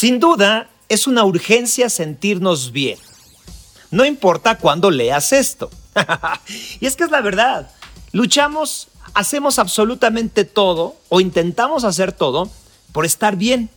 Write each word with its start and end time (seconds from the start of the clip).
Sin 0.00 0.18
duda, 0.18 0.70
es 0.88 1.06
una 1.06 1.24
urgencia 1.24 1.90
sentirnos 1.90 2.72
bien. 2.72 2.98
No 3.90 4.06
importa 4.06 4.56
cuándo 4.56 4.90
leas 4.90 5.30
esto. 5.34 5.68
y 6.80 6.86
es 6.86 6.96
que 6.96 7.04
es 7.04 7.10
la 7.10 7.20
verdad. 7.20 7.70
Luchamos, 8.12 8.88
hacemos 9.12 9.58
absolutamente 9.58 10.46
todo 10.46 10.96
o 11.10 11.20
intentamos 11.20 11.84
hacer 11.84 12.12
todo 12.12 12.48
por 12.92 13.04
estar 13.04 13.36
bien. 13.36 13.68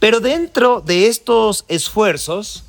Pero 0.00 0.18
dentro 0.18 0.80
de 0.80 1.06
estos 1.06 1.64
esfuerzos 1.68 2.64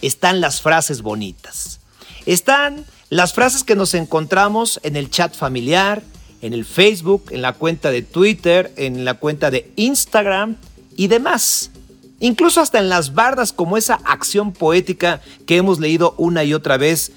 están 0.00 0.40
las 0.40 0.62
frases 0.62 1.02
bonitas. 1.02 1.80
Están 2.24 2.86
las 3.10 3.34
frases 3.34 3.62
que 3.62 3.76
nos 3.76 3.92
encontramos 3.92 4.80
en 4.84 4.96
el 4.96 5.10
chat 5.10 5.34
familiar, 5.34 6.02
en 6.40 6.54
el 6.54 6.64
Facebook, 6.64 7.26
en 7.28 7.42
la 7.42 7.52
cuenta 7.52 7.90
de 7.90 8.00
Twitter, 8.00 8.72
en 8.76 9.04
la 9.04 9.18
cuenta 9.18 9.50
de 9.50 9.70
Instagram 9.76 10.56
y 10.96 11.08
demás. 11.08 11.72
Incluso 12.20 12.60
hasta 12.60 12.78
en 12.78 12.88
las 12.88 13.14
bardas 13.14 13.52
como 13.52 13.76
esa 13.76 13.94
acción 14.04 14.52
poética 14.52 15.20
que 15.46 15.56
hemos 15.56 15.78
leído 15.78 16.14
una 16.18 16.42
y 16.44 16.52
otra 16.52 16.76
vez 16.76 17.12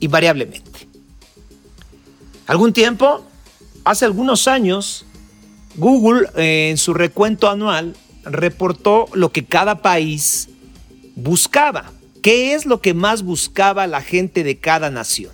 invariablemente. 0.00 0.88
Algún 2.46 2.72
tiempo, 2.72 3.24
hace 3.84 4.04
algunos 4.04 4.46
años, 4.46 5.06
Google 5.76 6.28
eh, 6.36 6.68
en 6.70 6.76
su 6.76 6.94
recuento 6.94 7.48
anual 7.48 7.96
reportó 8.24 9.06
lo 9.14 9.32
que 9.32 9.44
cada 9.44 9.82
país 9.82 10.48
buscaba. 11.14 11.92
¿Qué 12.22 12.54
es 12.54 12.66
lo 12.66 12.80
que 12.80 12.92
más 12.92 13.22
buscaba 13.22 13.86
la 13.86 14.02
gente 14.02 14.44
de 14.44 14.58
cada 14.58 14.90
nación? 14.90 15.32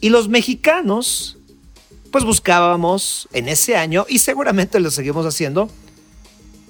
Y 0.00 0.10
los 0.10 0.28
mexicanos, 0.28 1.38
pues 2.10 2.24
buscábamos 2.24 3.28
en 3.32 3.48
ese 3.48 3.76
año, 3.76 4.06
y 4.08 4.18
seguramente 4.18 4.78
lo 4.78 4.90
seguimos 4.90 5.26
haciendo, 5.26 5.68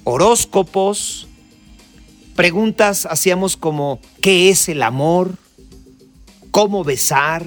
horóscopos, 0.09 1.27
preguntas 2.37 3.07
hacíamos 3.11 3.57
como, 3.57 3.99
¿qué 4.21 4.51
es 4.51 4.69
el 4.69 4.85
amor? 4.85 5.37
¿Cómo 6.53 6.85
besar? 6.85 7.45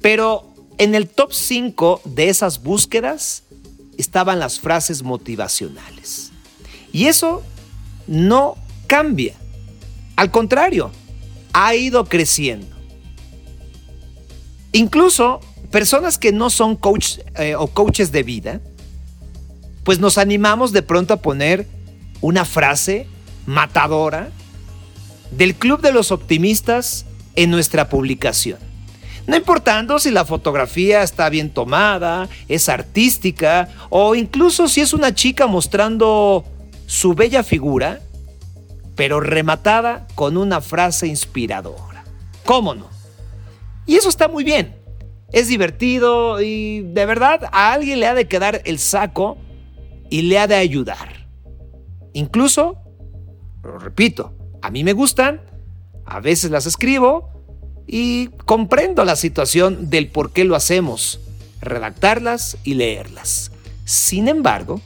Pero 0.00 0.54
en 0.78 0.94
el 0.94 1.08
top 1.08 1.32
5 1.32 2.02
de 2.04 2.28
esas 2.28 2.62
búsquedas 2.62 3.42
estaban 3.98 4.38
las 4.38 4.60
frases 4.60 5.02
motivacionales. 5.02 6.30
Y 6.92 7.06
eso 7.06 7.42
no 8.06 8.54
cambia. 8.86 9.34
Al 10.14 10.30
contrario, 10.30 10.92
ha 11.52 11.74
ido 11.74 12.04
creciendo. 12.04 12.76
Incluso 14.70 15.40
personas 15.72 16.18
que 16.18 16.30
no 16.30 16.50
son 16.50 16.76
coach 16.76 17.18
eh, 17.36 17.56
o 17.56 17.66
coaches 17.66 18.12
de 18.12 18.22
vida, 18.22 18.60
pues 19.86 20.00
nos 20.00 20.18
animamos 20.18 20.72
de 20.72 20.82
pronto 20.82 21.14
a 21.14 21.22
poner 21.22 21.64
una 22.20 22.44
frase 22.44 23.06
matadora 23.46 24.30
del 25.30 25.54
Club 25.54 25.80
de 25.80 25.92
los 25.92 26.10
Optimistas 26.10 27.06
en 27.36 27.52
nuestra 27.52 27.88
publicación. 27.88 28.58
No 29.28 29.36
importando 29.36 30.00
si 30.00 30.10
la 30.10 30.24
fotografía 30.24 31.04
está 31.04 31.28
bien 31.28 31.50
tomada, 31.50 32.28
es 32.48 32.68
artística 32.68 33.68
o 33.88 34.16
incluso 34.16 34.66
si 34.66 34.80
es 34.80 34.92
una 34.92 35.14
chica 35.14 35.46
mostrando 35.46 36.44
su 36.86 37.14
bella 37.14 37.44
figura, 37.44 38.00
pero 38.96 39.20
rematada 39.20 40.08
con 40.16 40.36
una 40.36 40.60
frase 40.60 41.06
inspiradora. 41.06 42.02
¿Cómo 42.44 42.74
no? 42.74 42.88
Y 43.86 43.94
eso 43.94 44.08
está 44.08 44.26
muy 44.26 44.42
bien. 44.42 44.74
Es 45.30 45.46
divertido 45.46 46.40
y 46.42 46.80
de 46.80 47.06
verdad 47.06 47.48
a 47.52 47.72
alguien 47.72 48.00
le 48.00 48.08
ha 48.08 48.14
de 48.14 48.26
quedar 48.26 48.62
el 48.64 48.80
saco 48.80 49.38
y 50.10 50.22
le 50.22 50.38
ha 50.38 50.46
de 50.46 50.56
ayudar. 50.56 51.26
Incluso, 52.12 52.78
lo 53.62 53.78
repito, 53.78 54.36
a 54.62 54.70
mí 54.70 54.84
me 54.84 54.92
gustan, 54.92 55.40
a 56.04 56.20
veces 56.20 56.50
las 56.50 56.66
escribo 56.66 57.30
y 57.86 58.28
comprendo 58.44 59.04
la 59.04 59.16
situación 59.16 59.90
del 59.90 60.08
por 60.08 60.32
qué 60.32 60.44
lo 60.44 60.56
hacemos, 60.56 61.20
redactarlas 61.60 62.56
y 62.64 62.74
leerlas. 62.74 63.50
Sin 63.84 64.28
embargo, 64.28 64.80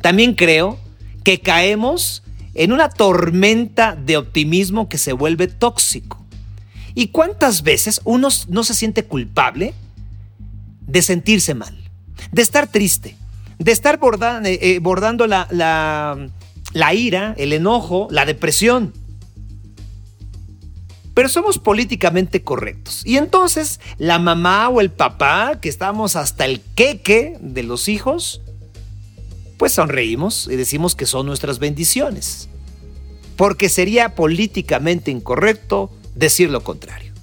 también 0.00 0.34
creo 0.34 0.78
que 1.24 1.40
caemos 1.40 2.22
en 2.54 2.72
una 2.72 2.88
tormenta 2.88 3.96
de 3.96 4.16
optimismo 4.16 4.88
que 4.88 4.98
se 4.98 5.12
vuelve 5.12 5.46
tóxico. 5.46 6.24
¿Y 6.94 7.08
cuántas 7.08 7.62
veces 7.62 8.00
uno 8.04 8.28
no 8.48 8.64
se 8.64 8.74
siente 8.74 9.04
culpable 9.04 9.74
de 10.86 11.02
sentirse 11.02 11.54
mal, 11.54 11.76
de 12.32 12.42
estar 12.42 12.70
triste, 12.70 13.16
de 13.58 13.72
estar 13.72 13.98
eh, 14.44 14.78
bordando 14.80 15.26
la, 15.26 15.48
la 16.72 16.94
ira, 16.94 17.34
el 17.38 17.52
enojo, 17.52 18.08
la 18.10 18.24
depresión? 18.24 18.92
pero 21.16 21.30
somos 21.30 21.58
políticamente 21.58 22.42
correctos. 22.42 23.00
Y 23.06 23.16
entonces 23.16 23.80
la 23.96 24.18
mamá 24.18 24.68
o 24.68 24.82
el 24.82 24.90
papá, 24.90 25.58
que 25.62 25.70
estamos 25.70 26.14
hasta 26.14 26.44
el 26.44 26.60
queque 26.60 27.38
de 27.40 27.62
los 27.62 27.88
hijos, 27.88 28.42
pues 29.56 29.72
sonreímos 29.72 30.46
y 30.46 30.56
decimos 30.56 30.94
que 30.94 31.06
son 31.06 31.24
nuestras 31.24 31.58
bendiciones. 31.58 32.50
Porque 33.34 33.70
sería 33.70 34.14
políticamente 34.14 35.10
incorrecto 35.10 35.90
decir 36.14 36.50
lo 36.50 36.62
contrario. 36.62 37.14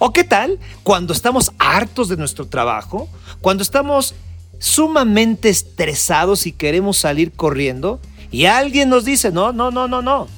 ¿O 0.00 0.12
qué 0.12 0.24
tal 0.24 0.58
cuando 0.82 1.12
estamos 1.12 1.52
hartos 1.60 2.08
de 2.08 2.16
nuestro 2.16 2.48
trabajo? 2.48 3.08
Cuando 3.40 3.62
estamos 3.62 4.16
sumamente 4.58 5.48
estresados 5.48 6.46
y 6.46 6.52
queremos 6.52 6.96
salir 6.96 7.32
corriendo 7.32 8.00
y 8.30 8.46
alguien 8.46 8.88
nos 8.88 9.04
dice, 9.04 9.30
no, 9.30 9.52
no, 9.52 9.70
no, 9.70 9.88
no, 9.88 10.02
no, 10.02 10.28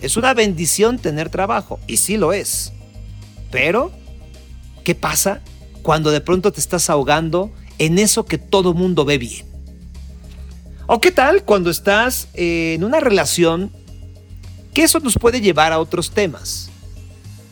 es 0.00 0.16
una 0.16 0.34
bendición 0.34 0.98
tener 0.98 1.28
trabajo, 1.28 1.78
y 1.86 1.96
sí 1.98 2.16
lo 2.16 2.32
es. 2.32 2.72
Pero, 3.50 3.92
¿qué 4.84 4.94
pasa 4.94 5.40
cuando 5.82 6.10
de 6.10 6.20
pronto 6.20 6.52
te 6.52 6.60
estás 6.60 6.90
ahogando 6.90 7.50
en 7.78 7.98
eso 7.98 8.24
que 8.24 8.38
todo 8.38 8.74
mundo 8.74 9.04
ve 9.04 9.18
bien? 9.18 9.46
¿O 10.86 11.00
qué 11.00 11.10
tal 11.10 11.44
cuando 11.44 11.70
estás 11.70 12.28
en 12.34 12.82
una 12.82 13.00
relación 13.00 13.72
que 14.72 14.84
eso 14.84 15.00
nos 15.00 15.14
puede 15.18 15.40
llevar 15.40 15.72
a 15.72 15.80
otros 15.80 16.12
temas? 16.12 16.70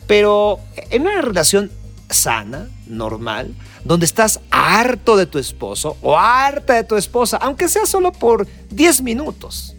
Pero 0.07 0.59
en 0.89 1.03
una 1.03 1.21
relación 1.21 1.69
sana, 2.09 2.67
normal, 2.89 3.53
donde 3.83 4.05
estás 4.05 4.39
harto 4.51 5.17
de 5.17 5.25
tu 5.25 5.39
esposo 5.39 5.97
o 6.01 6.17
harta 6.17 6.73
de 6.73 6.83
tu 6.83 6.95
esposa, 6.95 7.37
aunque 7.37 7.69
sea 7.69 7.85
solo 7.85 8.11
por 8.11 8.47
10 8.71 9.01
minutos 9.01 9.77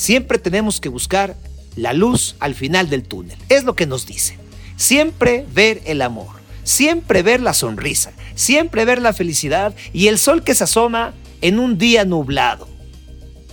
siempre 0.00 0.38
tenemos 0.38 0.80
que 0.80 0.88
buscar 0.88 1.36
la 1.76 1.92
luz 1.92 2.34
al 2.40 2.54
final 2.54 2.88
del 2.88 3.02
túnel. 3.02 3.36
Es 3.50 3.64
lo 3.64 3.76
que 3.76 3.86
nos 3.86 4.06
dice. 4.06 4.38
Siempre 4.76 5.44
ver 5.52 5.82
el 5.84 6.00
amor, 6.00 6.28
siempre 6.64 7.22
ver 7.22 7.42
la 7.42 7.52
sonrisa, 7.52 8.12
siempre 8.34 8.86
ver 8.86 9.02
la 9.02 9.12
felicidad 9.12 9.74
y 9.92 10.08
el 10.08 10.18
sol 10.18 10.42
que 10.42 10.54
se 10.54 10.64
asoma 10.64 11.12
en 11.42 11.58
un 11.58 11.76
día 11.76 12.06
nublado. 12.06 12.66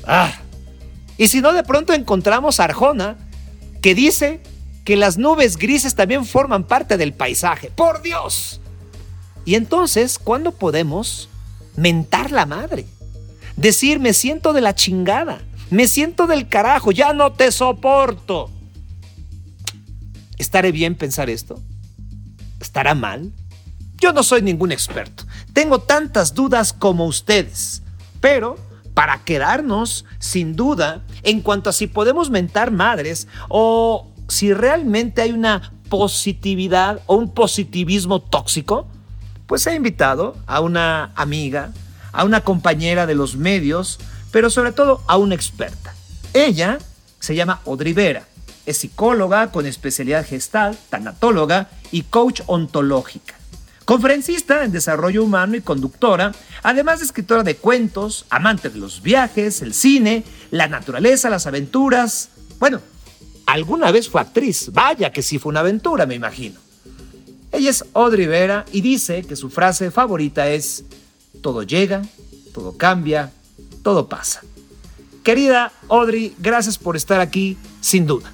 Ah, 0.06 0.40
y 1.18 1.28
si 1.28 1.42
no, 1.42 1.52
de 1.52 1.64
pronto 1.64 1.92
encontramos 1.92 2.62
a 2.62 2.64
Arjona 2.64 3.18
que 3.81 3.94
dice 3.94 4.40
que 4.88 4.96
las 4.96 5.18
nubes 5.18 5.58
grises 5.58 5.96
también 5.96 6.24
forman 6.24 6.64
parte 6.64 6.96
del 6.96 7.12
paisaje. 7.12 7.70
¡Por 7.75 8.02
Dios! 8.02 8.62
Y 9.44 9.56
entonces, 9.56 10.18
¿cuándo 10.18 10.53
podemos 10.53 11.28
mentar 11.75 12.31
la 12.31 12.46
madre? 12.46 12.86
Decir, 13.58 14.00
me 14.00 14.14
siento 14.14 14.53
de 14.53 14.62
la 14.62 14.76
chingada. 14.76 15.42
Me 15.70 15.90
siento 15.90 16.26
del 16.26 16.47
carajo, 16.47 16.94
ya 16.94 17.12
no 17.12 17.34
te 17.34 17.52
soporto. 17.52 18.50
¿Estaré 20.38 20.72
bien 20.72 20.96
pensar 20.96 21.30
esto? 21.30 21.62
¿Estará 22.62 22.96
mal? 22.96 23.34
Yo 23.97 24.14
no 24.14 24.24
soy 24.24 24.42
ningún 24.42 24.72
experto. 24.72 25.26
Tengo 25.52 25.80
tantas 25.80 26.34
dudas 26.34 26.72
como 26.72 27.08
ustedes. 27.08 27.84
Pero, 28.22 28.56
para 28.94 29.17
quedarnos, 29.26 30.06
sin 30.20 30.56
duda, 30.56 31.03
en 31.23 31.41
cuanto 31.41 31.70
a 31.70 31.73
si 31.73 31.88
podemos 31.88 32.29
mentar 32.29 32.72
madres 32.72 33.28
o 33.50 34.14
si 34.28 34.53
realmente 34.53 35.22
hay 35.22 35.32
una 35.32 35.72
positividad 35.90 37.02
o 37.06 37.16
un 37.16 37.34
positivismo 37.34 38.22
tóxico, 38.22 38.88
pues 39.46 39.66
he 39.68 39.76
invitado 39.76 40.35
a 40.46 40.59
una 40.59 41.12
amiga, 41.16 41.72
a 42.12 42.24
una 42.24 42.41
compañera 42.41 43.06
de 43.06 43.16
los 43.16 43.35
medios, 43.38 44.00
pero 44.32 44.50
sobre 44.50 44.74
todo 44.74 45.02
a 45.08 45.18
una 45.18 45.35
experta. 45.35 45.94
Ella 46.34 46.79
se 47.20 47.35
llama 47.35 47.62
Audrey 47.66 47.94
Vera, 47.94 48.28
es 48.66 48.78
psicóloga 48.78 49.52
con 49.52 49.66
especialidad 49.66 50.26
gestal, 50.28 50.78
tanatóloga 50.90 51.70
y 51.91 52.03
coach 52.03 52.41
ontológica. 52.47 53.35
Conferencista 53.85 54.66
en 54.66 54.73
desarrollo 54.73 55.23
humano 55.23 55.56
y 55.56 55.62
conductora, 55.62 56.34
además 56.62 57.00
de 57.00 57.06
escritora 57.06 57.44
de 57.44 57.56
cuentos, 57.56 58.26
amante 58.30 58.70
de 58.70 58.78
los 58.78 59.02
viajes, 59.02 59.62
el 59.62 59.73
cine, 59.73 60.26
la 60.52 60.68
naturaleza, 60.68 61.30
las 61.30 61.47
aventuras. 61.47 62.30
Bueno, 62.59 62.82
alguna 63.47 63.91
vez 63.91 64.08
fue 64.09 64.22
actriz, 64.22 64.70
vaya 64.72 65.11
que 65.11 65.23
sí 65.23 65.40
fue 65.40 65.49
una 65.49 65.61
aventura, 65.61 66.05
me 66.05 66.14
imagino. 66.14 66.59
Ella 67.52 67.72
es 67.72 67.84
Audrey 67.94 68.28
Vera 68.28 68.66
y 68.72 68.82
dice 68.82 69.23
que 69.23 69.35
su 69.35 69.49
frase 69.49 69.90
favorita 69.90 70.49
es, 70.49 70.84
todo 71.41 71.64
llega, 71.64 72.03
todo 72.53 72.78
cambia, 72.78 73.32
todo 73.84 74.08
pasa. 74.08 74.41
Querida 75.23 75.72
Audrey, 75.88 76.35
gracias 76.38 76.78
por 76.78 76.96
estar 76.96 77.20
aquí, 77.20 77.58
sin 77.82 78.05
duda. 78.05 78.32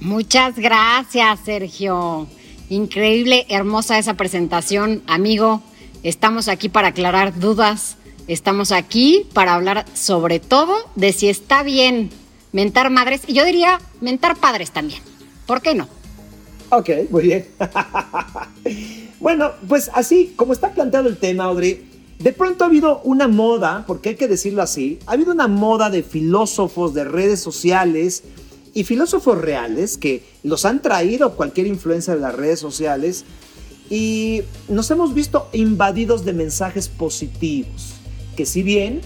Muchas 0.00 0.56
gracias, 0.56 1.40
Sergio. 1.44 2.26
Increíble, 2.70 3.46
hermosa 3.48 3.98
esa 3.98 4.14
presentación, 4.14 5.02
amigo. 5.06 5.62
Estamos 6.02 6.48
aquí 6.48 6.68
para 6.68 6.88
aclarar 6.88 7.38
dudas. 7.38 7.96
Estamos 8.28 8.72
aquí 8.72 9.26
para 9.32 9.54
hablar 9.54 9.84
sobre 9.94 10.38
todo 10.38 10.74
de 10.94 11.12
si 11.12 11.28
está 11.28 11.62
bien 11.62 12.10
mentar 12.52 12.90
madres 12.90 13.22
y 13.26 13.34
yo 13.34 13.44
diría 13.44 13.80
mentar 14.00 14.36
padres 14.36 14.70
también. 14.70 15.02
¿Por 15.46 15.62
qué 15.62 15.74
no? 15.74 15.88
Ok, 16.70 16.90
muy 17.10 17.22
bien. 17.24 17.46
bueno, 19.20 19.52
pues 19.66 19.90
así 19.94 20.34
como 20.36 20.52
está 20.52 20.72
planteado 20.72 21.08
el 21.08 21.16
tema, 21.16 21.44
Audrey, 21.44 21.88
de 22.18 22.32
pronto 22.32 22.64
ha 22.64 22.66
habido 22.66 23.00
una 23.04 23.28
moda, 23.28 23.84
porque 23.86 24.10
hay 24.10 24.14
que 24.16 24.28
decirlo 24.28 24.60
así, 24.60 24.98
ha 25.06 25.12
habido 25.12 25.32
una 25.32 25.48
moda 25.48 25.88
de 25.88 26.02
filósofos 26.02 26.92
de 26.92 27.04
redes 27.04 27.40
sociales 27.40 28.24
y 28.74 28.84
filósofos 28.84 29.38
reales 29.38 29.96
que 29.96 30.24
los 30.42 30.64
han 30.64 30.82
traído 30.82 31.34
cualquier 31.36 31.66
influencia 31.68 32.14
de 32.14 32.20
las 32.20 32.34
redes 32.34 32.60
sociales 32.60 33.24
y 33.88 34.42
nos 34.68 34.90
hemos 34.90 35.14
visto 35.14 35.48
invadidos 35.52 36.24
de 36.24 36.32
mensajes 36.34 36.88
positivos, 36.88 37.94
que 38.36 38.44
si 38.44 38.62
bien 38.62 39.00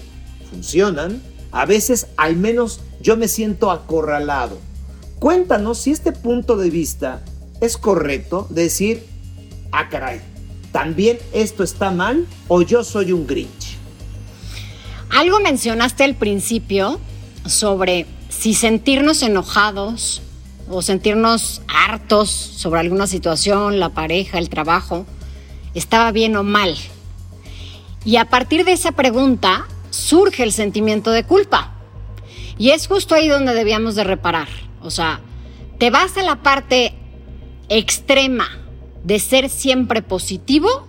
funcionan, 0.49 1.21
a 1.53 1.65
veces 1.65 2.07
al 2.17 2.35
menos 2.35 2.81
yo 2.99 3.15
me 3.15 3.29
siento 3.29 3.71
acorralado. 3.71 4.59
Cuéntanos 5.19 5.77
si 5.77 5.91
este 5.91 6.11
punto 6.11 6.57
de 6.57 6.69
vista 6.69 7.23
es 7.61 7.77
correcto, 7.77 8.47
decir, 8.49 9.05
ah 9.71 9.87
caray, 9.87 10.19
¿también 10.73 11.19
esto 11.31 11.63
está 11.63 11.91
mal 11.91 12.25
o 12.49 12.63
yo 12.63 12.83
soy 12.83 13.13
un 13.13 13.25
Grinch? 13.25 13.77
Algo 15.11 15.39
mencionaste 15.39 16.03
al 16.03 16.15
principio 16.15 16.99
sobre 17.45 18.07
si 18.29 18.55
sentirnos 18.55 19.21
enojados 19.21 20.23
o 20.69 20.81
sentirnos 20.81 21.61
hartos 21.67 22.31
sobre 22.31 22.79
alguna 22.79 23.05
situación, 23.05 23.79
la 23.79 23.89
pareja, 23.89 24.39
el 24.39 24.49
trabajo, 24.49 25.05
estaba 25.75 26.11
bien 26.11 26.35
o 26.35 26.43
mal. 26.43 26.75
Y 28.05 28.15
a 28.15 28.25
partir 28.25 28.65
de 28.65 28.73
esa 28.73 28.93
pregunta 28.93 29.67
surge 29.93 30.41
el 30.41 30.51
sentimiento 30.51 31.11
de 31.11 31.23
culpa. 31.23 31.71
Y 32.57 32.71
es 32.71 32.87
justo 32.87 33.13
ahí 33.15 33.27
donde 33.27 33.53
debíamos 33.53 33.95
de 33.95 34.03
reparar. 34.03 34.47
O 34.81 34.89
sea, 34.89 35.21
te 35.77 35.91
vas 35.91 36.17
a 36.17 36.23
la 36.23 36.41
parte 36.41 36.93
extrema 37.69 38.47
de 39.03 39.19
ser 39.19 39.49
siempre 39.49 40.01
positivo 40.01 40.87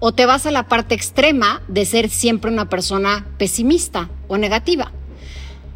o 0.00 0.12
te 0.12 0.26
vas 0.26 0.46
a 0.46 0.50
la 0.50 0.68
parte 0.68 0.94
extrema 0.94 1.60
de 1.68 1.84
ser 1.84 2.08
siempre 2.08 2.50
una 2.50 2.68
persona 2.68 3.26
pesimista 3.36 4.08
o 4.28 4.38
negativa. 4.38 4.92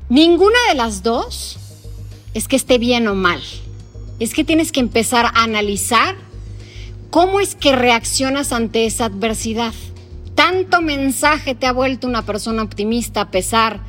Ninguna 0.09 0.59
de 0.69 0.75
las 0.75 1.03
dos 1.03 1.59
es 2.35 2.49
que 2.49 2.57
esté 2.57 2.79
bien 2.79 3.07
o 3.07 3.15
mal. 3.15 3.43
Es 4.19 4.33
que 4.33 4.45
tienes 4.45 4.73
que 4.73 4.81
empezar 4.81 5.27
a 5.27 5.43
analizar 5.43 6.15
cómo 7.11 7.41
es 7.41 7.55
que 7.55 7.75
reaccionas 7.75 8.53
ante 8.53 8.87
esa 8.87 9.07
adversidad. 9.07 9.75
Tanto 10.35 10.81
mensaje 10.81 11.55
te 11.55 11.67
ha 11.67 11.73
vuelto 11.73 12.07
una 12.07 12.23
persona 12.23 12.63
optimista 12.63 13.23
a 13.23 13.31
pesar 13.31 13.81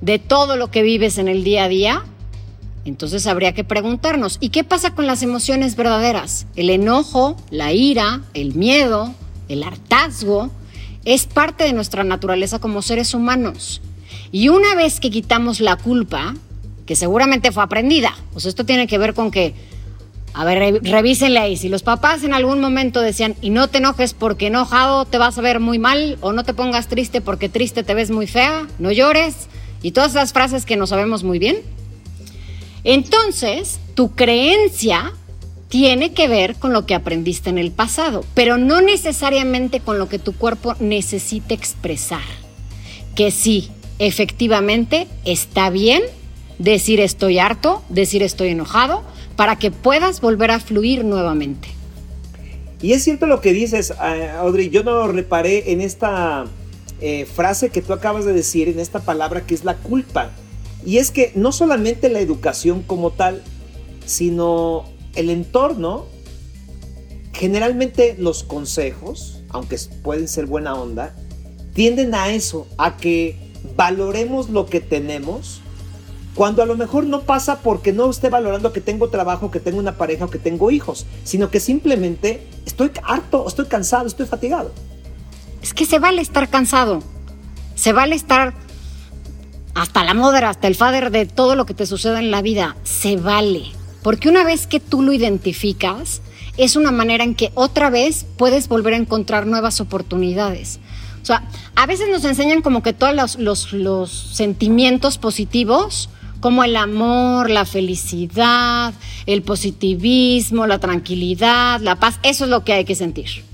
de 0.00 0.18
todo 0.18 0.56
lo 0.56 0.70
que 0.70 0.82
vives 0.82 1.18
en 1.18 1.28
el 1.28 1.44
día 1.44 1.64
a 1.64 1.68
día. 1.68 2.04
Entonces 2.84 3.26
habría 3.26 3.52
que 3.52 3.64
preguntarnos, 3.64 4.38
¿y 4.40 4.50
qué 4.50 4.62
pasa 4.62 4.94
con 4.94 5.06
las 5.06 5.22
emociones 5.22 5.74
verdaderas? 5.74 6.46
El 6.54 6.70
enojo, 6.70 7.36
la 7.50 7.72
ira, 7.72 8.22
el 8.34 8.54
miedo, 8.54 9.12
el 9.48 9.62
hartazgo, 9.64 10.50
es 11.04 11.26
parte 11.26 11.64
de 11.64 11.72
nuestra 11.72 12.04
naturaleza 12.04 12.58
como 12.58 12.82
seres 12.82 13.14
humanos. 13.14 13.80
Y 14.30 14.48
una 14.48 14.74
vez 14.74 15.00
que 15.00 15.10
quitamos 15.10 15.60
la 15.60 15.76
culpa, 15.76 16.34
que 16.84 16.96
seguramente 16.96 17.52
fue 17.52 17.62
aprendida. 17.62 18.14
Sea, 18.36 18.48
esto 18.48 18.64
tiene 18.64 18.86
que 18.86 18.98
ver 18.98 19.14
con 19.14 19.30
que, 19.30 19.54
a 20.38 20.44
ver, 20.44 20.82
revísenle 20.82 21.38
ahí. 21.38 21.56
Si 21.56 21.70
los 21.70 21.82
papás 21.82 22.22
en 22.22 22.34
algún 22.34 22.60
momento 22.60 23.00
decían, 23.00 23.34
y 23.40 23.48
no 23.48 23.68
te 23.68 23.78
enojes 23.78 24.12
porque 24.12 24.48
enojado 24.48 25.06
te 25.06 25.16
vas 25.16 25.38
a 25.38 25.40
ver 25.40 25.60
muy 25.60 25.78
mal, 25.78 26.18
o 26.20 26.34
no 26.34 26.44
te 26.44 26.52
pongas 26.52 26.88
triste 26.88 27.22
porque 27.22 27.48
triste 27.48 27.82
te 27.82 27.94
ves 27.94 28.10
muy 28.10 28.26
fea, 28.26 28.66
no 28.78 28.92
llores, 28.92 29.48
y 29.80 29.92
todas 29.92 30.10
esas 30.10 30.34
frases 30.34 30.66
que 30.66 30.76
no 30.76 30.86
sabemos 30.86 31.24
muy 31.24 31.38
bien. 31.38 31.56
Entonces, 32.84 33.80
tu 33.94 34.14
creencia 34.14 35.14
tiene 35.70 36.12
que 36.12 36.28
ver 36.28 36.56
con 36.56 36.74
lo 36.74 36.84
que 36.84 36.94
aprendiste 36.94 37.48
en 37.48 37.56
el 37.56 37.70
pasado, 37.70 38.22
pero 38.34 38.58
no 38.58 38.82
necesariamente 38.82 39.80
con 39.80 39.98
lo 39.98 40.10
que 40.10 40.18
tu 40.18 40.34
cuerpo 40.34 40.76
necesita 40.80 41.54
expresar. 41.54 42.20
Que 43.14 43.30
sí, 43.30 43.70
efectivamente 43.98 45.06
está 45.24 45.70
bien 45.70 46.02
decir 46.58 47.00
estoy 47.00 47.38
harto, 47.38 47.82
decir 47.88 48.22
estoy 48.22 48.48
enojado, 48.48 49.02
para 49.36 49.56
que 49.56 49.70
puedas 49.70 50.20
volver 50.20 50.50
a 50.50 50.60
fluir 50.60 51.04
nuevamente. 51.04 51.68
Y 52.82 52.92
es 52.92 53.04
cierto 53.04 53.26
lo 53.26 53.40
que 53.40 53.52
dices, 53.52 53.90
eh, 53.90 54.30
Audrey, 54.38 54.68
yo 54.70 54.82
no 54.82 55.06
reparé 55.08 55.72
en 55.72 55.80
esta 55.80 56.44
eh, 57.00 57.26
frase 57.26 57.70
que 57.70 57.82
tú 57.82 57.92
acabas 57.92 58.24
de 58.24 58.32
decir, 58.32 58.68
en 58.68 58.80
esta 58.80 59.00
palabra 59.00 59.46
que 59.46 59.54
es 59.54 59.64
la 59.64 59.76
culpa. 59.76 60.30
Y 60.84 60.98
es 60.98 61.10
que 61.10 61.32
no 61.34 61.52
solamente 61.52 62.08
la 62.08 62.20
educación 62.20 62.82
como 62.82 63.10
tal, 63.10 63.42
sino 64.04 64.84
el 65.14 65.30
entorno, 65.30 66.06
generalmente 67.32 68.14
los 68.18 68.44
consejos, 68.44 69.42
aunque 69.48 69.78
pueden 70.02 70.28
ser 70.28 70.46
buena 70.46 70.74
onda, 70.74 71.14
tienden 71.74 72.14
a 72.14 72.32
eso, 72.32 72.66
a 72.78 72.96
que 72.96 73.36
valoremos 73.76 74.48
lo 74.48 74.66
que 74.66 74.80
tenemos 74.80 75.60
cuando 76.36 76.62
a 76.62 76.66
lo 76.66 76.76
mejor 76.76 77.06
no 77.06 77.22
pasa 77.22 77.60
porque 77.62 77.94
no 77.94 78.10
esté 78.10 78.28
valorando 78.28 78.70
que 78.70 78.82
tengo 78.82 79.08
trabajo, 79.08 79.50
que 79.50 79.58
tengo 79.58 79.78
una 79.78 79.96
pareja 79.96 80.26
o 80.26 80.30
que 80.30 80.38
tengo 80.38 80.70
hijos, 80.70 81.06
sino 81.24 81.50
que 81.50 81.60
simplemente 81.60 82.46
estoy 82.66 82.90
harto, 83.04 83.48
estoy 83.48 83.64
cansado, 83.64 84.06
estoy 84.06 84.26
fatigado. 84.26 84.70
Es 85.62 85.72
que 85.72 85.86
se 85.86 85.98
vale 85.98 86.20
estar 86.20 86.50
cansado, 86.50 87.02
se 87.74 87.94
vale 87.94 88.14
estar 88.14 88.52
hasta 89.74 90.04
la 90.04 90.12
madre, 90.12 90.44
hasta 90.44 90.68
el 90.68 90.74
father 90.74 91.10
de 91.10 91.24
todo 91.24 91.56
lo 91.56 91.64
que 91.64 91.72
te 91.72 91.86
suceda 91.86 92.18
en 92.18 92.30
la 92.30 92.42
vida, 92.42 92.76
se 92.84 93.16
vale. 93.16 93.72
Porque 94.02 94.28
una 94.28 94.44
vez 94.44 94.66
que 94.66 94.78
tú 94.78 95.00
lo 95.00 95.14
identificas, 95.14 96.20
es 96.58 96.76
una 96.76 96.92
manera 96.92 97.24
en 97.24 97.34
que 97.34 97.50
otra 97.54 97.88
vez 97.88 98.26
puedes 98.36 98.68
volver 98.68 98.92
a 98.92 98.98
encontrar 98.98 99.46
nuevas 99.46 99.80
oportunidades. 99.80 100.80
O 101.22 101.24
sea, 101.26 101.48
a 101.74 101.86
veces 101.86 102.08
nos 102.10 102.24
enseñan 102.24 102.60
como 102.60 102.82
que 102.82 102.92
todos 102.92 103.14
los, 103.14 103.36
los, 103.36 103.72
los 103.72 104.10
sentimientos 104.10 105.16
positivos 105.16 106.10
como 106.40 106.64
el 106.64 106.76
amor, 106.76 107.50
la 107.50 107.64
felicidad, 107.64 108.94
el 109.26 109.42
positivismo, 109.42 110.66
la 110.66 110.78
tranquilidad, 110.78 111.80
la 111.80 111.96
paz, 111.96 112.18
eso 112.22 112.44
es 112.44 112.50
lo 112.50 112.64
que 112.64 112.72
hay 112.72 112.84
que 112.84 112.94
sentir. 112.94 113.44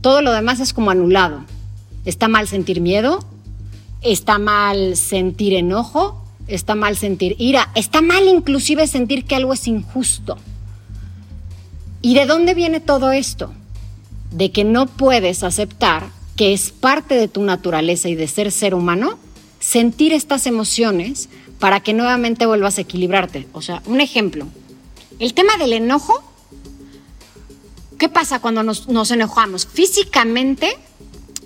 Todo 0.00 0.22
lo 0.22 0.32
demás 0.32 0.60
es 0.60 0.72
como 0.72 0.90
anulado. 0.90 1.44
Está 2.04 2.28
mal 2.28 2.48
sentir 2.48 2.80
miedo, 2.80 3.24
está 4.02 4.38
mal 4.38 4.96
sentir 4.96 5.54
enojo, 5.54 6.22
está 6.46 6.74
mal 6.74 6.96
sentir 6.96 7.36
ira, 7.38 7.70
está 7.74 8.02
mal 8.02 8.26
inclusive 8.28 8.86
sentir 8.86 9.24
que 9.24 9.34
algo 9.34 9.52
es 9.52 9.66
injusto. 9.66 10.36
¿Y 12.02 12.14
de 12.14 12.26
dónde 12.26 12.54
viene 12.54 12.80
todo 12.80 13.12
esto? 13.12 13.52
De 14.30 14.50
que 14.50 14.64
no 14.64 14.86
puedes 14.86 15.42
aceptar 15.42 16.08
que 16.36 16.52
es 16.52 16.70
parte 16.70 17.14
de 17.14 17.28
tu 17.28 17.42
naturaleza 17.42 18.08
y 18.08 18.14
de 18.14 18.28
ser 18.28 18.52
ser 18.52 18.74
humano 18.74 19.18
sentir 19.60 20.12
estas 20.12 20.46
emociones 20.46 21.30
para 21.64 21.80
que 21.80 21.94
nuevamente 21.94 22.44
vuelvas 22.44 22.76
a 22.76 22.82
equilibrarte. 22.82 23.48
O 23.54 23.62
sea, 23.62 23.80
un 23.86 24.02
ejemplo, 24.02 24.46
el 25.18 25.32
tema 25.32 25.56
del 25.56 25.72
enojo, 25.72 26.22
¿qué 27.98 28.10
pasa 28.10 28.38
cuando 28.38 28.62
nos, 28.62 29.10
enojamos? 29.10 29.66
Físicamente 29.66 30.76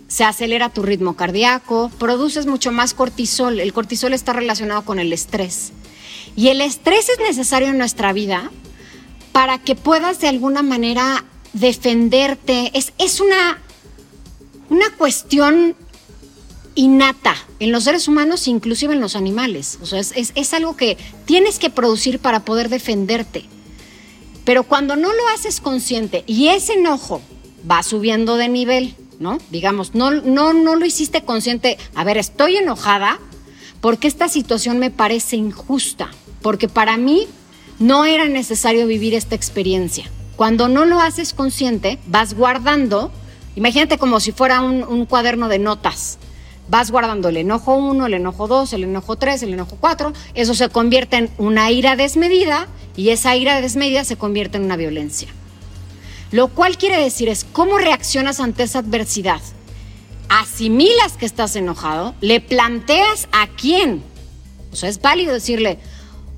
se 0.09 0.25
acelera 0.25 0.71
tu 0.71 0.83
ritmo 0.83 1.15
cardíaco, 1.15 1.93
produces 2.01 2.47
mucho 2.47 2.73
más 2.73 2.95
cortisol. 2.95 3.61
El 3.61 3.73
cortisol 3.73 4.13
está 4.13 4.33
relacionado 4.33 4.83
con 4.83 4.99
el 4.99 5.13
estrés. 5.13 5.71
Y 6.35 6.49
el 6.49 6.63
estrés 6.63 7.09
es 7.11 7.21
necesario 7.21 7.69
en 7.69 7.79
nuestra 7.79 8.13
vida 8.13 8.51
para 9.31 9.59
que 9.59 9.77
puedas 9.77 10.19
de 10.19 10.27
alguna 10.27 10.65
manera 10.65 11.25
defenderte. 11.53 12.73
Es, 12.77 12.93
es 12.99 13.21
una, 13.21 13.61
una 14.69 14.91
cuestión 14.97 15.77
innata 16.79 17.35
en 17.59 17.73
los 17.73 17.83
seres 17.85 18.07
humanos, 18.07 18.47
inclusive 18.47 18.95
en 18.95 19.01
los 19.01 19.17
animales. 19.17 19.81
O 19.83 19.87
sea, 19.87 19.99
es, 19.99 20.55
algo 20.55 20.77
que 20.77 20.97
tienes 21.25 21.59
que 21.59 21.71
producir 21.71 22.21
para 22.21 22.45
poder 22.45 22.69
defenderte. 22.69 23.45
Pero 24.45 24.63
cuando 24.63 24.95
no 24.95 25.13
lo 25.13 25.29
haces 25.35 25.61
consciente 25.61 26.23
y 26.29 26.49
ese 26.49 26.75
enojo 26.75 27.21
va 27.69 27.83
subiendo 27.83 28.37
de 28.37 28.49
nivel, 28.49 28.95
¿no? 29.19 29.39
Digamos, 29.51 29.97
no, 29.97 30.13
no, 30.13 30.53
no 30.53 30.77
lo 30.77 30.87
hiciste 30.87 31.23
consciente. 31.23 31.79
A 31.97 32.05
ver, 32.05 32.17
estoy 32.17 32.59
enojada 32.59 33.19
porque 33.81 34.07
esta 34.07 34.29
situación 34.29 34.79
me 34.79 34.93
parece 34.93 35.35
injusta, 35.35 36.11
porque 36.43 36.69
para 36.69 36.97
mí 36.97 37.27
no 37.81 38.05
era 38.05 38.29
necesario 38.29 38.87
vivir 38.87 39.15
esta 39.15 39.35
experiencia. 39.35 40.09
Cuando 40.37 40.69
no 40.69 40.85
lo 40.85 41.01
haces 41.01 41.35
consciente, 41.35 41.99
vas 42.07 42.35
guardando, 42.35 43.11
imagínate 43.57 43.99
como 43.99 44.21
si 44.21 44.31
fuera 44.31 44.61
un 44.61 45.07
cuaderno 45.07 45.49
de 45.49 45.59
notas 45.59 46.21
vas 46.69 46.91
guardando 46.91 47.29
el 47.29 47.37
enojo 47.39 47.75
1, 47.75 48.07
el 48.07 48.15
enojo 48.15 48.47
2, 48.47 48.73
el 48.75 48.85
enojo 48.85 49.17
3, 49.17 49.43
el 49.43 49.55
enojo 49.55 49.77
4, 49.81 50.13
eso 50.35 50.55
se 50.55 50.69
convierte 50.69 51.17
en 51.17 51.31
una 51.39 51.71
ira 51.71 51.97
desmedida 51.97 52.69
y 52.97 53.11
esa 53.11 53.37
ira 53.37 53.61
desmedida 53.61 54.05
se 54.05 54.17
convierte 54.17 54.59
en 54.59 54.65
una 54.65 54.77
violencia. 54.77 55.29
Lo 56.31 56.49
cual 56.49 56.77
quiere 56.77 57.03
decir 57.03 57.29
es 57.29 57.45
cómo 57.45 57.79
reaccionas 57.79 58.41
ante 58.41 58.65
esa 58.65 58.81
adversidad. 58.81 59.41
Asimilas 60.29 61.17
que 61.17 61.25
estás 61.25 61.57
enojado, 61.57 62.15
le 62.21 62.41
planteas 62.41 63.29
a 63.33 63.47
quién. 63.47 64.03
O 64.71 64.77
sea, 64.77 64.91
es 64.91 65.01
válido 65.01 65.33
decirle, 65.33 65.79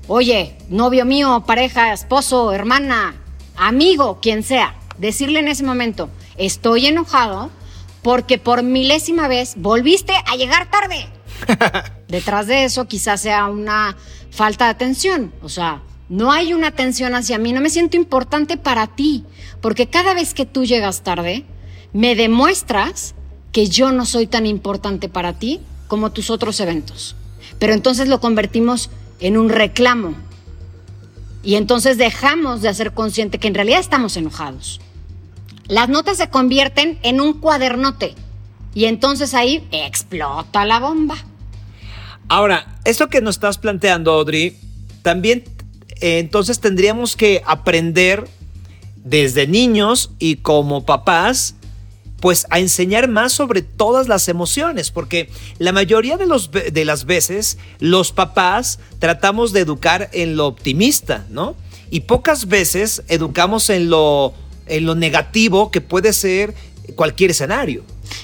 oye, 0.07 0.55
novio 0.69 1.03
mío, 1.03 1.43
pareja, 1.45 1.91
esposo, 1.91 2.53
hermana, 2.53 3.15
amigo, 3.57 4.19
quien 4.21 4.43
sea, 4.43 4.75
decirle 4.97 5.39
en 5.39 5.49
ese 5.49 5.65
momento, 5.65 6.09
estoy 6.37 6.85
enojado 6.85 7.49
porque 8.01 8.37
por 8.37 8.63
milésima 8.63 9.27
vez 9.27 9.53
volviste 9.57 10.13
a 10.25 10.35
llegar 10.35 10.69
tarde. 10.69 11.07
Detrás 12.07 12.47
de 12.47 12.65
eso 12.65 12.87
quizás 12.87 13.21
sea 13.21 13.47
una 13.47 13.95
falta 14.31 14.65
de 14.65 14.71
atención, 14.71 15.33
o 15.41 15.49
sea, 15.49 15.81
no 16.09 16.31
hay 16.31 16.53
una 16.53 16.67
atención 16.67 17.15
hacia 17.15 17.37
mí, 17.37 17.53
no 17.53 17.61
me 17.61 17.69
siento 17.69 17.97
importante 17.97 18.57
para 18.57 18.87
ti, 18.87 19.23
porque 19.61 19.87
cada 19.87 20.13
vez 20.13 20.33
que 20.33 20.45
tú 20.45 20.65
llegas 20.65 21.03
tarde, 21.03 21.45
me 21.93 22.15
demuestras 22.15 23.15
que 23.51 23.67
yo 23.67 23.91
no 23.91 24.05
soy 24.05 24.27
tan 24.27 24.45
importante 24.45 25.09
para 25.09 25.33
ti 25.33 25.61
como 25.87 26.11
tus 26.11 26.29
otros 26.29 26.59
eventos. 26.59 27.15
Pero 27.59 27.73
entonces 27.73 28.07
lo 28.07 28.19
convertimos 28.19 28.89
en 29.19 29.37
un 29.37 29.49
reclamo. 29.49 30.15
Y 31.43 31.55
entonces 31.55 31.97
dejamos 31.97 32.61
de 32.61 32.69
hacer 32.69 32.93
consciente 32.93 33.39
que 33.39 33.47
en 33.47 33.55
realidad 33.55 33.79
estamos 33.79 34.15
enojados. 34.15 34.79
Las 35.71 35.87
notas 35.87 36.17
se 36.17 36.29
convierten 36.29 36.99
en 37.01 37.21
un 37.21 37.39
cuadernote. 37.39 38.13
Y 38.75 38.85
entonces 38.85 39.33
ahí 39.33 39.65
explota 39.71 40.65
la 40.65 40.81
bomba. 40.81 41.15
Ahora, 42.27 42.77
esto 42.83 43.07
que 43.07 43.21
nos 43.21 43.35
estás 43.35 43.57
planteando, 43.57 44.11
Audrey, 44.11 44.57
también 45.01 45.45
eh, 46.01 46.19
entonces 46.19 46.59
tendríamos 46.59 47.15
que 47.15 47.41
aprender 47.45 48.27
desde 48.97 49.47
niños 49.47 50.11
y 50.19 50.35
como 50.35 50.85
papás 50.85 51.55
pues 52.19 52.47
a 52.49 52.59
enseñar 52.59 53.07
más 53.07 53.31
sobre 53.31 53.61
todas 53.61 54.09
las 54.09 54.27
emociones, 54.27 54.91
porque 54.91 55.29
la 55.57 55.71
mayoría 55.71 56.17
de, 56.17 56.27
los, 56.27 56.51
de 56.51 56.85
las 56.85 57.05
veces 57.05 57.57
los 57.79 58.11
papás 58.11 58.79
tratamos 58.99 59.53
de 59.53 59.61
educar 59.61 60.09
en 60.11 60.35
lo 60.35 60.47
optimista, 60.47 61.25
¿no? 61.29 61.55
Y 61.89 62.01
pocas 62.01 62.47
veces 62.47 63.03
educamos 63.07 63.69
en 63.69 63.89
lo, 63.89 64.33
en 64.67 64.85
lo 64.85 64.95
negativo 64.95 65.71
que 65.71 65.81
puede 65.81 66.13
ser 66.13 66.53
cualquier 66.95 67.31
escenario. 67.31 67.83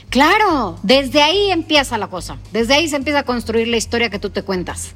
Claro, 0.10 0.77
desde 0.84 1.22
ahí 1.22 1.51
empieza 1.51 1.98
la 1.98 2.08
cosa, 2.08 2.38
desde 2.51 2.74
ahí 2.74 2.89
se 2.89 2.96
empieza 2.96 3.20
a 3.20 3.24
construir 3.24 3.67
la 3.67 3.77
historia 3.77 4.10
que 4.10 4.20
tú 4.20 4.29
te 4.29 4.44
cuentas. 4.44 4.94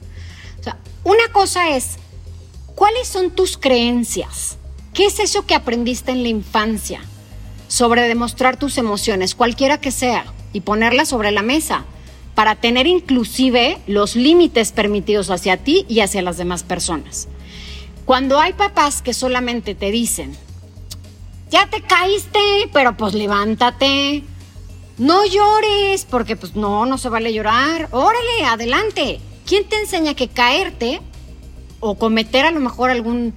O 0.60 0.64
sea, 0.64 0.78
una 1.04 1.28
cosa 1.32 1.76
es, 1.76 1.98
¿cuáles 2.76 3.08
son 3.08 3.32
tus 3.32 3.58
creencias? 3.58 4.58
¿Qué 4.94 5.06
es 5.06 5.20
eso 5.20 5.46
que 5.46 5.56
aprendiste 5.56 6.12
en 6.12 6.24
la 6.24 6.30
infancia? 6.30 7.02
sobre 7.72 8.06
demostrar 8.10 8.58
tus 8.58 8.78
emociones, 8.78 9.34
cualquiera 9.34 9.80
que 9.80 9.92
sea, 9.92 10.26
y 10.52 10.60
ponerlas 10.60 11.08
sobre 11.08 11.32
la 11.32 11.42
mesa 11.42 11.86
para 12.36 12.56
tener 12.56 12.86
inclusive 12.86 13.78
los 13.88 14.18
límites 14.18 14.74
permitidos 14.74 15.30
hacia 15.30 15.56
ti 15.56 15.86
y 15.88 16.02
hacia 16.02 16.22
las 16.22 16.36
demás 16.36 16.64
personas. 16.64 17.30
Cuando 18.04 18.42
hay 18.42 18.52
papás 18.52 19.02
que 19.02 19.14
solamente 19.14 19.74
te 19.74 19.90
dicen, 19.90 20.36
ya 21.52 21.70
te 21.70 21.82
caíste, 21.82 22.40
pero 22.74 22.98
pues 22.98 23.14
levántate, 23.14 24.24
no 24.98 25.26
llores, 25.26 26.06
porque 26.10 26.36
pues 26.36 26.56
no, 26.56 26.86
no 26.86 26.98
se 26.98 27.10
vale 27.10 27.34
llorar, 27.34 27.90
órale, 27.92 28.46
adelante. 28.46 29.20
¿Quién 29.46 29.68
te 29.68 29.78
enseña 29.78 30.16
que 30.16 30.30
caerte 30.30 31.02
o 31.82 31.96
cometer 31.96 32.46
a 32.46 32.52
lo 32.52 32.62
mejor 32.62 32.90
algún 32.90 33.34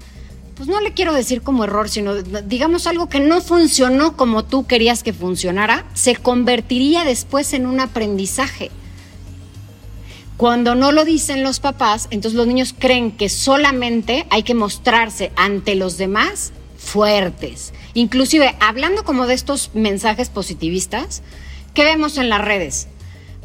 pues 0.54 0.68
no 0.68 0.80
le 0.80 0.92
quiero 0.92 1.12
decir 1.12 1.42
como 1.42 1.64
error, 1.64 1.88
sino 1.88 2.14
digamos 2.14 2.86
algo 2.86 3.08
que 3.08 3.18
no 3.18 3.40
funcionó 3.40 4.16
como 4.16 4.44
tú 4.44 4.66
querías 4.66 5.02
que 5.02 5.12
funcionara, 5.12 5.84
se 5.94 6.14
convertiría 6.14 7.04
después 7.04 7.52
en 7.54 7.66
un 7.66 7.80
aprendizaje. 7.80 8.70
Cuando 10.36 10.76
no 10.76 10.92
lo 10.92 11.04
dicen 11.04 11.42
los 11.42 11.58
papás, 11.58 12.06
entonces 12.10 12.36
los 12.36 12.46
niños 12.46 12.74
creen 12.78 13.12
que 13.12 13.28
solamente 13.28 14.26
hay 14.30 14.44
que 14.44 14.54
mostrarse 14.54 15.32
ante 15.34 15.74
los 15.74 15.96
demás 15.96 16.52
fuertes. 16.76 17.72
Inclusive, 17.94 18.56
hablando 18.60 19.04
como 19.04 19.26
de 19.26 19.34
estos 19.34 19.70
mensajes 19.74 20.28
positivistas, 20.28 21.22
¿qué 21.72 21.84
vemos 21.84 22.18
en 22.18 22.28
las 22.28 22.40
redes? 22.40 22.88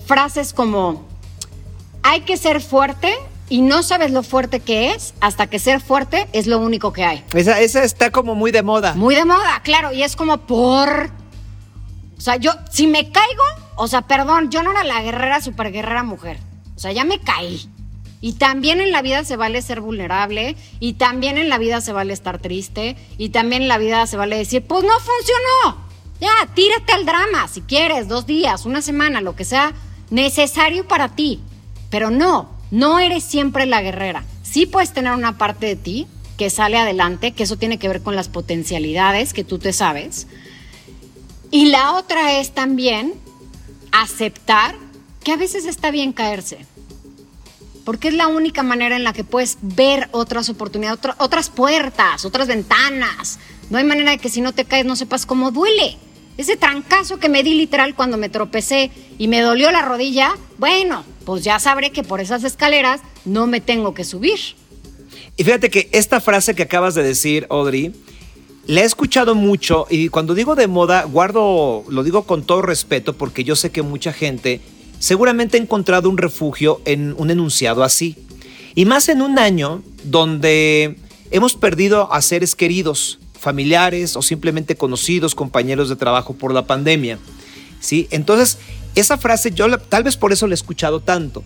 Frases 0.06 0.54
como, 0.54 1.08
hay 2.02 2.22
que 2.22 2.36
ser 2.36 2.62
fuerte 2.62 3.14
y 3.48 3.62
no 3.62 3.84
sabes 3.84 4.12
lo 4.12 4.24
fuerte 4.24 4.60
que 4.60 4.92
es 4.92 5.14
hasta 5.22 5.48
que 5.48 5.60
ser 5.60 5.82
fuerte 5.82 6.28
es 6.34 6.48
lo 6.48 6.60
único 6.60 6.94
que 6.94 7.04
hay. 7.04 7.24
Esa, 7.34 7.60
esa 7.62 7.84
está 7.84 8.12
como 8.12 8.34
muy 8.34 8.52
de 8.52 8.64
moda. 8.64 8.96
Muy 8.96 9.16
de 9.16 9.26
moda, 9.26 9.62
claro, 9.64 9.94
y 9.94 10.04
es 10.04 10.16
como 10.16 10.38
por... 10.40 11.12
O 12.18 12.22
sea, 12.22 12.36
yo, 12.36 12.52
si 12.72 12.88
me 12.88 13.12
caigo, 13.12 13.44
o 13.76 13.88
sea, 13.88 14.02
perdón, 14.02 14.50
yo 14.52 14.62
no 14.62 14.72
era 14.72 14.84
la 14.84 15.02
guerrera, 15.02 15.42
super 15.42 15.72
guerrera 15.72 16.04
mujer. 16.04 16.38
O 16.76 16.80
sea, 16.80 16.92
ya 16.92 17.06
me 17.06 17.20
caí. 17.20 17.70
Y 18.22 18.34
también 18.34 18.82
en 18.82 18.92
la 18.92 19.02
vida 19.02 19.24
se 19.24 19.38
vale 19.38 19.62
ser 19.62 19.82
vulnerable, 19.82 20.56
y 20.80 20.94
también 20.94 21.38
en 21.38 21.50
la 21.50 21.58
vida 21.58 21.82
se 21.82 21.94
vale 21.94 22.14
estar 22.14 22.40
triste, 22.40 22.98
y 23.18 23.30
también 23.30 23.62
en 23.62 23.68
la 23.68 23.78
vida 23.78 24.06
se 24.08 24.18
vale 24.18 24.38
decir, 24.38 24.64
pues 24.64 24.84
no 24.84 24.94
funcionó. 25.00 25.90
Ya, 26.20 26.54
tírate 26.54 26.92
al 26.92 27.06
drama, 27.06 27.48
si 27.48 27.62
quieres, 27.62 28.08
dos 28.08 28.26
días, 28.26 28.66
una 28.66 28.82
semana, 28.82 29.22
lo 29.22 29.36
que 29.36 29.46
sea 29.46 29.74
necesario 30.10 30.88
para 30.88 31.10
ti. 31.10 31.40
Pero 31.90 32.12
no, 32.12 32.50
no 32.72 33.00
eres 33.00 33.24
siempre 33.24 33.66
la 33.66 33.82
guerrera. 33.82 34.26
Sí 34.44 34.66
puedes 34.66 34.94
tener 34.94 35.14
una 35.14 35.38
parte 35.38 35.68
de 35.68 35.76
ti 35.76 36.08
que 36.38 36.50
sale 36.50 36.78
adelante, 36.78 37.32
que 37.32 37.44
eso 37.44 37.58
tiene 37.58 37.80
que 37.80 37.88
ver 37.88 38.02
con 38.02 38.16
las 38.16 38.30
potencialidades 38.30 39.34
que 39.34 39.44
tú 39.44 39.60
te 39.60 39.74
sabes. 39.74 40.28
Y 41.52 41.66
la 41.66 41.94
otra 41.94 42.40
es 42.40 42.52
también 42.52 43.14
aceptar 43.92 44.76
que 45.24 45.32
a 45.32 45.38
veces 45.38 45.66
está 45.66 45.92
bien 45.92 46.14
caerse. 46.14 46.66
Porque 47.90 48.10
es 48.10 48.14
la 48.14 48.28
única 48.28 48.62
manera 48.62 48.96
en 48.96 49.04
la 49.04 49.14
que 49.14 49.24
puedes 49.24 49.58
ver 49.64 50.10
otras 50.12 50.48
oportunidades, 50.48 51.00
otras 51.18 51.50
puertas, 51.50 52.24
otras 52.24 52.48
ventanas. 52.48 53.40
No 53.72 53.80
hay 53.80 53.84
manera 53.84 54.12
de 54.12 54.20
que 54.20 54.30
si 54.30 54.42
no 54.42 54.54
te 54.54 54.64
caes 54.64 54.86
no 54.86 54.96
sepas 54.96 55.26
cómo 55.26 55.50
duele. 55.50 55.98
Ese 56.38 56.56
trancazo 56.56 57.18
que 57.18 57.30
me 57.30 57.42
di 57.42 57.56
literal 57.56 57.96
cuando 57.96 58.16
me 58.18 58.30
tropecé 58.30 58.92
y 59.18 59.28
me 59.28 59.42
dolió 59.42 59.72
la 59.72 59.82
rodilla, 59.82 60.36
bueno, 60.60 61.04
pues 61.26 61.44
ya 61.44 61.58
sabré 61.58 61.90
que 61.90 62.04
por 62.04 62.22
esas 62.22 62.44
escaleras 62.44 63.02
no 63.26 63.48
me 63.48 63.60
tengo 63.60 63.96
que 63.96 64.04
subir. 64.04 64.38
Y 65.36 65.44
fíjate 65.44 65.72
que 65.72 65.90
esta 65.92 66.22
frase 66.22 66.54
que 66.54 66.62
acabas 66.62 66.94
de 66.94 67.02
decir, 67.02 67.48
Audrey, 67.50 67.92
la 68.68 68.82
he 68.82 68.86
escuchado 68.86 69.34
mucho 69.34 69.88
y 69.90 70.10
cuando 70.10 70.36
digo 70.36 70.54
de 70.54 70.68
moda, 70.68 71.06
guardo, 71.06 71.84
lo 71.90 72.04
digo 72.04 72.22
con 72.22 72.44
todo 72.44 72.62
respeto 72.62 73.18
porque 73.18 73.44
yo 73.44 73.56
sé 73.56 73.72
que 73.72 73.82
mucha 73.82 74.14
gente 74.14 74.62
seguramente 75.00 75.58
ha 75.58 75.62
encontrado 75.62 76.10
un 76.10 76.18
refugio 76.18 76.82
en 76.86 77.16
un 77.18 77.32
enunciado 77.32 77.84
así. 77.84 78.16
Y 78.76 78.86
más 78.86 79.10
en 79.10 79.22
un 79.22 79.40
año 79.40 79.82
donde 80.04 80.98
hemos 81.32 81.56
perdido 81.56 82.14
a 82.14 82.22
seres 82.22 82.56
queridos, 82.56 83.20
familiares 83.40 84.16
o 84.16 84.22
simplemente 84.22 84.76
conocidos, 84.76 85.34
compañeros 85.34 85.90
de 85.90 85.96
trabajo 85.96 86.34
por 86.34 86.54
la 86.54 86.68
pandemia. 86.68 87.18
¿sí? 87.80 88.08
Entonces, 88.12 88.58
esa 88.96 89.18
frase 89.18 89.52
yo 89.52 89.78
tal 89.78 90.04
vez 90.04 90.18
por 90.18 90.32
eso 90.32 90.46
la 90.48 90.54
he 90.54 90.56
escuchado 90.56 91.00
tanto. 91.00 91.44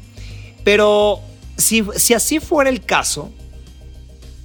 Pero 0.64 1.22
si, 1.58 1.84
si 1.96 2.14
así 2.14 2.40
fuera 2.40 2.70
el 2.70 2.84
caso 2.84 3.32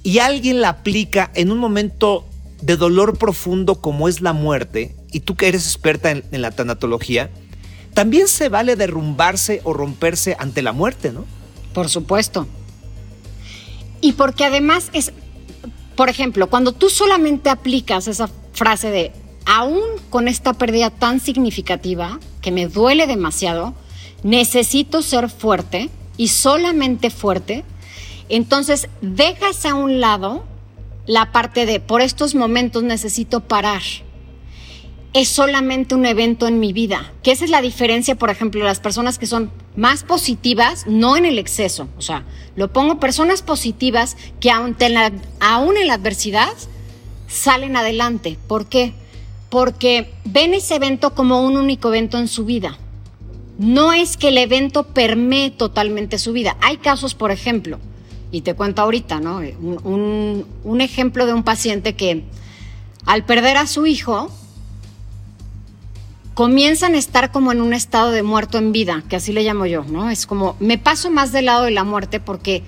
y 0.03 0.19
alguien 0.19 0.61
la 0.61 0.69
aplica 0.69 1.31
en 1.33 1.51
un 1.51 1.57
momento 1.57 2.25
de 2.61 2.75
dolor 2.75 3.17
profundo 3.17 3.75
como 3.75 4.07
es 4.07 4.21
la 4.21 4.33
muerte, 4.33 4.95
y 5.11 5.21
tú 5.21 5.35
que 5.35 5.47
eres 5.47 5.65
experta 5.65 6.11
en, 6.11 6.23
en 6.31 6.41
la 6.41 6.51
tanatología, 6.51 7.31
también 7.99 8.29
se 8.29 8.47
vale 8.47 8.77
derrumbarse 8.77 9.59
o 9.65 9.73
romperse 9.73 10.37
ante 10.39 10.61
la 10.61 10.71
muerte, 10.71 11.11
¿no? 11.11 11.25
Por 11.73 11.89
supuesto. 11.89 12.47
Y 13.99 14.13
porque 14.13 14.45
además 14.45 14.89
es, 14.93 15.11
por 15.97 16.07
ejemplo, 16.07 16.49
cuando 16.49 16.71
tú 16.71 16.89
solamente 16.89 17.49
aplicas 17.49 18.07
esa 18.07 18.29
frase 18.53 18.89
de, 18.89 19.11
aún 19.45 19.81
con 20.09 20.29
esta 20.29 20.53
pérdida 20.53 20.91
tan 20.91 21.19
significativa, 21.19 22.21
que 22.41 22.51
me 22.51 22.67
duele 22.67 23.05
demasiado, 23.05 23.73
necesito 24.23 25.01
ser 25.01 25.29
fuerte 25.29 25.89
y 26.15 26.29
solamente 26.29 27.09
fuerte, 27.09 27.65
entonces 28.29 28.87
dejas 29.01 29.65
a 29.65 29.73
un 29.73 29.99
lado 29.99 30.45
la 31.05 31.33
parte 31.33 31.65
de, 31.65 31.81
por 31.81 31.99
estos 31.99 32.33
momentos 32.33 32.81
necesito 32.81 33.41
parar 33.41 33.81
es 35.13 35.27
solamente 35.27 35.95
un 35.95 36.05
evento 36.05 36.47
en 36.47 36.59
mi 36.59 36.71
vida. 36.73 37.11
Que 37.23 37.31
esa 37.31 37.45
es 37.45 37.51
la 37.51 37.61
diferencia, 37.61 38.15
por 38.15 38.29
ejemplo, 38.29 38.63
las 38.63 38.79
personas 38.79 39.17
que 39.17 39.25
son 39.25 39.51
más 39.75 40.03
positivas, 40.03 40.85
no 40.87 41.17
en 41.17 41.25
el 41.25 41.39
exceso. 41.39 41.87
O 41.97 42.01
sea, 42.01 42.25
lo 42.55 42.71
pongo 42.71 42.99
personas 42.99 43.41
positivas 43.41 44.17
que 44.39 44.51
aún, 44.51 44.75
en 44.79 44.93
la 45.87 45.93
adversidad 45.93 46.53
salen 47.27 47.75
adelante. 47.75 48.37
¿Por 48.47 48.67
qué? 48.67 48.93
Porque 49.49 50.11
ven 50.25 50.53
ese 50.53 50.75
evento 50.75 51.15
como 51.15 51.41
un 51.41 51.57
único 51.57 51.89
evento 51.89 52.17
en 52.17 52.27
su 52.27 52.45
vida. 52.45 52.77
no 53.59 53.91
es 53.91 54.15
que 54.15 54.29
el 54.29 54.37
evento 54.37 54.83
permee 54.83 55.51
totalmente 55.51 56.17
su 56.17 56.31
vida. 56.31 56.55
Hay 56.61 56.77
casos, 56.77 57.13
por 57.13 57.29
ejemplo, 57.29 57.77
y 58.31 58.41
te 58.41 58.53
cuento 58.53 58.81
ahorita, 58.81 59.19
¿no? 59.19 59.41
Un 59.83 60.81
ejemplo 60.81 61.25
de 61.25 61.33
un 61.33 61.43
paciente 61.43 61.93
que 61.93 62.23
al 63.05 63.25
perder 63.25 63.57
a 63.57 63.67
su 63.67 63.85
hijo, 63.85 64.31
comienzan 66.39 66.95
a 66.95 66.97
estar 66.97 67.33
como 67.33 67.51
en 67.51 67.59
un 67.59 67.73
estado 67.73 68.11
de 68.11 68.23
muerto 68.23 68.57
en 68.57 68.71
vida, 68.71 69.03
que 69.09 69.17
así 69.17 69.33
le 69.33 69.43
llamo 69.43 69.65
yo, 69.65 69.83
¿no? 69.83 70.09
Es 70.09 70.25
como, 70.25 70.55
me 70.61 70.77
paso 70.77 71.11
más 71.11 71.33
del 71.33 71.47
lado 71.47 71.65
de 71.65 71.71
la 71.71 71.83
muerte 71.83 72.21
porque 72.21 72.63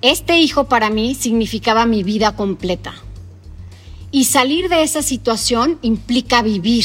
este 0.00 0.38
hijo 0.38 0.68
para 0.68 0.90
mí 0.90 1.16
significaba 1.16 1.86
mi 1.86 2.04
vida 2.04 2.36
completa. 2.36 2.94
Y 4.12 4.26
salir 4.26 4.68
de 4.68 4.84
esa 4.84 5.02
situación 5.02 5.80
implica 5.82 6.40
vivir. 6.42 6.84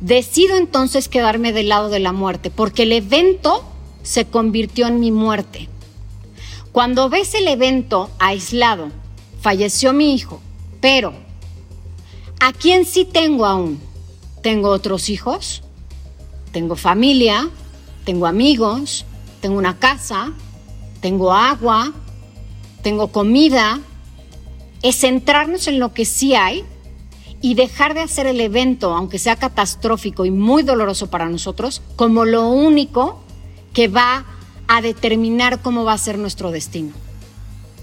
Decido 0.00 0.56
entonces 0.56 1.08
quedarme 1.08 1.52
del 1.52 1.70
lado 1.70 1.88
de 1.88 1.98
la 1.98 2.12
muerte, 2.12 2.52
porque 2.52 2.84
el 2.84 2.92
evento 2.92 3.64
se 4.04 4.26
convirtió 4.26 4.86
en 4.86 5.00
mi 5.00 5.10
muerte. 5.10 5.68
Cuando 6.70 7.08
ves 7.08 7.34
el 7.34 7.48
evento 7.48 8.10
aislado, 8.20 8.92
falleció 9.40 9.92
mi 9.92 10.14
hijo, 10.14 10.40
pero 10.80 11.14
¿a 12.38 12.52
quién 12.52 12.84
sí 12.84 13.04
tengo 13.04 13.44
aún? 13.44 13.92
Tengo 14.44 14.68
otros 14.68 15.08
hijos, 15.08 15.62
tengo 16.52 16.76
familia, 16.76 17.48
tengo 18.04 18.26
amigos, 18.26 19.06
tengo 19.40 19.56
una 19.56 19.78
casa, 19.78 20.34
tengo 21.00 21.32
agua, 21.32 21.94
tengo 22.82 23.08
comida. 23.08 23.80
Es 24.82 24.96
centrarnos 24.96 25.66
en 25.66 25.78
lo 25.78 25.94
que 25.94 26.04
sí 26.04 26.34
hay 26.34 26.62
y 27.40 27.54
dejar 27.54 27.94
de 27.94 28.00
hacer 28.00 28.26
el 28.26 28.38
evento, 28.38 28.94
aunque 28.94 29.18
sea 29.18 29.36
catastrófico 29.36 30.26
y 30.26 30.30
muy 30.30 30.62
doloroso 30.62 31.08
para 31.08 31.26
nosotros, 31.30 31.80
como 31.96 32.26
lo 32.26 32.50
único 32.50 33.24
que 33.72 33.88
va 33.88 34.26
a 34.68 34.82
determinar 34.82 35.62
cómo 35.62 35.84
va 35.84 35.94
a 35.94 35.98
ser 35.98 36.18
nuestro 36.18 36.50
destino. 36.50 36.92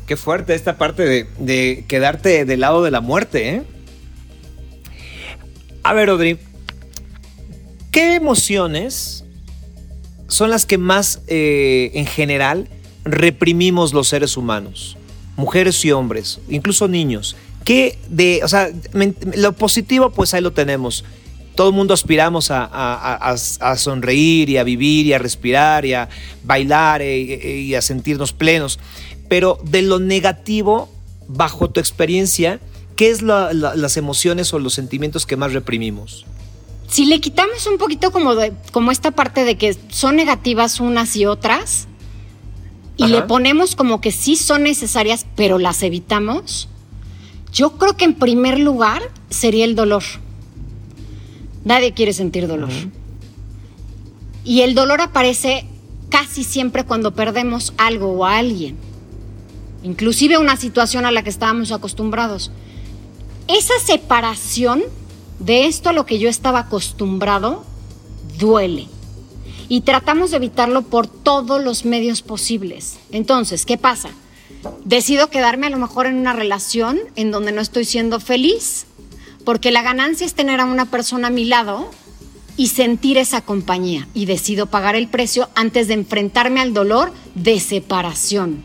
Qué 0.05 0.15
fuerte 0.15 0.53
esta 0.53 0.77
parte 0.77 1.27
de, 1.39 1.85
quedarte 1.87 2.45
del 2.45 2.59
lado 2.59 2.83
de 2.83 2.91
la 2.91 3.01
muerte, 3.01 3.49
¿eh? 3.49 3.63
A 5.83 5.93
ver, 5.93 6.09
Audrey, 6.09 6.37
¿Qué 7.91 8.15
emociones 8.15 9.25
son 10.29 10.49
las 10.49 10.65
que 10.65 10.77
más 10.77 11.19
eh, 11.27 11.91
en 11.93 12.05
general 12.05 12.69
reprimimos 13.03 13.93
los 13.93 14.07
seres 14.07 14.37
humanos? 14.37 14.95
Mujeres 15.35 15.83
y 15.83 15.91
hombres, 15.91 16.39
incluso 16.47 16.87
niños. 16.87 17.35
¿Qué 17.65 17.97
de, 18.07 18.39
o 18.43 18.47
sea, 18.47 18.69
lo 19.35 19.51
positivo 19.51 20.09
pues 20.11 20.33
ahí 20.33 20.41
lo 20.41 20.53
tenemos. 20.53 21.03
Todo 21.55 21.67
el 21.67 21.75
mundo 21.75 21.93
aspiramos 21.93 22.47
a, 22.49 23.35
sonreír 23.75 24.49
y 24.49 24.57
a 24.57 24.63
vivir 24.63 25.07
y 25.07 25.13
a 25.13 25.17
respirar 25.17 25.85
y 25.85 25.93
a 25.93 26.07
bailar 26.45 27.01
eh, 27.01 27.33
eh, 27.33 27.57
y, 27.57 27.75
a 27.75 27.81
sentirnos 27.81 28.31
plenos. 28.31 28.79
Pero 29.27 29.59
de 29.65 29.81
lo 29.81 29.99
negativo, 29.99 30.89
bajo 31.27 31.69
tu 31.69 31.81
experiencia, 31.81 32.61
¿qué 32.95 33.09
es 33.09 33.21
las 33.21 33.97
emociones 33.97 34.53
o 34.53 34.59
los 34.59 34.73
sentimientos 34.73 35.25
que 35.25 35.35
más 35.35 35.51
reprimimos? 35.51 36.25
Si 36.91 37.05
le 37.05 37.21
quitamos 37.21 37.67
un 37.67 37.77
poquito 37.77 38.11
como, 38.11 38.35
de, 38.35 38.51
como 38.73 38.91
esta 38.91 39.11
parte 39.11 39.45
de 39.45 39.57
que 39.57 39.77
son 39.87 40.17
negativas 40.17 40.81
unas 40.81 41.15
y 41.15 41.25
otras, 41.25 41.87
y 42.97 43.07
le 43.07 43.21
ponemos 43.21 43.77
como 43.77 44.01
que 44.01 44.11
sí 44.11 44.35
son 44.35 44.63
necesarias, 44.63 45.25
pero 45.37 45.57
las 45.57 45.83
evitamos, 45.83 46.67
yo 47.53 47.77
creo 47.77 47.95
que 47.95 48.03
en 48.03 48.13
primer 48.15 48.59
lugar 48.59 49.01
sería 49.29 49.63
el 49.63 49.73
dolor. 49.73 50.03
Nadie 51.63 51.93
quiere 51.93 52.11
sentir 52.11 52.45
dolor. 52.45 52.71
Y 54.43 54.61
el 54.61 54.75
dolor 54.75 54.99
aparece 54.99 55.65
casi 56.09 56.43
siempre 56.43 56.83
cuando 56.83 57.15
perdemos 57.15 57.73
algo 57.77 58.11
o 58.11 58.25
a 58.25 58.37
alguien. 58.37 58.75
Inclusive 59.81 60.37
una 60.37 60.57
situación 60.57 61.05
a 61.05 61.11
la 61.11 61.23
que 61.23 61.29
estábamos 61.29 61.71
acostumbrados. 61.71 62.51
Esa 63.47 63.79
separación 63.79 64.83
de 65.41 65.65
esto 65.65 65.89
a 65.89 65.93
lo 65.93 66.05
que 66.05 66.19
yo 66.19 66.29
estaba 66.29 66.59
acostumbrado, 66.59 67.65
duele. 68.37 68.87
Y 69.69 69.81
tratamos 69.81 70.31
de 70.31 70.37
evitarlo 70.37 70.83
por 70.83 71.07
todos 71.07 71.63
los 71.63 71.83
medios 71.83 72.21
posibles. 72.21 72.99
Entonces, 73.11 73.65
¿qué 73.65 73.77
pasa? 73.77 74.09
Decido 74.85 75.29
quedarme 75.29 75.67
a 75.67 75.71
lo 75.71 75.77
mejor 75.77 76.05
en 76.05 76.17
una 76.17 76.33
relación 76.33 76.99
en 77.15 77.31
donde 77.31 77.51
no 77.51 77.61
estoy 77.61 77.85
siendo 77.85 78.19
feliz, 78.19 78.85
porque 79.43 79.71
la 79.71 79.81
ganancia 79.81 80.27
es 80.27 80.35
tener 80.35 80.59
a 80.59 80.65
una 80.65 80.85
persona 80.85 81.29
a 81.29 81.31
mi 81.31 81.45
lado 81.45 81.89
y 82.55 82.67
sentir 82.67 83.17
esa 83.17 83.41
compañía. 83.41 84.07
Y 84.13 84.25
decido 84.25 84.67
pagar 84.67 84.95
el 84.95 85.07
precio 85.07 85.49
antes 85.55 85.87
de 85.87 85.95
enfrentarme 85.95 86.59
al 86.59 86.73
dolor 86.73 87.13
de 87.33 87.59
separación. 87.59 88.61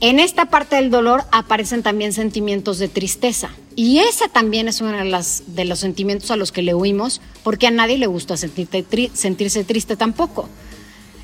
En 0.00 0.18
esta 0.18 0.46
parte 0.46 0.76
del 0.76 0.90
dolor 0.90 1.22
aparecen 1.30 1.84
también 1.84 2.12
sentimientos 2.12 2.78
de 2.78 2.88
tristeza. 2.88 3.50
Y 3.76 3.98
esa 3.98 4.28
también 4.28 4.68
es 4.68 4.80
uno 4.80 4.92
de, 4.92 5.64
los 5.64 5.78
sentimientos 5.78 6.30
a 6.30 6.36
los 6.36 6.52
que 6.52 6.62
le 6.62 6.74
huimos, 6.74 7.20
porque 7.42 7.66
a 7.66 7.70
nadie 7.70 7.98
le 7.98 8.06
gusta 8.06 8.36
sentirse 8.36 9.64
triste 9.64 9.96
tampoco. 9.96 10.48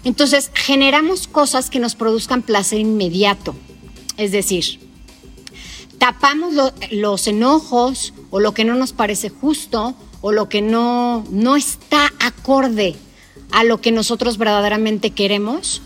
Entonces, 0.04 0.50
generamos 0.54 1.28
cosas 1.28 1.70
que 1.70 1.78
nos 1.78 1.94
produzcan 1.94 2.42
placer 2.42 2.80
inmediato. 2.80 3.54
Es 4.16 4.32
decir, 4.32 4.80
tapamos 5.98 6.54
los 6.90 7.26
enojos 7.26 8.14
o 8.30 8.40
lo 8.40 8.52
que 8.52 8.64
no 8.64 8.74
nos 8.74 8.92
parece 8.92 9.28
justo 9.28 9.94
o 10.22 10.32
lo 10.32 10.48
que 10.48 10.62
no, 10.62 11.24
no 11.30 11.56
está 11.56 12.10
acorde 12.18 12.96
a 13.52 13.64
lo 13.64 13.80
que 13.80 13.92
nosotros 13.92 14.38
verdaderamente 14.38 15.10
queremos 15.10 15.82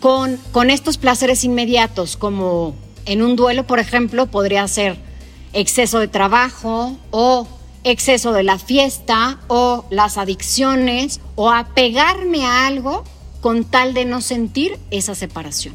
con, 0.00 0.38
con 0.52 0.70
estos 0.70 0.98
placeres 0.98 1.44
inmediatos, 1.44 2.16
como 2.16 2.74
en 3.06 3.22
un 3.22 3.36
duelo, 3.36 3.66
por 3.66 3.78
ejemplo, 3.78 4.26
podría 4.26 4.66
ser 4.66 5.09
exceso 5.52 5.98
de 5.98 6.08
trabajo 6.08 6.96
o 7.10 7.46
exceso 7.84 8.32
de 8.32 8.42
la 8.42 8.58
fiesta 8.58 9.38
o 9.48 9.84
las 9.90 10.18
adicciones 10.18 11.20
o 11.34 11.50
apegarme 11.50 12.44
a 12.44 12.66
algo 12.66 13.04
con 13.40 13.64
tal 13.64 13.94
de 13.94 14.04
no 14.04 14.20
sentir 14.20 14.78
esa 14.90 15.14
separación. 15.14 15.74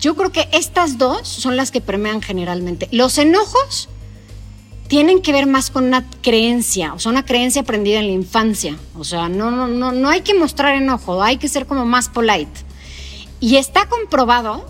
Yo 0.00 0.14
creo 0.14 0.30
que 0.30 0.48
estas 0.52 0.96
dos 0.96 1.26
son 1.26 1.56
las 1.56 1.70
que 1.70 1.80
permean 1.80 2.22
generalmente. 2.22 2.88
Los 2.92 3.18
enojos 3.18 3.88
tienen 4.86 5.20
que 5.20 5.32
ver 5.32 5.46
más 5.46 5.70
con 5.70 5.84
una 5.84 6.08
creencia, 6.22 6.94
o 6.94 6.98
sea, 6.98 7.10
una 7.10 7.24
creencia 7.24 7.62
aprendida 7.62 7.98
en 7.98 8.06
la 8.06 8.12
infancia. 8.12 8.78
O 8.96 9.04
sea, 9.04 9.28
no, 9.28 9.50
no, 9.50 9.66
no, 9.66 9.92
no 9.92 10.08
hay 10.08 10.20
que 10.20 10.34
mostrar 10.34 10.76
enojo, 10.76 11.22
hay 11.22 11.36
que 11.36 11.48
ser 11.48 11.66
como 11.66 11.84
más 11.84 12.08
polite. 12.08 12.60
Y 13.40 13.56
está 13.56 13.88
comprobado 13.88 14.64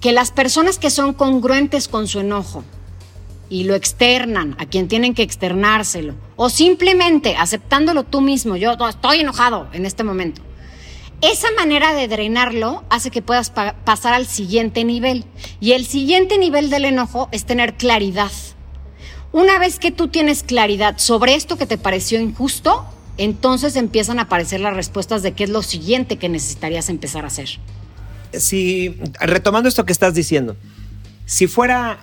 que 0.00 0.12
las 0.12 0.30
personas 0.30 0.78
que 0.78 0.90
son 0.90 1.14
congruentes 1.14 1.88
con 1.88 2.06
su 2.06 2.20
enojo 2.20 2.64
y 3.52 3.64
lo 3.64 3.74
externan 3.74 4.56
a 4.58 4.64
quien 4.64 4.88
tienen 4.88 5.12
que 5.12 5.22
externárselo, 5.22 6.14
o 6.36 6.48
simplemente 6.48 7.36
aceptándolo 7.36 8.02
tú 8.02 8.22
mismo, 8.22 8.56
yo 8.56 8.72
estoy 8.88 9.20
enojado 9.20 9.68
en 9.74 9.84
este 9.84 10.04
momento, 10.04 10.40
esa 11.20 11.48
manera 11.58 11.92
de 11.92 12.08
drenarlo 12.08 12.82
hace 12.88 13.10
que 13.10 13.20
puedas 13.20 13.50
pasar 13.50 14.14
al 14.14 14.26
siguiente 14.26 14.84
nivel. 14.84 15.24
Y 15.60 15.70
el 15.72 15.86
siguiente 15.86 16.36
nivel 16.36 16.68
del 16.68 16.84
enojo 16.84 17.28
es 17.30 17.44
tener 17.44 17.74
claridad. 17.74 18.32
Una 19.30 19.60
vez 19.60 19.78
que 19.78 19.92
tú 19.92 20.08
tienes 20.08 20.42
claridad 20.42 20.98
sobre 20.98 21.34
esto 21.34 21.56
que 21.56 21.66
te 21.66 21.78
pareció 21.78 22.18
injusto, 22.18 22.84
entonces 23.18 23.76
empiezan 23.76 24.18
a 24.18 24.22
aparecer 24.22 24.60
las 24.60 24.74
respuestas 24.74 25.22
de 25.22 25.32
qué 25.32 25.44
es 25.44 25.50
lo 25.50 25.62
siguiente 25.62 26.16
que 26.16 26.28
necesitarías 26.28 26.88
empezar 26.88 27.22
a 27.22 27.28
hacer. 27.28 27.50
Si, 28.32 28.98
retomando 29.20 29.68
esto 29.68 29.84
que 29.84 29.92
estás 29.92 30.14
diciendo, 30.14 30.56
si 31.26 31.46
fuera, 31.46 32.00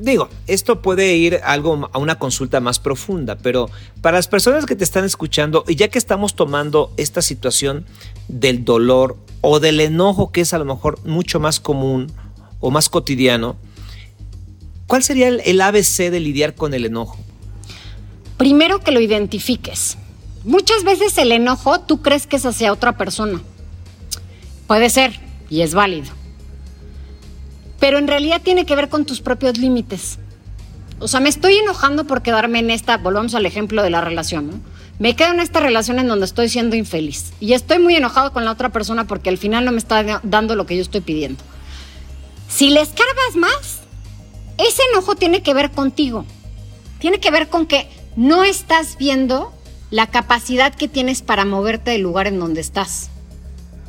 digo, 0.00 0.28
esto 0.46 0.82
puede 0.82 1.16
ir 1.16 1.40
algo 1.44 1.88
a 1.92 1.98
una 1.98 2.18
consulta 2.18 2.60
más 2.60 2.78
profunda, 2.78 3.36
pero 3.36 3.70
para 4.00 4.18
las 4.18 4.28
personas 4.28 4.66
que 4.66 4.76
te 4.76 4.84
están 4.84 5.04
escuchando, 5.04 5.64
y 5.68 5.76
ya 5.76 5.88
que 5.88 5.98
estamos 5.98 6.34
tomando 6.34 6.92
esta 6.96 7.22
situación 7.22 7.86
del 8.28 8.64
dolor 8.64 9.16
o 9.40 9.60
del 9.60 9.80
enojo, 9.80 10.32
que 10.32 10.40
es 10.40 10.54
a 10.54 10.58
lo 10.58 10.64
mejor 10.64 11.04
mucho 11.04 11.40
más 11.40 11.60
común 11.60 12.12
o 12.60 12.70
más 12.70 12.88
cotidiano, 12.88 13.56
¿cuál 14.86 15.02
sería 15.02 15.28
el, 15.28 15.60
ABC 15.60 16.10
de 16.10 16.20
lidiar 16.20 16.54
con 16.54 16.74
el 16.74 16.86
enojo? 16.86 17.18
Primero 18.36 18.80
que 18.80 18.90
lo 18.90 19.00
identifiques. 19.00 19.96
Muchas 20.44 20.84
veces 20.84 21.16
el 21.18 21.32
enojo 21.32 21.80
tú 21.80 22.02
crees 22.02 22.26
que 22.26 22.36
es 22.36 22.46
hacia 22.46 22.72
otra 22.72 22.96
persona. 22.96 23.40
Puede 24.66 24.90
ser, 24.90 25.18
y 25.50 25.62
es 25.62 25.74
válido. 25.74 26.23
Pero 27.84 27.98
en 27.98 28.08
realidad 28.08 28.40
tiene 28.42 28.64
que 28.64 28.76
ver 28.76 28.88
con 28.88 29.04
tus 29.04 29.20
propios 29.20 29.58
límites. 29.58 30.18
O 31.00 31.06
sea, 31.06 31.20
me 31.20 31.28
estoy 31.28 31.56
enojando 31.56 32.06
por 32.06 32.22
quedarme 32.22 32.60
en 32.60 32.70
esta, 32.70 32.96
volvamos 32.96 33.34
al 33.34 33.44
ejemplo 33.44 33.82
de 33.82 33.90
la 33.90 34.00
relación, 34.00 34.46
¿no? 34.48 34.60
Me 34.98 35.14
quedo 35.14 35.34
en 35.34 35.40
esta 35.40 35.60
relación 35.60 35.98
en 35.98 36.08
donde 36.08 36.24
estoy 36.24 36.48
siendo 36.48 36.76
infeliz. 36.76 37.34
Y 37.40 37.52
estoy 37.52 37.80
muy 37.80 37.94
enojado 37.94 38.32
con 38.32 38.46
la 38.46 38.52
otra 38.52 38.70
persona 38.70 39.06
porque 39.06 39.28
al 39.28 39.36
final 39.36 39.66
no 39.66 39.72
me 39.72 39.76
está 39.76 40.22
dando 40.22 40.56
lo 40.56 40.64
que 40.64 40.76
yo 40.76 40.80
estoy 40.80 41.02
pidiendo. 41.02 41.44
Si 42.48 42.70
le 42.70 42.80
escarbas 42.80 43.36
más, 43.36 43.80
ese 44.56 44.80
enojo 44.90 45.14
tiene 45.14 45.42
que 45.42 45.52
ver 45.52 45.70
contigo. 45.70 46.24
Tiene 47.00 47.20
que 47.20 47.30
ver 47.30 47.50
con 47.50 47.66
que 47.66 47.90
no 48.16 48.44
estás 48.44 48.96
viendo 48.96 49.52
la 49.90 50.06
capacidad 50.06 50.74
que 50.74 50.88
tienes 50.88 51.20
para 51.20 51.44
moverte 51.44 51.90
del 51.90 52.00
lugar 52.00 52.28
en 52.28 52.38
donde 52.38 52.62
estás. 52.62 53.10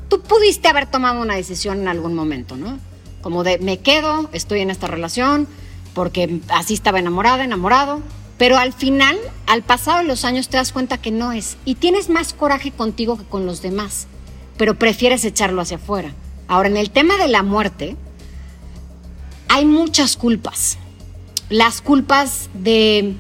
Tú 0.10 0.20
pudiste 0.20 0.68
haber 0.68 0.86
tomado 0.86 1.22
una 1.22 1.38
decisión 1.38 1.80
en 1.80 1.88
algún 1.88 2.14
momento, 2.14 2.58
¿no? 2.58 2.78
Como 3.26 3.44
de 3.44 3.58
me 3.58 3.80
quedo, 3.80 4.30
estoy 4.34 4.60
en 4.60 4.70
esta 4.70 4.86
relación, 4.86 5.48
porque 5.96 6.42
así 6.50 6.76
estaba 6.76 7.00
enamorada, 7.00 7.44
enamorado, 7.44 8.04
pero 8.38 8.56
al 8.60 8.72
final, 8.72 9.18
al 9.48 9.64
pasado 9.64 9.98
de 9.98 10.04
los 10.04 10.26
años, 10.26 10.48
te 10.48 10.58
das 10.58 10.72
cuenta 10.72 11.00
que 11.00 11.10
no 11.10 11.32
es. 11.32 11.58
Y 11.66 11.74
tienes 11.74 12.08
más 12.08 12.34
coraje 12.34 12.70
contigo 12.70 13.18
que 13.18 13.24
con 13.24 13.48
los 13.48 13.64
demás, 13.64 14.06
pero 14.58 14.78
prefieres 14.78 15.26
echarlo 15.26 15.60
hacia 15.60 15.78
afuera. 15.78 16.14
Ahora, 16.48 16.70
en 16.70 16.78
el 16.78 16.92
tema 16.92 17.18
de 17.18 17.28
la 17.28 17.42
muerte, 17.42 17.96
hay 19.48 19.66
muchas 19.66 20.18
culpas. 20.18 20.78
Las 21.50 21.82
culpas 21.82 22.52
de 22.54 23.16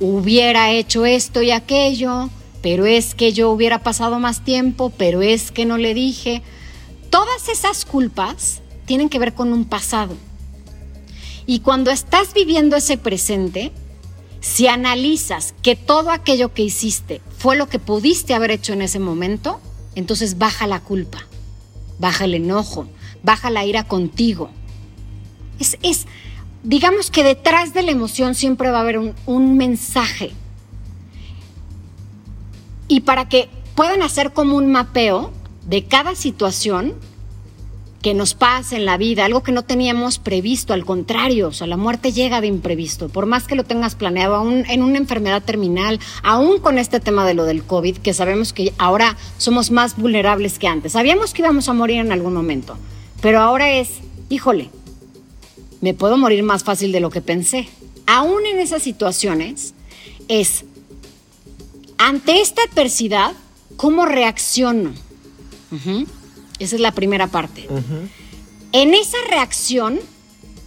hubiera 0.00 0.72
hecho 0.72 1.06
esto 1.06 1.40
y 1.40 1.52
aquello, 1.52 2.30
pero 2.62 2.84
es 2.84 3.14
que 3.14 3.32
yo 3.32 3.52
hubiera 3.52 3.78
pasado 3.78 4.18
más 4.18 4.42
tiempo, 4.42 4.90
pero 4.90 5.22
es 5.22 5.52
que 5.52 5.66
no 5.66 5.78
le 5.78 5.94
dije. 5.94 6.42
Todas 7.10 7.48
esas 7.48 7.84
culpas 7.84 8.60
tienen 8.86 9.08
que 9.08 9.18
ver 9.18 9.34
con 9.34 9.52
un 9.52 9.64
pasado. 9.64 10.16
Y 11.44 11.60
cuando 11.60 11.90
estás 11.90 12.32
viviendo 12.34 12.76
ese 12.76 12.96
presente, 12.96 13.72
si 14.40 14.66
analizas 14.68 15.54
que 15.62 15.76
todo 15.76 16.10
aquello 16.10 16.54
que 16.54 16.62
hiciste 16.62 17.20
fue 17.36 17.56
lo 17.56 17.68
que 17.68 17.78
pudiste 17.78 18.34
haber 18.34 18.50
hecho 18.50 18.72
en 18.72 18.82
ese 18.82 18.98
momento, 18.98 19.60
entonces 19.94 20.38
baja 20.38 20.66
la 20.66 20.80
culpa, 20.80 21.18
baja 21.98 22.24
el 22.24 22.34
enojo, 22.34 22.88
baja 23.22 23.50
la 23.50 23.64
ira 23.64 23.84
contigo. 23.84 24.50
Es, 25.58 25.78
es 25.82 26.06
digamos 26.62 27.10
que 27.10 27.22
detrás 27.22 27.74
de 27.74 27.82
la 27.82 27.92
emoción 27.92 28.34
siempre 28.34 28.70
va 28.70 28.78
a 28.78 28.82
haber 28.82 28.98
un, 28.98 29.14
un 29.26 29.56
mensaje. 29.56 30.32
Y 32.88 33.00
para 33.00 33.28
que 33.28 33.48
puedan 33.74 34.02
hacer 34.02 34.32
como 34.32 34.56
un 34.56 34.70
mapeo 34.70 35.32
de 35.66 35.84
cada 35.84 36.14
situación, 36.14 36.94
que 38.06 38.14
nos 38.14 38.34
pasa 38.34 38.76
en 38.76 38.84
la 38.84 38.98
vida, 38.98 39.24
algo 39.24 39.42
que 39.42 39.50
no 39.50 39.64
teníamos 39.64 40.20
previsto, 40.20 40.72
al 40.72 40.84
contrario, 40.84 41.48
o 41.48 41.52
sea, 41.52 41.66
la 41.66 41.76
muerte 41.76 42.12
llega 42.12 42.40
de 42.40 42.46
imprevisto, 42.46 43.08
por 43.08 43.26
más 43.26 43.48
que 43.48 43.56
lo 43.56 43.64
tengas 43.64 43.96
planeado, 43.96 44.36
aún 44.36 44.62
en 44.68 44.84
una 44.84 44.98
enfermedad 44.98 45.42
terminal, 45.42 45.98
aún 46.22 46.60
con 46.60 46.78
este 46.78 47.00
tema 47.00 47.26
de 47.26 47.34
lo 47.34 47.46
del 47.46 47.64
COVID, 47.64 47.96
que 47.96 48.14
sabemos 48.14 48.52
que 48.52 48.72
ahora 48.78 49.16
somos 49.38 49.72
más 49.72 49.96
vulnerables 49.96 50.60
que 50.60 50.68
antes. 50.68 50.92
Sabíamos 50.92 51.34
que 51.34 51.42
íbamos 51.42 51.68
a 51.68 51.72
morir 51.72 51.98
en 51.98 52.12
algún 52.12 52.32
momento, 52.32 52.78
pero 53.20 53.40
ahora 53.40 53.72
es, 53.72 53.88
híjole, 54.28 54.70
me 55.80 55.92
puedo 55.92 56.16
morir 56.16 56.44
más 56.44 56.62
fácil 56.62 56.92
de 56.92 57.00
lo 57.00 57.10
que 57.10 57.22
pensé. 57.22 57.68
Aún 58.06 58.46
en 58.46 58.60
esas 58.60 58.84
situaciones, 58.84 59.74
es, 60.28 60.64
ante 61.98 62.40
esta 62.40 62.62
adversidad, 62.70 63.32
¿cómo 63.76 64.06
reacciono? 64.06 64.92
Esa 66.58 66.76
es 66.76 66.80
la 66.80 66.92
primera 66.92 67.26
parte. 67.26 67.68
En 68.72 68.94
esa 68.94 69.18
reacción, 69.28 70.00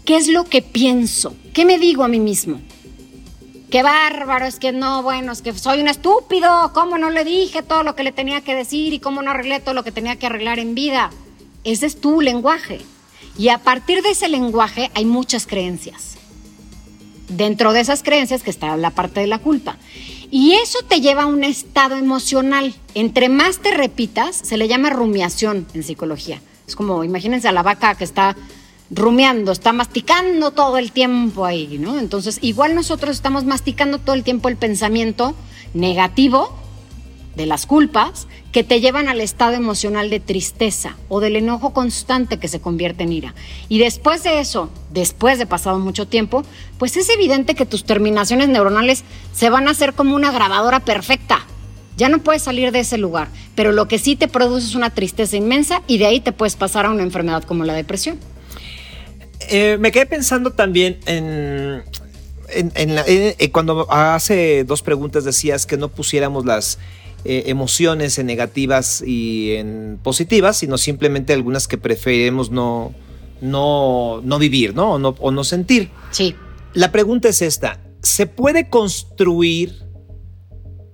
¿qué 0.05 0.17
es 0.17 0.27
lo 0.27 0.45
que 0.45 0.61
pienso? 0.61 1.35
¿Qué 1.53 1.65
me 1.65 1.79
digo 1.79 2.03
a 2.03 2.07
mí 2.07 2.19
mismo? 2.19 2.61
Qué 3.69 3.83
bárbaro, 3.83 4.45
es 4.45 4.57
que 4.57 4.71
no, 4.71 5.03
bueno, 5.03 5.31
es 5.31 5.43
que 5.43 5.53
soy 5.53 5.79
un 5.81 5.87
estúpido, 5.87 6.71
¿cómo 6.73 6.97
no 6.97 7.11
le 7.11 7.23
dije 7.23 7.61
todo 7.61 7.83
lo 7.83 7.95
que 7.95 8.03
le 8.03 8.11
tenía 8.11 8.41
que 8.41 8.55
decir 8.55 8.93
y 8.93 8.99
cómo 8.99 9.21
no 9.21 9.29
arreglé 9.29 9.59
todo 9.59 9.75
lo 9.75 9.83
que 9.83 9.91
tenía 9.91 10.15
que 10.15 10.25
arreglar 10.25 10.57
en 10.57 10.73
vida? 10.73 11.11
Ese 11.63 11.85
es 11.85 12.01
tu 12.01 12.21
lenguaje. 12.21 12.81
Y 13.37 13.49
a 13.49 13.59
partir 13.59 14.01
de 14.01 14.11
ese 14.11 14.27
lenguaje 14.27 14.89
hay 14.95 15.05
muchas 15.05 15.45
creencias. 15.45 16.17
Dentro 17.27 17.73
de 17.73 17.81
esas 17.81 18.01
creencias 18.01 18.41
que 18.41 18.49
está 18.49 18.75
la 18.75 18.89
parte 18.89 19.19
de 19.19 19.27
la 19.27 19.37
culpa. 19.37 19.77
Y 20.31 20.53
eso 20.53 20.79
te 20.87 21.01
lleva 21.01 21.23
a 21.23 21.27
un 21.27 21.43
estado 21.43 21.95
emocional. 21.95 22.73
Entre 22.93 23.29
más 23.29 23.59
te 23.59 23.71
repitas, 23.71 24.35
se 24.35 24.57
le 24.57 24.67
llama 24.67 24.89
rumiación 24.89 25.65
en 25.73 25.83
psicología. 25.83 26.41
Es 26.67 26.75
como, 26.75 27.03
imagínense 27.03 27.47
a 27.47 27.51
la 27.51 27.63
vaca 27.63 27.95
que 27.95 28.03
está 28.03 28.35
rumiando, 28.91 29.51
está 29.51 29.73
masticando 29.73 30.51
todo 30.51 30.77
el 30.77 30.91
tiempo 30.91 31.45
ahí, 31.45 31.77
¿no? 31.79 31.99
Entonces, 31.99 32.39
igual 32.41 32.75
nosotros 32.75 33.15
estamos 33.15 33.45
masticando 33.45 33.99
todo 33.99 34.15
el 34.15 34.23
tiempo 34.23 34.49
el 34.49 34.57
pensamiento 34.57 35.35
negativo 35.73 36.55
de 37.39 37.45
las 37.45 37.65
culpas 37.65 38.27
que 38.51 38.65
te 38.65 38.81
llevan 38.81 39.07
al 39.07 39.21
estado 39.21 39.53
emocional 39.53 40.09
de 40.09 40.19
tristeza 40.19 40.97
o 41.07 41.21
del 41.21 41.37
enojo 41.37 41.71
constante 41.71 42.37
que 42.37 42.49
se 42.49 42.59
convierte 42.59 43.03
en 43.03 43.13
ira. 43.13 43.33
Y 43.69 43.79
después 43.79 44.23
de 44.23 44.41
eso, 44.41 44.69
después 44.91 45.39
de 45.39 45.45
pasado 45.45 45.79
mucho 45.79 46.05
tiempo, 46.05 46.43
pues 46.77 46.97
es 46.97 47.09
evidente 47.09 47.55
que 47.55 47.65
tus 47.65 47.85
terminaciones 47.85 48.49
neuronales 48.49 49.05
se 49.33 49.49
van 49.49 49.69
a 49.69 49.71
hacer 49.71 49.93
como 49.93 50.15
una 50.15 50.33
grabadora 50.33 50.81
perfecta. 50.81 51.45
Ya 51.95 52.09
no 52.09 52.19
puedes 52.19 52.41
salir 52.41 52.73
de 52.73 52.81
ese 52.81 52.97
lugar, 52.97 53.29
pero 53.55 53.71
lo 53.71 53.87
que 53.87 53.99
sí 53.99 54.17
te 54.17 54.27
produce 54.27 54.67
es 54.67 54.75
una 54.75 54.89
tristeza 54.89 55.37
inmensa 55.37 55.81
y 55.87 55.97
de 55.97 56.07
ahí 56.07 56.19
te 56.19 56.33
puedes 56.33 56.57
pasar 56.57 56.87
a 56.87 56.89
una 56.89 57.03
enfermedad 57.03 57.43
como 57.43 57.63
la 57.63 57.73
depresión. 57.73 58.19
Eh, 59.47 59.77
me 59.79 59.93
quedé 59.93 60.05
pensando 60.05 60.51
también 60.51 60.99
en, 61.05 61.83
en, 62.53 63.51
cuando 63.51 63.89
hace 63.91 64.65
dos 64.65 64.81
preguntas 64.81 65.23
decías 65.23 65.65
que 65.65 65.77
no 65.77 65.87
pusiéramos 65.89 66.45
las 66.45 66.79
eh, 67.25 67.43
emociones 67.47 68.17
en 68.17 68.27
negativas 68.27 69.03
y 69.05 69.55
en 69.55 69.99
positivas, 70.01 70.57
sino 70.57 70.77
simplemente 70.77 71.33
algunas 71.33 71.67
que 71.67 71.77
preferimos 71.77 72.49
no, 72.49 72.93
no, 73.41 74.21
no 74.23 74.39
vivir, 74.39 74.73
¿no? 74.73 74.93
O, 74.93 74.99
¿no? 74.99 75.15
o 75.19 75.31
no 75.31 75.43
sentir. 75.43 75.89
Sí. 76.11 76.35
La 76.73 76.91
pregunta 76.91 77.29
es 77.29 77.41
esta, 77.41 77.81
¿se 78.01 78.25
puede 78.25 78.69
construir 78.69 79.83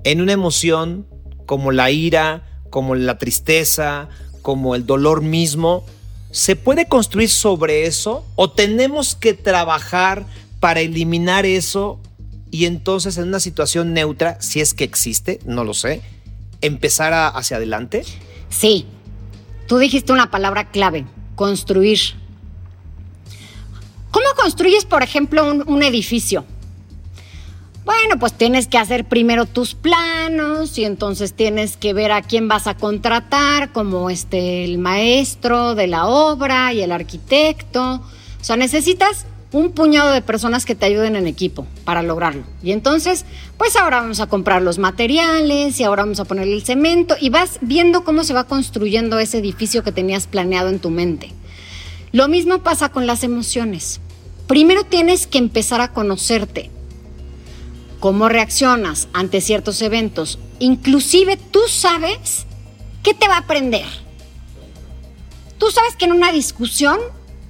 en 0.03 0.21
una 0.21 0.33
emoción 0.33 1.05
como 1.45 1.71
la 1.71 1.91
ira, 1.91 2.61
como 2.69 2.95
la 2.95 3.17
tristeza, 3.17 4.09
como 4.41 4.75
el 4.75 4.85
dolor 4.85 5.21
mismo? 5.21 5.85
¿Se 6.31 6.55
puede 6.55 6.87
construir 6.87 7.29
sobre 7.29 7.85
eso 7.85 8.25
o 8.35 8.49
tenemos 8.49 9.15
que 9.15 9.33
trabajar 9.33 10.25
para 10.59 10.81
eliminar 10.81 11.45
eso 11.45 11.99
y 12.51 12.65
entonces 12.65 13.17
en 13.17 13.27
una 13.27 13.39
situación 13.39 13.93
neutra, 13.93 14.41
si 14.41 14.61
es 14.61 14.73
que 14.73 14.85
existe, 14.85 15.39
no 15.45 15.63
lo 15.63 15.73
sé, 15.73 16.01
empezar 16.65 17.13
hacia 17.13 17.57
adelante? 17.57 18.03
Sí, 18.49 18.85
tú 19.67 19.77
dijiste 19.77 20.11
una 20.11 20.31
palabra 20.31 20.71
clave, 20.71 21.05
construir. 21.35 21.99
¿Cómo 24.11 24.25
construyes, 24.37 24.85
por 24.85 25.03
ejemplo, 25.03 25.45
un, 25.51 25.83
edificio? 25.83 26.45
Bueno, 27.83 28.17
pues 28.17 28.33
tienes 28.33 28.67
que 28.67 28.77
hacer 28.77 29.05
primero 29.05 29.45
tus 29.45 29.75
planos 29.75 30.77
y 30.77 30.85
entonces 30.85 31.33
tienes 31.33 31.77
que 31.77 31.93
ver 31.93 32.11
a 32.11 32.21
quién 32.21 32.47
vas 32.47 32.65
a 32.67 32.77
contratar, 32.77 33.71
como 33.73 34.09
este, 34.09 34.63
el 34.63 34.77
maestro 34.77 35.75
de 35.75 35.87
la 35.87 36.07
obra 36.07 36.71
y 36.73 36.81
el 36.81 36.91
arquitecto. 36.91 37.95
O 37.95 38.43
sea, 38.43 38.55
necesitas 38.55 39.25
un 39.55 39.71
puñado 39.71 40.11
de 40.11 40.21
personas 40.21 40.65
que 40.65 40.75
te 40.75 40.85
ayuden 40.85 41.15
en 41.15 41.27
equipo 41.27 41.65
para 41.85 42.03
lograrlo. 42.03 42.43
Y 42.61 42.73
entonces, 42.73 43.23
pues 43.57 43.77
ahora 43.77 44.01
vamos 44.01 44.19
a 44.19 44.27
comprar 44.27 44.61
los 44.61 44.79
materiales 44.79 45.79
y 45.79 45.83
ahora 45.85 46.03
vamos 46.03 46.19
a 46.19 46.25
poner 46.25 46.49
el 46.49 46.61
cemento 46.61 47.15
y 47.17 47.29
vas 47.29 47.59
viendo 47.61 48.03
cómo 48.03 48.25
se 48.25 48.33
va 48.33 48.43
construyendo 48.43 49.17
ese 49.17 49.37
edificio 49.37 49.81
que 49.81 49.93
tenías 49.93 50.27
planeado 50.27 50.67
en 50.67 50.79
tu 50.79 50.89
mente. 50.89 51.31
Lo 52.11 52.27
mismo 52.27 52.63
pasa 52.63 52.89
con 52.89 53.07
las 53.07 53.23
emociones. 53.23 54.01
Primero 54.45 54.83
tienes 54.83 55.25
que 55.25 55.37
empezar 55.37 55.79
a 55.79 55.93
conocerte. 55.93 56.69
Cómo 58.01 58.27
reaccionas 58.27 59.07
ante 59.13 59.39
ciertos 59.39 59.81
eventos. 59.81 60.37
Inclusive 60.59 61.37
tú 61.37 61.61
sabes 61.69 62.45
qué 63.03 63.13
te 63.13 63.29
va 63.29 63.35
a 63.35 63.39
aprender. 63.39 63.85
Tú 65.57 65.71
sabes 65.71 65.95
que 65.95 66.03
en 66.03 66.11
una 66.11 66.33
discusión 66.33 66.99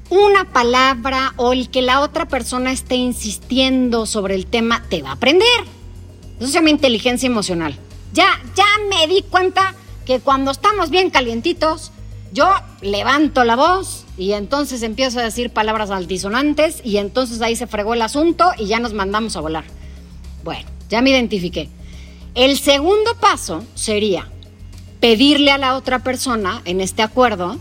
una 0.09 0.45
palabra 0.51 1.33
o 1.37 1.53
el 1.53 1.69
que 1.69 1.81
la 1.81 2.01
otra 2.01 2.27
persona 2.27 2.71
esté 2.71 2.95
insistiendo 2.95 4.05
sobre 4.05 4.35
el 4.35 4.45
tema 4.45 4.83
te 4.89 5.01
va 5.01 5.09
a 5.09 5.13
aprender. 5.13 5.47
Eso 6.39 6.47
se 6.47 6.53
llama 6.53 6.69
inteligencia 6.69 7.27
emocional. 7.27 7.77
Ya, 8.13 8.27
ya 8.55 8.65
me 8.89 9.07
di 9.07 9.21
cuenta 9.23 9.73
que 10.05 10.19
cuando 10.19 10.51
estamos 10.51 10.89
bien 10.89 11.09
calientitos, 11.09 11.91
yo 12.31 12.49
levanto 12.81 13.43
la 13.43 13.55
voz 13.55 14.05
y 14.17 14.33
entonces 14.33 14.83
empiezo 14.83 15.19
a 15.19 15.23
decir 15.23 15.49
palabras 15.49 15.89
altisonantes 15.89 16.81
y 16.83 16.97
entonces 16.97 17.41
ahí 17.41 17.55
se 17.55 17.67
fregó 17.67 17.93
el 17.93 18.01
asunto 18.01 18.51
y 18.57 18.67
ya 18.67 18.79
nos 18.79 18.93
mandamos 18.93 19.35
a 19.35 19.41
volar. 19.41 19.65
Bueno, 20.43 20.67
ya 20.89 21.01
me 21.01 21.09
identifiqué. 21.09 21.69
El 22.35 22.57
segundo 22.59 23.15
paso 23.15 23.63
sería 23.73 24.29
pedirle 24.99 25.51
a 25.51 25.57
la 25.57 25.75
otra 25.75 25.99
persona 25.99 26.61
en 26.65 26.81
este 26.81 27.01
acuerdo 27.01 27.57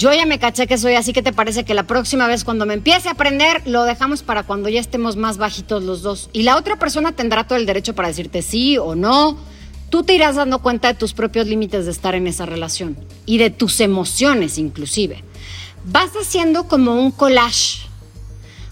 yo 0.00 0.10
ya 0.14 0.24
me 0.24 0.38
caché 0.38 0.66
que 0.66 0.78
soy 0.78 0.94
así 0.94 1.12
que 1.12 1.20
te 1.20 1.30
parece 1.30 1.64
que 1.64 1.74
la 1.74 1.82
próxima 1.82 2.26
vez 2.26 2.42
cuando 2.42 2.64
me 2.64 2.72
empiece 2.72 3.08
a 3.08 3.12
aprender 3.12 3.60
lo 3.66 3.84
dejamos 3.84 4.22
para 4.22 4.44
cuando 4.44 4.70
ya 4.70 4.80
estemos 4.80 5.16
más 5.16 5.36
bajitos 5.36 5.82
los 5.82 6.00
dos. 6.00 6.30
Y 6.32 6.42
la 6.42 6.56
otra 6.56 6.78
persona 6.78 7.12
tendrá 7.12 7.46
todo 7.46 7.58
el 7.58 7.66
derecho 7.66 7.94
para 7.94 8.08
decirte 8.08 8.40
sí 8.40 8.78
o 8.78 8.94
no. 8.94 9.36
Tú 9.90 10.02
te 10.02 10.14
irás 10.14 10.36
dando 10.36 10.60
cuenta 10.60 10.88
de 10.88 10.94
tus 10.94 11.12
propios 11.12 11.46
límites 11.46 11.84
de 11.84 11.90
estar 11.90 12.14
en 12.14 12.26
esa 12.26 12.46
relación 12.46 12.96
y 13.26 13.36
de 13.36 13.50
tus 13.50 13.78
emociones 13.80 14.56
inclusive. 14.56 15.22
Vas 15.84 16.12
haciendo 16.18 16.66
como 16.66 16.94
un 16.94 17.10
collage, 17.10 17.80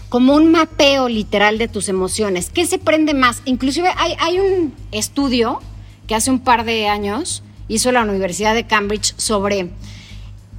como 0.09 0.33
un 0.33 0.51
mapeo 0.51 1.09
literal 1.09 1.59
de 1.59 1.67
tus 1.67 1.89
emociones. 1.89 2.49
¿Qué 2.49 2.65
se 2.65 2.79
prende 2.79 3.13
más? 3.13 3.43
Inclusive 3.45 3.91
hay, 3.97 4.15
hay 4.19 4.39
un 4.39 4.73
estudio 4.91 5.59
que 6.07 6.15
hace 6.15 6.31
un 6.31 6.39
par 6.39 6.65
de 6.65 6.87
años 6.87 7.43
hizo 7.67 7.91
la 7.91 8.01
Universidad 8.01 8.55
de 8.55 8.65
Cambridge 8.65 9.13
sobre 9.17 9.69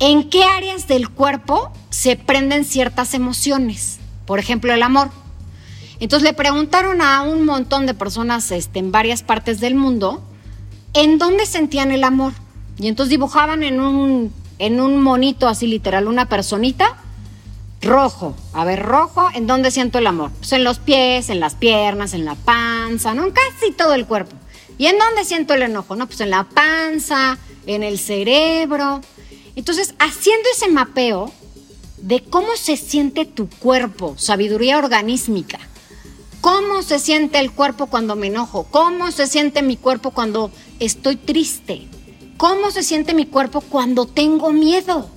en 0.00 0.28
qué 0.28 0.42
áreas 0.42 0.88
del 0.88 1.08
cuerpo 1.10 1.70
se 1.90 2.16
prenden 2.16 2.64
ciertas 2.64 3.14
emociones. 3.14 4.00
Por 4.26 4.38
ejemplo, 4.38 4.72
el 4.72 4.82
amor. 4.82 5.10
Entonces 6.00 6.28
le 6.28 6.34
preguntaron 6.34 7.02
a 7.02 7.22
un 7.22 7.44
montón 7.44 7.86
de 7.86 7.94
personas 7.94 8.50
este, 8.50 8.78
en 8.78 8.90
varias 8.90 9.22
partes 9.22 9.60
del 9.60 9.74
mundo 9.74 10.22
en 10.94 11.18
dónde 11.18 11.46
sentían 11.46 11.92
el 11.92 12.04
amor. 12.04 12.32
Y 12.78 12.88
entonces 12.88 13.10
dibujaban 13.10 13.62
en 13.62 13.80
un, 13.80 14.32
en 14.58 14.80
un 14.80 15.02
monito 15.02 15.46
así 15.46 15.66
literal, 15.66 16.08
una 16.08 16.28
personita, 16.28 16.96
rojo. 17.82 18.34
A 18.54 18.64
ver, 18.64 18.82
rojo, 18.82 19.28
¿en 19.34 19.46
dónde 19.46 19.70
siento 19.70 19.98
el 19.98 20.06
amor? 20.06 20.30
Pues 20.38 20.52
en 20.52 20.64
los 20.64 20.78
pies, 20.78 21.28
en 21.28 21.40
las 21.40 21.54
piernas, 21.54 22.14
en 22.14 22.24
la 22.24 22.34
panza, 22.34 23.14
¿no? 23.14 23.24
En 23.24 23.32
casi 23.32 23.72
todo 23.72 23.94
el 23.94 24.06
cuerpo. 24.06 24.34
¿Y 24.78 24.86
en 24.86 24.98
dónde 24.98 25.24
siento 25.24 25.52
el 25.52 25.62
enojo? 25.62 25.94
No, 25.94 26.06
pues 26.06 26.22
en 26.22 26.30
la 26.30 26.44
panza, 26.44 27.36
en 27.66 27.82
el 27.82 27.98
cerebro. 27.98 29.02
Entonces, 29.56 29.94
haciendo 29.98 30.48
ese 30.54 30.68
mapeo 30.68 31.32
de 31.98 32.22
cómo 32.22 32.56
se 32.56 32.76
siente 32.76 33.24
tu 33.24 33.48
cuerpo, 33.48 34.14
sabiduría 34.16 34.78
organísmica, 34.78 35.58
cómo 36.40 36.82
se 36.82 36.98
siente 36.98 37.38
el 37.38 37.52
cuerpo 37.52 37.86
cuando 37.86 38.16
me 38.16 38.28
enojo, 38.28 38.66
cómo 38.70 39.10
se 39.10 39.26
siente 39.26 39.62
mi 39.62 39.76
cuerpo 39.76 40.10
cuando 40.12 40.50
estoy 40.78 41.16
triste, 41.16 41.88
cómo 42.36 42.70
se 42.70 42.82
siente 42.82 43.14
mi 43.14 43.26
cuerpo 43.26 43.60
cuando 43.60 44.06
tengo 44.06 44.52
miedo. 44.52 45.10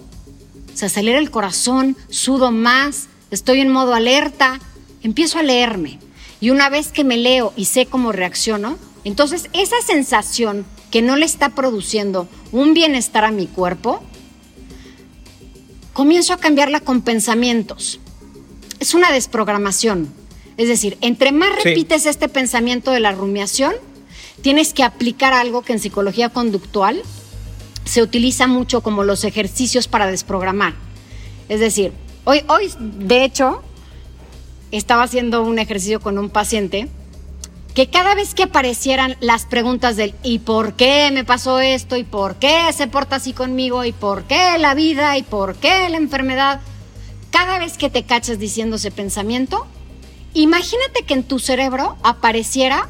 Se 0.74 0.88
acelera 0.88 1.19
el 1.19 1.32
corazón, 1.32 1.96
sudo 2.10 2.52
más, 2.52 3.08
estoy 3.32 3.62
en 3.62 3.72
modo 3.72 3.93
alerta, 3.93 4.60
empiezo 5.04 5.39
a 5.39 5.43
leerme. 5.43 6.00
Y 6.41 6.50
una 6.50 6.69
vez 6.69 6.91
que 6.91 7.06
me 7.06 7.15
leo 7.15 7.54
y 7.56 7.65
sé 7.65 7.86
cómo 7.86 8.12
reacciono, 8.12 8.78
entonces 9.06 9.50
esa 9.54 9.82
sensación 9.86 10.65
que 10.91 11.02
no 11.02 11.15
le 11.15 11.26
está 11.26 11.50
produciendo 11.50 12.28
un 12.52 12.74
bienestar 12.74 13.24
a 13.24 13.32
mi 13.32 13.48
cuerpo, 13.48 14.02
comienzo 15.93 16.34
a 16.34 16.38
cambiarla 16.38 16.79
con 16.79 17.01
pensamientos. 17.01 17.99
Es 18.79 18.93
una 18.93 19.12
desprogramación. 19.12 20.12
Es 20.58 20.67
decir, 20.67 20.97
entre 21.01 21.32
más 21.32 21.63
repites 21.63 22.06
este 22.06 22.29
pensamiento 22.29 22.91
de 22.91 22.99
la 22.99 23.12
rumiación, 23.12 23.73
tienes 24.41 24.73
que 24.73 24.84
aplicar 24.84 25.34
algo 25.34 25.62
que 25.62 25.73
en 25.73 25.79
psicología 25.79 26.29
conductual 26.29 27.01
se 27.86 28.01
utiliza 28.01 28.47
mucho 28.47 28.82
como 28.82 29.03
los 29.03 29.23
ejercicios 29.23 29.88
para 29.88 30.08
desprogramar. 30.08 30.73
Es 31.49 31.60
decir, 31.60 31.91
hoy, 32.25 32.43
hoy 32.47 32.71
de 32.79 33.23
hecho, 33.23 33.62
estaba 34.71 35.03
haciendo 35.03 35.43
un 35.43 35.60
ejercicio 35.60 35.99
con 35.99 36.17
un 36.17 36.29
paciente 36.29 36.88
que 37.74 37.90
cada 37.90 38.14
vez 38.14 38.36
que 38.36 38.44
aparecieran 38.44 39.18
las 39.20 39.46
preguntas 39.46 39.96
del 39.96 40.14
¿y 40.22 40.40
por 40.40 40.76
qué 40.76 41.10
me 41.12 41.26
pasó 41.26 41.60
esto? 41.60 41.98
¿y 41.98 42.04
por 42.04 42.36
qué 42.36 42.72
se 42.72 42.88
porta 42.88 43.16
así 43.16 43.34
conmigo? 43.34 43.84
¿y 43.84 43.92
por 43.92 44.26
qué 44.26 44.58
la 44.60 44.76
vida? 44.76 45.18
¿y 45.18 45.24
por 45.24 45.56
qué 45.56 45.90
la 45.90 45.98
enfermedad? 45.98 46.62
Cada 47.32 47.58
vez 47.58 47.78
que 47.78 47.90
te 47.90 48.04
caches 48.04 48.38
diciendo 48.38 48.76
ese 48.76 48.92
pensamiento, 48.92 49.66
imagínate 50.36 51.04
que 51.04 51.16
en 51.16 51.24
tu 51.24 51.40
cerebro 51.40 51.98
apareciera 52.04 52.90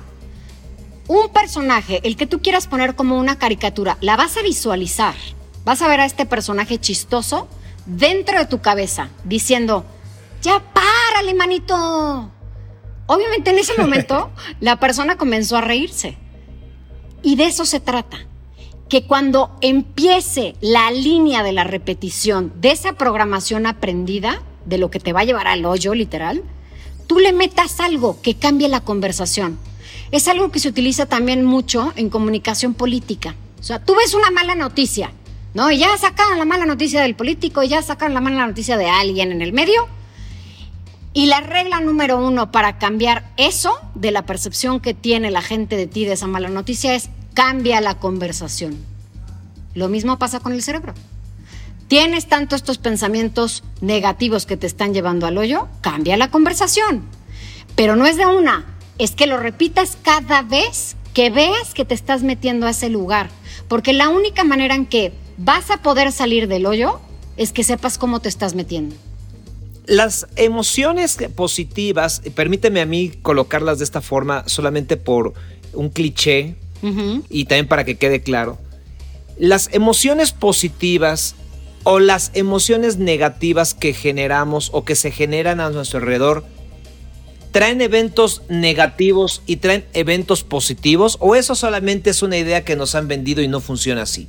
un 1.08 1.30
personaje, 1.30 2.02
el 2.04 2.18
que 2.18 2.28
tú 2.28 2.42
quieras 2.42 2.68
poner 2.68 2.96
como 2.96 3.18
una 3.18 3.38
caricatura, 3.38 3.98
la 4.02 4.18
vas 4.18 4.36
a 4.38 4.42
visualizar. 4.42 5.16
Vas 5.64 5.82
a 5.82 5.88
ver 5.88 6.02
a 6.02 6.06
este 6.06 6.26
personaje 6.26 6.78
chistoso 6.78 7.48
dentro 7.86 8.38
de 8.38 8.48
tu 8.48 8.60
cabeza 8.60 9.10
diciendo, 9.24 9.86
ya 10.42 10.62
párale, 10.74 11.34
manito 11.34 12.30
Obviamente 13.08 13.52
en 13.52 13.60
ese 13.60 13.74
momento 13.82 14.32
la 14.60 14.80
persona 14.80 15.18
comenzó 15.18 15.58
a 15.58 15.62
reírse. 15.62 16.18
Y 17.22 17.36
de 17.36 17.46
eso 17.46 17.66
se 17.66 17.80
trata. 17.80 18.26
Que 18.90 19.06
cuando 19.06 19.52
empiece 19.62 20.56
la 20.62 20.92
línea 20.92 21.42
de 21.42 21.54
la 21.54 21.64
repetición 21.64 22.52
de 22.56 22.72
esa 22.72 22.94
programación 22.94 23.66
aprendida, 23.66 24.44
de 24.66 24.78
lo 24.78 24.92
que 24.92 25.00
te 25.00 25.14
va 25.14 25.22
a 25.22 25.26
llevar 25.26 25.48
al 25.48 25.66
hoyo 25.66 25.94
literal, 25.94 26.44
tú 27.08 27.20
le 27.20 27.34
metas 27.34 27.80
algo 27.80 28.22
que 28.22 28.36
cambie 28.36 28.68
la 28.68 28.82
conversación. 28.82 29.58
Es 30.12 30.28
algo 30.28 30.52
que 30.52 30.60
se 30.60 30.70
utiliza 30.70 31.06
también 31.06 31.44
mucho 31.44 31.92
en 31.96 32.10
comunicación 32.10 32.74
política. 32.74 33.36
O 33.60 33.64
sea, 33.64 33.84
tú 33.84 33.96
ves 33.96 34.14
una 34.14 34.30
mala 34.30 34.56
noticia, 34.56 35.12
¿no? 35.54 35.72
Y 35.72 35.80
ya 35.80 35.98
sacaron 35.98 36.38
la 36.38 36.46
mala 36.46 36.66
noticia 36.66 37.02
del 37.02 37.16
político, 37.16 37.64
y 37.64 37.70
ya 37.70 37.82
sacaron 37.82 38.14
la 38.14 38.22
mala 38.22 38.46
noticia 38.46 38.78
de 38.78 38.88
alguien 38.90 39.32
en 39.32 39.42
el 39.42 39.54
medio, 39.54 39.88
y 41.14 41.28
la 41.28 41.42
regla 41.42 41.80
número 41.80 42.18
uno 42.18 42.52
para 42.52 42.78
cambiar 42.80 43.30
eso 43.38 43.80
de 43.94 44.12
la 44.12 44.26
percepción 44.26 44.80
que 44.80 44.94
tiene 44.94 45.30
la 45.32 45.42
gente 45.42 45.78
de 45.78 45.88
ti 45.88 46.06
de 46.06 46.14
esa 46.14 46.28
mala 46.28 46.50
noticia 46.50 46.96
es 46.96 47.10
cambia 47.34 47.82
la 47.82 47.96
conversación. 48.00 48.78
Lo 49.76 49.90
mismo 49.90 50.18
pasa 50.20 50.40
con 50.40 50.54
el 50.54 50.64
cerebro. 50.64 50.94
Tienes 51.88 52.28
tanto 52.28 52.56
estos 52.56 52.80
pensamientos 52.80 53.64
negativos 53.82 54.46
que 54.46 54.58
te 54.58 54.66
están 54.66 54.94
llevando 54.94 55.28
al 55.28 55.38
hoyo, 55.38 55.68
cambia 55.82 56.18
la 56.18 56.32
conversación. 56.32 57.04
Pero 57.76 57.96
no 57.96 58.06
es 58.06 58.18
de 58.18 58.26
una, 58.26 58.66
es 58.98 59.12
que 59.12 59.28
lo 59.28 59.38
repitas 59.38 59.98
cada 60.02 60.42
vez 60.42 60.96
que 61.14 61.30
veas 61.30 61.74
que 61.76 61.86
te 61.86 61.94
estás 61.94 62.24
metiendo 62.24 62.66
a 62.66 62.72
ese 62.72 62.90
lugar. 62.90 63.30
Porque 63.68 63.94
la 63.94 64.10
única 64.10 64.44
manera 64.44 64.74
en 64.74 64.88
que 64.88 65.14
vas 65.38 65.70
a 65.70 65.78
poder 65.78 66.12
salir 66.12 66.48
del 66.48 66.66
hoyo 66.66 67.00
es 67.38 67.52
que 67.52 67.64
sepas 67.64 67.98
cómo 67.98 68.20
te 68.20 68.30
estás 68.30 68.56
metiendo. 68.56 68.96
Las 69.86 70.28
emociones 70.36 71.18
positivas, 71.36 72.22
permíteme 72.36 72.82
a 72.82 72.86
mí 72.86 73.12
colocarlas 73.22 73.80
de 73.80 73.84
esta 73.84 74.02
forma 74.02 74.44
solamente 74.48 74.98
por 74.98 75.34
un 75.74 75.90
cliché 75.90 76.56
y 77.30 77.46
también 77.46 77.68
para 77.68 77.84
que 77.84 77.96
quede 77.96 78.22
claro. 78.22 78.58
Las 79.38 79.70
emociones 79.74 80.32
positivas 80.32 81.36
o 81.84 82.00
las 82.00 82.32
emociones 82.34 82.98
negativas 82.98 83.74
que 83.74 83.94
generamos 83.94 84.70
o 84.74 84.86
que 84.86 84.96
se 84.96 85.12
generan 85.12 85.60
a 85.60 85.70
nuestro 85.70 86.00
alrededor 86.00 86.46
traen 87.52 87.82
eventos 87.82 88.42
negativos 88.50 89.44
y 89.46 89.58
traen 89.58 89.86
eventos 89.94 90.44
positivos 90.44 91.18
o 91.20 91.36
eso 91.36 91.56
solamente 91.56 92.10
es 92.10 92.24
una 92.24 92.38
idea 92.38 92.66
que 92.66 92.76
nos 92.76 92.96
han 92.96 93.08
vendido 93.08 93.42
y 93.42 93.48
no 93.48 93.60
funciona 93.60 94.02
así? 94.02 94.28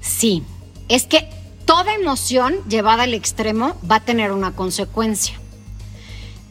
Sí, 0.00 0.42
es 0.88 1.06
que 1.06 1.28
toda 1.70 1.94
emoción 1.94 2.56
llevada 2.68 3.04
al 3.04 3.14
extremo 3.14 3.78
va 3.88 3.96
a 3.96 4.04
tener 4.04 4.32
una 4.32 4.50
consecuencia. 4.50 5.38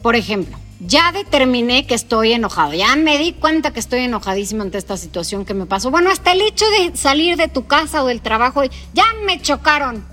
Por 0.00 0.16
ejemplo, 0.16 0.56
ya 0.78 1.12
determiné 1.12 1.86
que 1.86 1.94
estoy 1.94 2.32
enojado, 2.32 2.72
ya 2.72 2.96
me 2.96 3.18
di 3.18 3.34
cuenta 3.34 3.70
que 3.70 3.80
estoy 3.80 4.00
enojadísima 4.00 4.62
ante 4.62 4.78
esta 4.78 4.96
situación 4.96 5.44
que 5.44 5.52
me 5.52 5.66
pasó. 5.66 5.90
Bueno, 5.90 6.08
hasta 6.08 6.32
el 6.32 6.40
hecho 6.40 6.64
de 6.70 6.96
salir 6.96 7.36
de 7.36 7.48
tu 7.48 7.66
casa 7.66 8.02
o 8.02 8.06
del 8.06 8.22
trabajo, 8.22 8.62
ya 8.94 9.04
me 9.26 9.38
chocaron. 9.42 10.06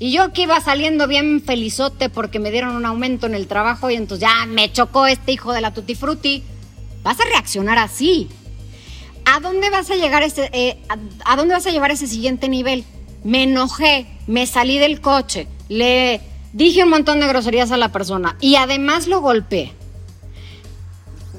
Y 0.00 0.10
yo 0.10 0.32
que 0.32 0.42
iba 0.42 0.60
saliendo 0.60 1.06
bien 1.06 1.40
felizote 1.40 2.08
porque 2.08 2.40
me 2.40 2.50
dieron 2.50 2.74
un 2.74 2.86
aumento 2.86 3.28
en 3.28 3.36
el 3.36 3.46
trabajo 3.46 3.88
y 3.88 3.94
entonces 3.94 4.28
ya 4.28 4.46
me 4.46 4.72
chocó 4.72 5.06
este 5.06 5.30
hijo 5.30 5.52
de 5.52 5.60
la 5.60 5.72
tutti 5.72 5.94
frutti. 5.94 6.42
Vas 7.04 7.20
a 7.20 7.24
reaccionar 7.26 7.78
así. 7.78 8.28
¿A 9.26 9.38
dónde 9.38 9.70
vas 9.70 9.92
a 9.92 9.94
llegar 9.94 10.24
ese, 10.24 10.50
eh, 10.52 10.82
a 11.24 11.36
dónde 11.36 11.54
vas 11.54 11.68
a 11.68 11.70
llevar 11.70 11.92
ese 11.92 12.08
siguiente 12.08 12.48
nivel? 12.48 12.84
Me 13.24 13.44
enojé, 13.44 14.06
me 14.26 14.46
salí 14.46 14.78
del 14.78 15.00
coche, 15.00 15.46
le 15.68 16.20
dije 16.52 16.84
un 16.84 16.90
montón 16.90 17.20
de 17.20 17.28
groserías 17.28 17.70
a 17.72 17.76
la 17.76 17.90
persona 17.90 18.36
y 18.40 18.56
además 18.56 19.06
lo 19.06 19.20
golpeé. 19.20 19.72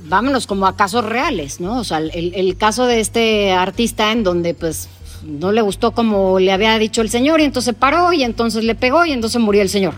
Vámonos 0.06 0.48
como 0.48 0.68
a 0.68 0.76
casos 0.76 1.06
reales, 1.06 1.60
¿no? 1.60 1.80
O 1.80 1.84
sea, 1.84 2.00
el, 2.00 2.58
caso 2.58 2.86
de 2.86 3.00
este 3.00 3.54
artista 3.54 4.12
en 4.12 4.24
donde 4.24 4.54
pues 4.54 4.90
no 5.24 5.52
le 5.52 5.62
gustó 5.62 5.94
como 5.94 6.40
le 6.40 6.52
había 6.52 6.78
dicho 6.78 7.02
el 7.02 7.10
señor 7.10 7.40
y 7.40 7.46
entonces 7.46 7.74
paró 7.74 8.12
y 8.12 8.24
entonces 8.24 8.64
le 8.66 8.76
pegó 8.76 9.06
y 9.06 9.14
entonces 9.14 9.42
murió 9.42 9.62
el 9.62 9.70
señor. 9.70 9.96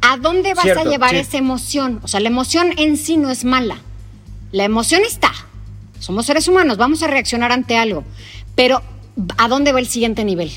¿A 0.00 0.16
dónde 0.16 0.54
vas 0.54 0.66
a 0.66 0.84
llevar 0.84 1.16
esa 1.16 1.38
emoción? 1.38 2.00
O 2.04 2.08
sea, 2.08 2.20
la 2.20 2.28
emoción 2.28 2.72
en 2.76 2.96
sí 2.96 3.16
no 3.16 3.30
es 3.30 3.44
mala. 3.44 3.78
La 4.52 4.64
emoción 4.64 5.02
está. 5.02 5.32
Somos 5.98 6.26
seres 6.26 6.46
humanos, 6.46 6.78
vamos 6.78 7.02
a 7.02 7.08
reaccionar 7.08 7.50
ante 7.50 7.76
algo. 7.76 8.04
Pero 8.54 8.82
¿a 9.36 9.48
dónde 9.48 9.72
va 9.72 9.80
el 9.80 9.88
siguiente 9.88 10.24
nivel? 10.24 10.50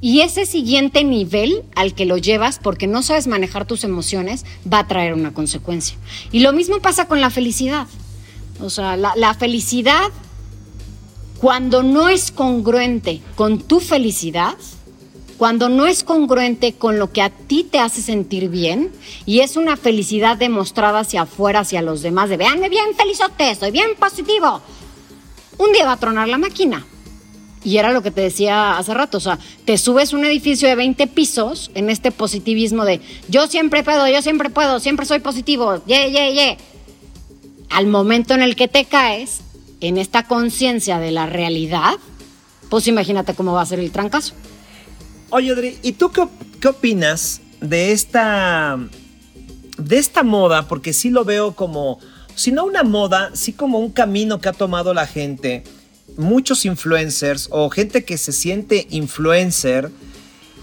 Y 0.00 0.22
ese 0.22 0.46
siguiente 0.46 1.04
nivel 1.04 1.62
al 1.74 1.94
que 1.94 2.06
lo 2.06 2.16
llevas 2.16 2.58
porque 2.58 2.86
no 2.86 3.02
sabes 3.02 3.26
manejar 3.26 3.66
tus 3.66 3.84
emociones 3.84 4.46
va 4.70 4.80
a 4.80 4.86
traer 4.86 5.12
una 5.12 5.34
consecuencia. 5.34 5.96
Y 6.32 6.40
lo 6.40 6.52
mismo 6.52 6.80
pasa 6.80 7.06
con 7.06 7.20
la 7.20 7.30
felicidad. 7.30 7.86
O 8.62 8.70
sea, 8.70 8.96
la, 8.96 9.34
felicidad, 9.34 10.08
cuando 11.38 11.82
no 11.82 12.08
es 12.08 12.30
congruente 12.30 13.20
con 13.36 13.58
tu 13.58 13.80
felicidad, 13.80 14.56
cuando 15.36 15.68
no 15.68 15.86
es 15.86 16.02
congruente 16.02 16.74
con 16.74 16.98
lo 16.98 17.10
que 17.12 17.22
a 17.22 17.30
ti 17.30 17.64
te 17.64 17.78
hace 17.78 18.02
sentir 18.02 18.50
bien 18.50 18.90
y 19.24 19.40
es 19.40 19.56
una 19.56 19.78
felicidad 19.78 20.36
demostrada 20.36 21.00
hacia 21.00 21.22
afuera, 21.22 21.60
hacia 21.60 21.80
los 21.80 22.02
demás, 22.02 22.28
de 22.28 22.36
veanme 22.36 22.68
bien 22.68 22.94
felizote, 22.94 23.54
soy 23.54 23.70
bien 23.70 23.90
positivo, 23.98 24.60
un 25.56 25.72
día 25.72 25.86
va 25.86 25.92
a 25.92 25.96
tronar 25.98 26.28
la 26.28 26.36
máquina 26.36 26.84
y 27.62 27.76
era 27.76 27.92
lo 27.92 28.02
que 28.02 28.10
te 28.10 28.22
decía 28.22 28.78
hace 28.78 28.94
rato, 28.94 29.18
o 29.18 29.20
sea, 29.20 29.38
te 29.64 29.76
subes 29.76 30.12
un 30.12 30.24
edificio 30.24 30.68
de 30.68 30.76
20 30.76 31.06
pisos 31.08 31.70
en 31.74 31.90
este 31.90 32.10
positivismo 32.10 32.84
de 32.84 33.00
yo 33.28 33.46
siempre 33.46 33.82
puedo, 33.82 34.08
yo 34.08 34.22
siempre 34.22 34.50
puedo, 34.50 34.80
siempre 34.80 35.06
soy 35.06 35.20
positivo, 35.20 35.82
ye, 35.86 36.10
ye, 36.10 36.34
ye. 36.34 36.58
Al 37.68 37.86
momento 37.86 38.34
en 38.34 38.42
el 38.42 38.56
que 38.56 38.66
te 38.66 38.84
caes, 38.86 39.42
en 39.80 39.96
esta 39.96 40.26
conciencia 40.26 40.98
de 40.98 41.10
la 41.10 41.26
realidad, 41.26 41.94
pues 42.68 42.86
imagínate 42.86 43.34
cómo 43.34 43.52
va 43.52 43.62
a 43.62 43.66
ser 43.66 43.80
el 43.80 43.90
trancazo. 43.90 44.34
Oye, 45.30 45.52
Adri, 45.52 45.78
¿y 45.82 45.92
tú 45.92 46.10
qué, 46.10 46.26
qué 46.60 46.68
opinas 46.68 47.40
de 47.60 47.92
esta, 47.92 48.78
de 49.78 49.98
esta 49.98 50.22
moda? 50.22 50.66
Porque 50.66 50.92
sí 50.92 51.10
lo 51.10 51.24
veo 51.24 51.54
como, 51.54 51.98
si 52.34 52.52
no 52.52 52.64
una 52.64 52.82
moda, 52.82 53.30
sí 53.34 53.52
como 53.52 53.78
un 53.78 53.90
camino 53.90 54.40
que 54.40 54.48
ha 54.48 54.52
tomado 54.52 54.92
la 54.92 55.06
gente, 55.06 55.64
muchos 56.16 56.64
influencers 56.64 57.48
o 57.50 57.70
gente 57.70 58.04
que 58.04 58.18
se 58.18 58.32
siente 58.32 58.86
influencer 58.90 59.90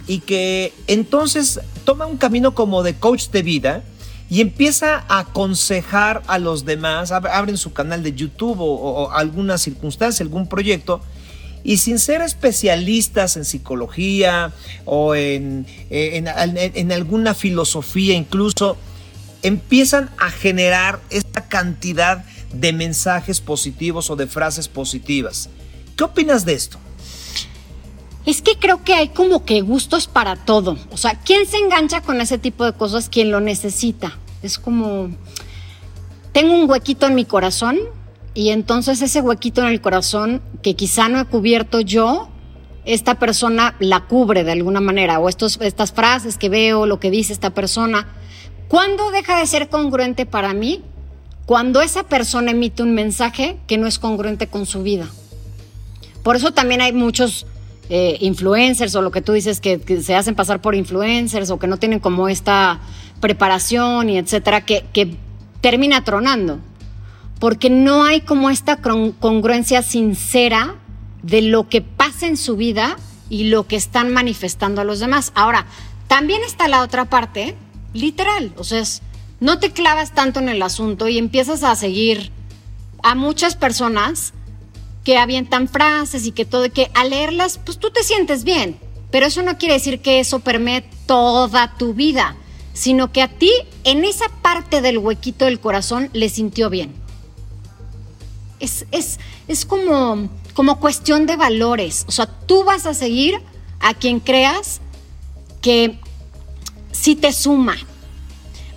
y 0.08 0.20
que 0.20 0.74
entonces 0.88 1.60
toma 1.84 2.06
un 2.06 2.18
camino 2.18 2.54
como 2.54 2.84
de 2.84 2.96
coach 2.96 3.30
de 3.30 3.42
vida 3.42 3.84
y 4.30 4.42
empieza 4.42 5.06
a 5.08 5.20
aconsejar 5.20 6.22
a 6.28 6.38
los 6.40 6.66
demás, 6.66 7.12
abren 7.12 7.58
su 7.58 7.72
canal 7.74 8.04
de 8.04 8.14
YouTube 8.14 8.58
o, 8.60 9.12
alguna 9.12 9.58
circunstancia, 9.58 10.24
algún 10.24 10.48
proyecto, 10.48 11.02
y 11.64 11.78
sin 11.78 12.00
ser 12.00 12.22
especialistas 12.22 13.38
en 13.38 13.46
psicología 13.46 14.54
o 14.86 15.16
en, 15.16 15.66
en, 15.90 16.92
alguna 16.92 17.34
filosofía 17.34 18.16
incluso, 18.16 18.78
empiezan 19.44 20.10
a 20.18 20.30
generar 20.30 21.00
esta 21.10 21.48
cantidad 21.48 22.18
de 22.18 22.37
mensajes 22.74 23.42
positivos 23.42 24.10
o 24.10 24.16
de 24.16 24.28
frases 24.28 24.68
positivas. 24.68 25.50
¿Qué 25.96 26.04
opinas 26.04 26.46
de 26.46 26.54
esto? 26.54 26.78
Es 28.26 28.42
que 28.42 28.56
creo 28.60 28.84
que 28.84 28.94
hay 28.94 29.10
como 29.10 29.46
que 29.46 29.62
gustos 29.62 30.08
para 30.08 30.36
todo. 30.36 30.78
O 30.92 30.98
sea, 30.98 31.20
¿quién 31.24 31.46
se 31.46 31.58
engancha 31.58 32.02
con 32.02 32.20
ese 32.20 32.38
tipo 32.38 32.66
de 32.66 32.74
cosas? 32.74 33.10
Quien 33.10 33.32
lo 33.32 33.40
necesita. 33.40 34.18
Es 34.44 34.60
como, 34.60 35.10
tengo 36.34 36.54
un 36.54 36.70
huequito 36.70 37.08
en 37.08 37.16
mi 37.16 37.26
corazón 37.26 37.80
y 38.34 38.50
entonces 38.50 39.02
ese 39.02 39.22
huequito 39.22 39.62
en 39.62 39.68
el 39.70 39.82
corazón 39.82 40.42
que 40.62 40.76
quizá 40.76 41.10
no 41.10 41.20
he 41.20 41.26
cubierto 41.26 41.80
yo, 41.80 42.30
esta 42.86 43.16
persona 43.16 43.76
la 43.80 44.08
cubre 44.08 44.44
de 44.44 44.52
alguna 44.52 44.82
manera. 44.82 45.20
O 45.20 45.30
estos, 45.30 45.60
estas 45.62 45.92
frases 45.92 46.38
que 46.38 46.50
veo, 46.50 46.86
lo 46.86 47.00
que 47.00 47.12
dice 47.12 47.34
esta 47.34 47.52
persona. 47.52 48.08
¿Cuándo 48.68 49.12
deja 49.12 49.40
de 49.40 49.46
ser 49.46 49.70
congruente 49.70 50.26
para 50.26 50.54
mí? 50.54 50.84
Cuando 51.48 51.82
esa 51.82 52.04
persona 52.04 52.52
emite 52.52 52.84
un 52.84 52.94
mensaje 52.94 53.58
que 53.68 53.78
no 53.78 53.88
es 53.88 54.00
congruente 54.00 54.48
con 54.48 54.66
su 54.66 54.84
vida. 54.84 55.08
Por 56.22 56.36
eso 56.36 56.52
también 56.52 56.82
hay 56.82 56.92
muchos 56.92 57.48
eh, 57.90 58.18
influencers 58.20 58.94
o 58.96 59.02
lo 59.02 59.12
que 59.12 59.22
tú 59.22 59.32
dices 59.32 59.62
que, 59.62 59.80
se 60.02 60.14
hacen 60.14 60.36
pasar 60.36 60.62
por 60.62 60.76
influencers 60.76 61.50
o 61.50 61.58
que 61.58 61.68
no 61.68 61.78
tienen 61.78 62.02
como 62.02 62.28
esta 62.28 62.82
preparación 63.22 64.10
y 64.10 64.18
etcétera, 64.18 64.66
que, 64.66 64.84
que 64.92 65.16
termina 65.62 66.04
tronando. 66.04 66.60
Porque 67.40 67.70
no 67.70 68.04
hay 68.04 68.20
como 68.20 68.50
esta 68.50 68.82
congruencia 68.82 69.84
sincera 69.84 70.76
de 71.24 71.44
lo 71.44 71.70
que 71.70 71.82
pasa 71.82 72.28
en 72.28 72.36
su 72.36 72.58
vida 72.58 72.98
y 73.30 73.46
lo 73.46 73.68
que 73.68 73.78
están 73.78 74.12
manifestando 74.12 74.82
a 74.82 74.84
los 74.84 75.00
demás. 75.00 75.32
Ahora, 75.34 75.66
también 76.10 76.42
está 76.44 76.68
la 76.68 76.82
otra 76.82 77.06
parte, 77.06 77.56
literal, 77.94 78.52
o 78.58 78.66
sea, 78.66 78.84
no 79.40 79.60
te 79.60 79.72
clavas 79.72 80.14
tanto 80.14 80.40
en 80.40 80.50
el 80.50 80.62
asunto 80.62 81.08
y 81.08 81.18
empiezas 81.18 81.64
a 81.64 81.76
seguir 81.76 82.32
a 83.04 83.16
muchas 83.16 83.56
personas 83.56 84.34
que 85.04 85.18
avientan 85.18 85.68
frases 85.68 86.26
y 86.26 86.32
que 86.32 86.46
todo, 86.46 86.70
que 86.72 86.92
al 86.94 87.12
leerlas, 87.12 87.60
pues 87.64 87.78
tú 87.78 87.92
te 87.92 88.04
sientes 88.04 88.44
bien. 88.44 88.80
Pero 89.12 89.26
eso 89.26 89.42
no 89.42 89.58
quiere 89.58 89.76
decir 89.76 90.02
que 90.02 90.20
eso 90.20 90.40
permee 90.40 90.82
toda 91.06 91.78
tu 91.78 91.94
vida, 91.94 92.36
sino 92.74 93.12
que 93.14 93.22
a 93.22 93.30
ti, 93.30 93.52
en 93.86 94.04
esa 94.04 94.28
parte 94.42 94.82
del 94.82 94.98
huequito 94.98 95.46
del 95.46 95.60
corazón, 95.60 96.10
le 96.12 96.28
sintió 96.30 96.70
bien. 96.70 96.94
Es, 98.60 98.86
es, 98.92 99.20
es 99.48 99.66
como, 99.66 100.30
como 100.54 100.80
cuestión 100.80 101.26
de 101.26 101.38
valores. 101.38 102.04
O 102.08 102.12
sea, 102.12 102.26
tú 102.26 102.64
vas 102.66 102.86
a 102.86 102.94
seguir 102.94 103.40
a 103.80 103.94
quien 103.94 104.20
creas 104.20 104.82
que 105.62 106.00
sí 106.92 107.16
te 107.16 107.32
suma. 107.32 107.78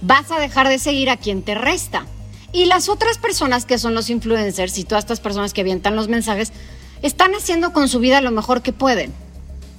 Vas 0.03 0.31
a 0.31 0.39
dejar 0.39 0.69
de 0.69 0.79
seguir 0.79 1.11
a 1.11 1.17
quien 1.17 1.43
te 1.43 1.55
resta. 1.55 2.07
Y 2.53 2.65
las 2.65 2.89
otras 2.89 3.19
personas 3.19 3.65
que 3.65 3.79
son 3.79 3.95
los 3.95 4.11
influencers 4.11 4.79
y 4.79 4.85
todas 4.85 5.05
estas 5.05 5.21
personas 5.21 5.53
que 5.53 5.61
avientan 5.61 5.97
los 5.97 6.09
mensajes, 6.09 6.53
están 7.03 7.35
haciendo 7.35 7.73
con 7.73 7.89
su 7.89 7.99
vida 8.01 8.21
lo 8.21 8.31
mejor 8.31 8.63
que 8.63 8.73
pueden. 8.73 9.13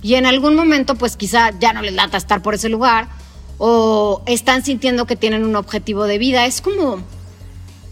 Y 0.01 0.15
en 0.15 0.25
algún 0.25 0.55
momento, 0.55 0.95
pues 0.95 1.17
quizá 1.17 1.51
ya 1.59 1.73
no 1.73 1.81
les 1.81 1.93
lata 1.93 2.17
estar 2.17 2.41
por 2.41 2.55
ese 2.55 2.69
lugar 2.69 3.09
o 3.57 4.23
están 4.25 4.63
sintiendo 4.63 5.05
que 5.05 5.15
tienen 5.15 5.43
un 5.43 5.55
objetivo 5.55 6.05
de 6.05 6.17
vida. 6.17 6.45
Es 6.45 6.61
como, 6.61 7.03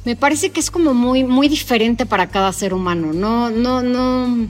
me 0.06 0.16
parece 0.16 0.50
que 0.50 0.60
es 0.60 0.72
como 0.72 0.94
muy, 0.94 1.24
muy 1.24 1.50
diferente 1.50 2.06
para 2.06 2.30
cada 2.30 2.52
ser 2.54 2.74
humano. 2.74 3.14
No, 3.14 3.52
no, 3.52 3.84
no, 3.84 4.48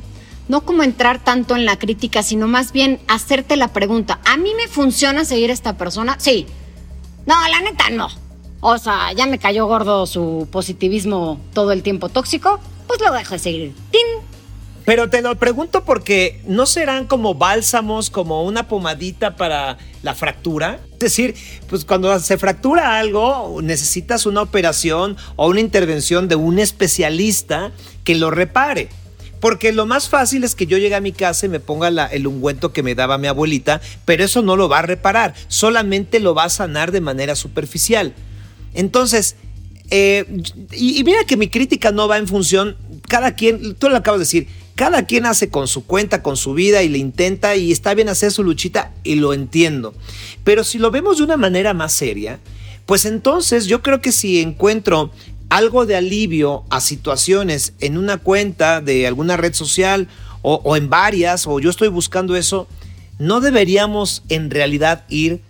no 0.48 0.62
como 0.62 0.84
entrar 0.84 1.22
tanto 1.22 1.56
en 1.56 1.66
la 1.66 1.78
crítica, 1.78 2.24
sino 2.24 2.48
más 2.48 2.72
bien 2.72 3.00
hacerte 3.08 3.58
la 3.58 3.70
pregunta. 3.70 4.20
¿A 4.26 4.38
mí 4.38 4.52
me 4.56 4.68
funciona 4.68 5.26
seguir 5.26 5.50
a 5.50 5.54
esta 5.54 5.78
persona? 5.78 6.16
Sí. 6.20 6.46
No, 7.30 7.36
la 7.48 7.62
neta 7.62 7.92
no. 7.92 8.08
O 8.60 8.80
sea, 8.80 9.14
ya 9.14 9.28
me 9.28 9.38
cayó 9.38 9.68
gordo 9.68 10.08
su 10.08 10.48
positivismo 10.52 11.40
todo 11.54 11.74
el 11.74 11.84
tiempo 11.84 12.10
tóxico, 12.10 12.60
pues 12.88 13.00
lo 13.02 13.14
dejo 13.14 13.36
de 13.36 13.40
seguir. 13.40 13.76
¡Tin! 13.92 14.02
Pero 14.84 15.12
te 15.12 15.22
lo 15.22 15.36
pregunto 15.36 15.86
porque 15.86 16.42
no 16.48 16.66
serán 16.66 17.06
como 17.06 17.36
bálsamos, 17.36 18.10
como 18.10 18.44
una 18.44 18.68
pomadita 18.68 19.36
para 19.36 19.78
la 20.02 20.16
fractura. 20.16 20.80
Es 20.94 21.00
decir, 21.00 21.36
pues 21.70 21.86
cuando 21.86 22.18
se 22.20 22.40
fractura 22.40 22.98
algo, 22.98 23.60
necesitas 23.62 24.26
una 24.26 24.42
operación 24.42 25.16
o 25.36 25.50
una 25.50 25.60
intervención 25.60 26.28
de 26.28 26.36
un 26.36 26.58
especialista 26.58 27.72
que 28.04 28.16
lo 28.16 28.32
repare. 28.32 28.90
Porque 29.40 29.72
lo 29.72 29.86
más 29.86 30.10
fácil 30.10 30.44
es 30.44 30.56
que 30.56 30.68
yo 30.68 30.78
llegue 30.78 30.96
a 30.96 31.02
mi 31.02 31.12
casa 31.12 31.46
y 31.46 31.50
me 31.50 31.60
ponga 31.60 31.88
el 31.88 32.28
ungüento 32.28 32.74
que 32.74 32.84
me 32.84 32.96
daba 32.96 33.18
mi 33.18 33.28
abuelita, 33.28 33.82
pero 34.06 34.24
eso 34.24 34.42
no 34.42 34.56
lo 34.56 34.68
va 34.68 34.80
a 34.80 34.84
reparar, 34.84 35.34
solamente 35.48 36.20
lo 36.20 36.36
va 36.36 36.46
a 36.46 36.50
sanar 36.50 36.92
de 36.92 37.02
manera 37.02 37.36
superficial. 37.36 38.14
Entonces, 38.74 39.36
eh, 39.92 40.26
y, 40.72 41.04
mira 41.04 41.24
que 41.26 41.38
mi 41.38 41.48
crítica 41.48 41.92
no 41.92 42.08
va 42.08 42.18
en 42.18 42.28
función, 42.28 42.78
cada 43.08 43.34
quien, 43.34 43.76
tú 43.76 43.90
lo 43.90 43.98
acabas 43.98 44.20
de 44.20 44.26
decir, 44.26 44.48
cada 44.76 45.06
quien 45.06 45.26
hace 45.26 45.50
con 45.50 45.68
su 45.68 45.86
cuenta, 45.86 46.22
con 46.22 46.38
su 46.38 46.54
vida 46.54 46.84
y 46.84 46.90
le 46.90 47.00
intenta 47.00 47.56
y 47.56 47.72
está 47.72 47.94
bien 47.94 48.08
hacer 48.08 48.32
su 48.32 48.44
luchita 48.44 48.94
y 49.04 49.16
lo 49.16 49.34
entiendo. 49.34 49.94
Pero 50.44 50.64
si 50.64 50.78
lo 50.78 50.92
vemos 50.92 51.18
de 51.18 51.24
una 51.24 51.38
manera 51.38 51.74
más 51.74 51.92
seria, 51.92 52.40
pues 52.86 53.06
entonces 53.06 53.66
yo 53.66 53.82
creo 53.82 54.02
que 54.02 54.12
si 54.12 54.40
encuentro 54.40 55.12
algo 55.50 55.86
de 55.86 55.96
alivio 55.96 56.64
a 56.70 56.80
situaciones 56.80 57.74
en 57.80 57.98
una 57.98 58.18
cuenta 58.18 58.82
de 58.82 59.08
alguna 59.08 59.38
red 59.38 59.54
social 59.54 60.08
o, 60.42 60.78
en 60.78 60.90
varias, 60.90 61.48
o 61.48 61.60
yo 61.60 61.70
estoy 61.70 61.90
buscando 61.90 62.36
eso, 62.38 62.68
no 63.18 63.42
deberíamos 63.42 64.24
en 64.30 64.50
realidad 64.50 65.04
ir 65.10 65.42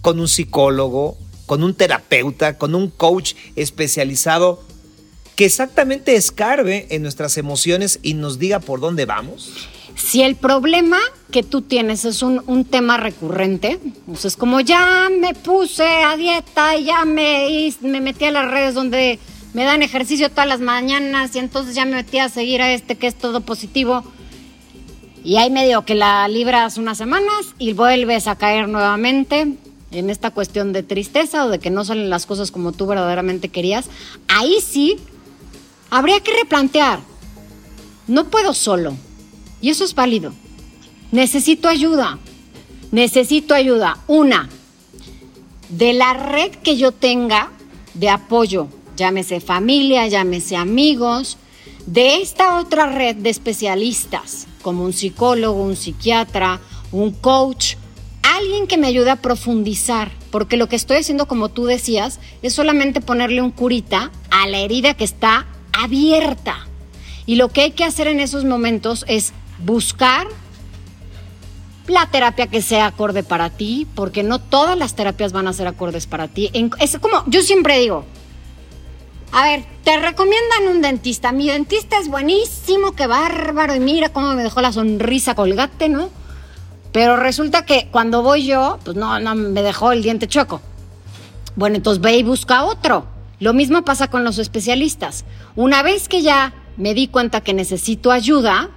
con 0.00 0.18
un 0.18 0.26
psicólogo 0.26 1.16
con 1.46 1.62
un 1.62 1.74
terapeuta, 1.74 2.58
con 2.58 2.74
un 2.74 2.90
coach 2.90 3.34
especializado 3.54 4.62
que 5.36 5.44
exactamente 5.44 6.16
escarbe 6.16 6.86
en 6.90 7.02
nuestras 7.02 7.38
emociones 7.38 8.00
y 8.02 8.14
nos 8.14 8.38
diga 8.38 8.58
por 8.58 8.80
dónde 8.80 9.06
vamos? 9.06 9.68
Si 9.94 10.22
el 10.22 10.34
problema 10.34 10.98
que 11.30 11.42
tú 11.42 11.62
tienes 11.62 12.04
es 12.04 12.22
un, 12.22 12.64
tema 12.64 12.96
recurrente, 12.96 13.80
es 14.24 14.36
como 14.36 14.60
ya 14.60 15.08
me 15.10 15.34
puse 15.34 15.84
a 15.84 16.16
dieta 16.16 16.76
y 16.76 16.84
ya 16.84 17.04
me, 17.04 17.72
me 17.80 18.00
metí 18.00 18.24
a 18.26 18.30
las 18.30 18.50
redes 18.50 18.74
donde 18.74 19.18
me 19.52 19.64
dan 19.64 19.82
ejercicio 19.82 20.30
todas 20.30 20.46
las 20.46 20.60
mañanas 20.60 21.34
y 21.34 21.38
entonces 21.38 21.74
ya 21.74 21.84
me 21.84 21.96
metí 21.96 22.18
a 22.18 22.28
seguir 22.28 22.62
a 22.62 22.72
este 22.72 22.96
que 22.96 23.06
es 23.06 23.14
todo 23.14 23.40
positivo. 23.40 24.04
Y 25.24 25.36
ahí 25.36 25.50
medio 25.50 25.84
que 25.84 25.96
la 25.96 26.28
libras 26.28 26.78
unas 26.78 26.98
semanas 26.98 27.54
y 27.58 27.72
vuelves 27.72 28.28
a 28.28 28.36
caer 28.36 28.68
nuevamente 28.68 29.56
en 29.90 30.10
esta 30.10 30.30
cuestión 30.30 30.72
de 30.72 30.82
tristeza 30.82 31.44
o 31.44 31.48
de 31.48 31.58
que 31.58 31.70
no 31.70 31.84
salen 31.84 32.10
las 32.10 32.26
cosas 32.26 32.50
como 32.50 32.72
tú 32.72 32.86
verdaderamente 32.86 33.48
querías, 33.48 33.86
ahí 34.28 34.58
sí 34.60 34.96
habría 35.90 36.20
que 36.20 36.32
replantear. 36.32 37.00
No 38.06 38.26
puedo 38.26 38.54
solo. 38.54 38.96
Y 39.60 39.70
eso 39.70 39.84
es 39.84 39.94
válido. 39.94 40.32
Necesito 41.12 41.68
ayuda. 41.68 42.18
Necesito 42.90 43.54
ayuda. 43.54 43.98
Una, 44.06 44.48
de 45.68 45.92
la 45.92 46.14
red 46.14 46.52
que 46.52 46.76
yo 46.76 46.92
tenga 46.92 47.50
de 47.94 48.08
apoyo, 48.08 48.68
llámese 48.96 49.40
familia, 49.40 50.06
llámese 50.06 50.56
amigos, 50.56 51.38
de 51.86 52.20
esta 52.20 52.58
otra 52.58 52.86
red 52.86 53.16
de 53.16 53.30
especialistas, 53.30 54.46
como 54.62 54.84
un 54.84 54.92
psicólogo, 54.92 55.62
un 55.62 55.76
psiquiatra, 55.76 56.60
un 56.92 57.12
coach, 57.12 57.74
alguien 58.22 58.66
que 58.66 58.76
me 58.76 58.88
ayude 58.88 59.10
a 59.10 59.16
profundizar, 59.22 60.10
porque 60.30 60.56
lo 60.56 60.68
que 60.68 60.76
estoy 60.76 60.98
haciendo, 60.98 61.26
como 61.28 61.48
tú 61.48 61.64
decías, 61.64 62.20
es 62.42 62.52
solamente 62.52 63.00
ponerle 63.00 63.40
un 63.40 63.50
curita 63.50 64.10
a 64.30 64.46
la 64.48 64.58
herida 64.58 64.94
que 64.94 65.04
está 65.04 65.46
abierta. 65.72 66.66
Y 67.24 67.36
lo 67.36 67.48
que 67.48 67.62
hay 67.62 67.70
que 67.72 67.84
hacer 67.84 68.08
en 68.08 68.20
esos 68.20 68.44
momentos 68.44 69.04
es 69.08 69.32
buscar 69.64 70.28
la 71.88 72.06
terapia 72.06 72.46
que 72.46 72.62
sea 72.62 72.86
acorde 72.86 73.22
para 73.22 73.50
ti, 73.50 73.86
porque 73.94 74.22
no 74.22 74.38
todas 74.40 74.76
las 74.76 74.94
terapias 74.94 75.32
van 75.32 75.48
a 75.48 75.52
ser 75.52 75.66
acordes 75.66 76.06
para 76.06 76.28
ti. 76.28 76.50
Es 76.80 76.98
como, 76.98 77.24
yo 77.26 77.42
siempre 77.42 77.78
digo, 77.78 78.04
A 79.32 79.42
ver, 79.44 79.64
te 79.84 79.98
recomiendan 79.98 80.68
un 80.68 80.80
dentista. 80.80 81.32
Mi 81.32 81.48
dentista 81.48 81.98
es 81.98 82.08
buenísimo, 82.08 82.92
qué 82.92 83.06
bárbaro. 83.06 83.74
Y 83.74 83.80
mira 83.80 84.08
cómo 84.08 84.32
me 84.34 84.42
dejó 84.42 84.60
la 84.60 84.72
sonrisa 84.72 85.34
colgate, 85.34 85.88
¿no? 85.88 86.08
Pero 86.92 87.16
resulta 87.16 87.66
que 87.66 87.88
cuando 87.90 88.22
voy 88.22 88.46
yo, 88.46 88.78
pues 88.84 88.96
no, 88.96 89.18
no 89.20 89.34
me 89.34 89.62
dejó 89.62 89.92
el 89.92 90.02
diente 90.02 90.28
chueco. 90.28 90.60
Bueno, 91.56 91.76
entonces 91.76 92.00
ve 92.00 92.16
y 92.16 92.22
busca 92.22 92.64
otro. 92.64 93.06
Lo 93.38 93.52
mismo 93.52 93.84
pasa 93.84 94.08
con 94.08 94.24
los 94.24 94.38
especialistas. 94.38 95.24
Una 95.56 95.82
vez 95.82 96.08
que 96.08 96.22
ya 96.22 96.54
me 96.76 96.94
di 96.94 97.08
cuenta 97.08 97.42
que 97.42 97.52
necesito 97.52 98.12
ayuda, 98.12 98.70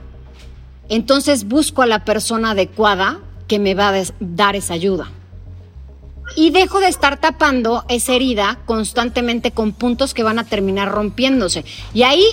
entonces 0.89 1.47
busco 1.47 1.81
a 1.81 1.85
la 1.85 2.03
persona 2.03 2.51
adecuada 2.51 3.19
que 3.47 3.59
me 3.59 3.75
va 3.75 3.89
a 3.89 4.03
dar 4.19 4.55
esa 4.55 4.73
ayuda. 4.73 5.11
Y 6.35 6.51
dejo 6.51 6.79
de 6.79 6.87
estar 6.87 7.19
tapando 7.19 7.85
esa 7.89 8.13
herida 8.13 8.59
constantemente 8.65 9.51
con 9.51 9.71
puntos 9.71 10.13
que 10.13 10.23
van 10.23 10.37
a 10.37 10.43
terminar 10.43 10.89
rompiéndose. 10.91 11.65
Y 11.93 12.03
ahí 12.03 12.23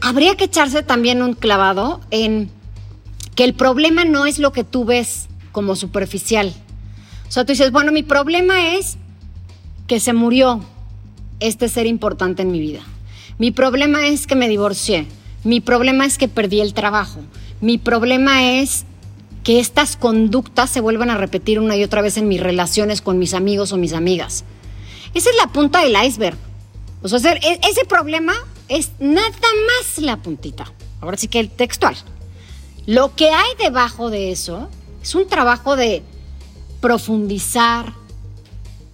habría 0.00 0.36
que 0.36 0.44
echarse 0.44 0.82
también 0.82 1.22
un 1.22 1.34
clavado 1.34 2.00
en 2.10 2.50
que 3.34 3.44
el 3.44 3.54
problema 3.54 4.04
no 4.04 4.26
es 4.26 4.38
lo 4.38 4.52
que 4.52 4.64
tú 4.64 4.84
ves 4.84 5.28
como 5.52 5.76
superficial. 5.76 6.52
O 7.28 7.32
sea, 7.32 7.44
tú 7.44 7.52
dices, 7.52 7.70
bueno, 7.70 7.92
mi 7.92 8.02
problema 8.02 8.74
es 8.74 8.96
que 9.86 10.00
se 10.00 10.12
murió 10.12 10.64
este 11.40 11.68
ser 11.68 11.86
importante 11.86 12.42
en 12.42 12.50
mi 12.50 12.60
vida. 12.60 12.80
Mi 13.38 13.50
problema 13.50 14.06
es 14.06 14.26
que 14.26 14.34
me 14.34 14.48
divorcié. 14.48 15.06
Mi 15.46 15.60
problema 15.60 16.04
es 16.04 16.18
que 16.18 16.26
perdí 16.26 16.60
el 16.60 16.74
trabajo. 16.74 17.20
Mi 17.60 17.78
problema 17.78 18.58
es 18.58 18.84
que 19.44 19.60
estas 19.60 19.96
conductas 19.96 20.70
se 20.70 20.80
vuelvan 20.80 21.08
a 21.08 21.16
repetir 21.16 21.60
una 21.60 21.76
y 21.76 21.84
otra 21.84 22.02
vez 22.02 22.16
en 22.16 22.26
mis 22.26 22.40
relaciones 22.40 23.00
con 23.00 23.20
mis 23.20 23.32
amigos 23.32 23.70
o 23.70 23.76
mis 23.76 23.92
amigas. 23.92 24.42
Esa 25.14 25.30
es 25.30 25.36
la 25.36 25.46
punta 25.46 25.82
del 25.82 25.94
iceberg. 26.04 26.36
O 27.00 27.08
sea, 27.08 27.18
ese 27.32 27.84
problema 27.84 28.34
es 28.66 28.90
nada 28.98 29.28
más 29.28 30.02
la 30.02 30.16
puntita. 30.16 30.72
Ahora 31.00 31.16
sí 31.16 31.28
que 31.28 31.38
el 31.38 31.48
textual. 31.48 31.94
Lo 32.86 33.14
que 33.14 33.30
hay 33.30 33.50
debajo 33.56 34.10
de 34.10 34.32
eso 34.32 34.68
es 35.00 35.14
un 35.14 35.28
trabajo 35.28 35.76
de 35.76 36.02
profundizar, 36.80 37.92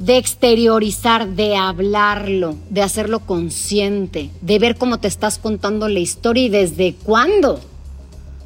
de 0.02 0.16
exteriorizar, 0.16 1.28
de 1.28 1.54
hablarlo, 1.54 2.56
de 2.70 2.82
hacerlo 2.82 3.20
consciente, 3.20 4.30
de 4.40 4.58
ver 4.58 4.76
cómo 4.76 4.98
te 4.98 5.06
estás 5.06 5.38
contando 5.38 5.88
la 5.88 6.00
historia 6.00 6.42
y 6.42 6.48
desde 6.48 6.94
cuándo. 7.04 7.60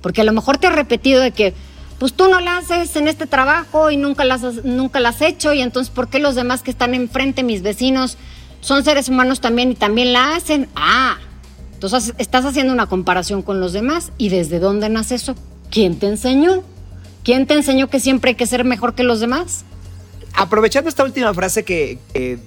Porque 0.03 0.21
a 0.21 0.25
lo 0.25 0.33
mejor 0.33 0.59
te 0.59 0.67
has 0.67 0.75
repetido 0.75 1.23
de 1.23 1.31
que, 1.31 1.55
pues 1.99 2.13
tú 2.13 2.29
no 2.29 2.41
la 2.41 2.59
haces 2.59 2.95
en 2.97 3.09
este 3.09 3.27
trabajo 3.27 3.91
y 3.91 3.97
nunca 3.97 4.27
la 4.27 4.35
has, 4.35 4.65
nunca 4.67 4.99
has 4.99 5.23
hecho 5.23 5.55
y 5.55 5.63
entonces 5.63 5.91
¿por 5.91 6.09
qué 6.09 6.19
los 6.19 6.35
demás 6.35 6.63
que 6.63 6.71
están 6.71 6.93
enfrente, 6.93 7.43
mis 7.43 7.63
vecinos, 7.63 8.19
son 8.61 8.85
seres 8.85 9.09
humanos 9.09 9.41
también 9.41 9.73
y 9.73 9.77
también 9.77 10.13
la 10.13 10.37
hacen? 10.37 10.69
Ah, 10.77 11.17
entonces 11.73 12.13
estás 12.19 12.45
haciendo 12.45 12.75
una 12.75 12.87
comparación 12.87 13.41
con 13.41 13.61
los 13.61 13.73
demás 13.73 14.13
y 14.19 14.29
¿desde 14.29 14.59
dónde 14.59 14.91
nace 14.91 15.15
eso? 15.15 15.35
¿Quién 15.71 15.99
te 15.99 16.07
enseñó? 16.07 16.63
¿Quién 17.25 17.47
te 17.47 17.55
enseñó 17.55 17.89
que 17.89 17.99
siempre 17.99 18.33
hay 18.33 18.35
que 18.35 18.47
ser 18.47 18.65
mejor 18.65 18.95
que 18.95 19.05
los 19.05 19.21
demás? 19.21 19.65
Aprovechando 20.37 20.89
esta 20.89 21.03
última 21.03 21.33
frase 21.35 21.65
que, 21.65 21.99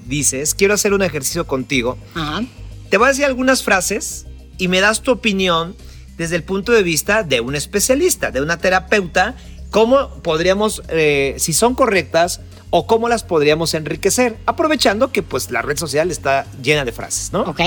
dices, 0.05 0.53
quiero 0.53 0.73
hacer 0.73 0.93
un 0.93 1.01
ejercicio 1.01 1.45
contigo. 1.47 1.97
Te 2.89 2.97
voy 2.97 3.05
a 3.05 3.09
decir 3.09 3.25
algunas 3.25 3.63
frases 3.63 4.25
y 4.57 4.67
me 4.67 4.79
das 4.79 5.01
tu 5.01 5.11
opinión 5.11 5.75
desde 6.17 6.35
el 6.35 6.43
punto 6.43 6.71
de 6.71 6.83
vista 6.83 7.23
de 7.23 7.41
un 7.41 7.55
especialista, 7.55 8.31
de 8.31 8.41
una 8.41 8.57
terapeuta, 8.57 9.35
cómo 9.71 10.09
podríamos, 10.21 10.83
eh, 10.89 11.35
si 11.37 11.53
son 11.53 11.75
correctas 11.75 12.41
o 12.71 12.85
cómo 12.87 13.09
las 13.09 13.23
podríamos 13.23 13.73
enriquecer, 13.73 14.37
aprovechando 14.45 15.11
que 15.11 15.23
pues 15.23 15.49
la 15.49 15.61
red 15.61 15.77
social 15.77 16.11
está 16.11 16.45
llena 16.61 16.85
de 16.85 16.91
frases, 16.91 17.31
¿no? 17.31 17.41
Ok. 17.41 17.61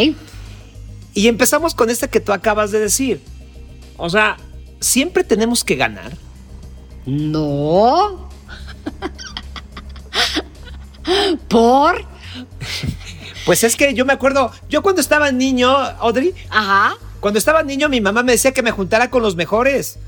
Y 1.15 1.29
empezamos 1.29 1.75
con 1.75 1.91
esta 1.91 2.09
que 2.09 2.21
tú 2.21 2.33
acabas 2.33 2.71
de 2.71 2.81
decir. 2.81 3.21
O 3.97 4.11
sea, 4.11 4.37
¿siempre 4.81 5.25
tenemos 5.25 5.65
que 5.65 5.77
ganar? 5.77 6.13
No. 7.07 8.29
¿Por? 11.49 12.05
Pues 13.45 13.65
es 13.65 13.77
que 13.77 13.95
yo 13.95 14.05
me 14.05 14.13
acuerdo, 14.13 14.53
yo 14.69 14.83
cuando 14.83 15.01
estaba 15.01 15.33
niño, 15.33 15.71
Audrey, 15.77 16.33
Ajá. 16.51 16.95
cuando 17.21 17.39
estaba 17.39 17.63
niño 17.63 17.89
mi 17.89 18.01
mamá 18.01 18.23
me 18.23 18.33
decía 18.33 18.53
que 18.53 18.63
me 18.63 18.71
juntara 18.71 19.11
con 19.11 19.23
los 19.23 19.37
mejores. 19.37 19.99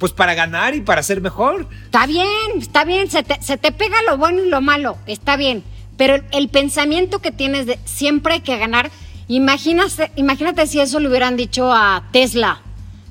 Pues 0.00 0.12
para 0.12 0.34
ganar 0.34 0.74
y 0.74 0.80
para 0.80 1.02
ser 1.02 1.20
mejor. 1.20 1.68
Está 1.84 2.06
bien, 2.06 2.26
está 2.58 2.84
bien, 2.84 3.08
se 3.08 3.22
te, 3.22 3.72
pega 3.72 3.96
lo 4.02 4.18
bueno 4.18 4.42
y 4.42 4.48
lo 4.48 4.60
malo, 4.60 4.98
está 5.06 5.36
bien. 5.36 5.62
Pero 5.96 6.20
el, 6.32 6.48
pensamiento 6.48 7.20
que 7.20 7.30
tienes 7.30 7.66
de 7.66 7.78
siempre 7.84 8.34
hay 8.34 8.40
que 8.40 8.58
ganar, 8.58 8.90
imagínate, 9.28 10.10
imagínate 10.16 10.66
si 10.66 10.80
eso 10.80 10.98
le 10.98 11.08
hubieran 11.08 11.36
dicho 11.36 11.72
a 11.72 12.02
Tesla, 12.12 12.60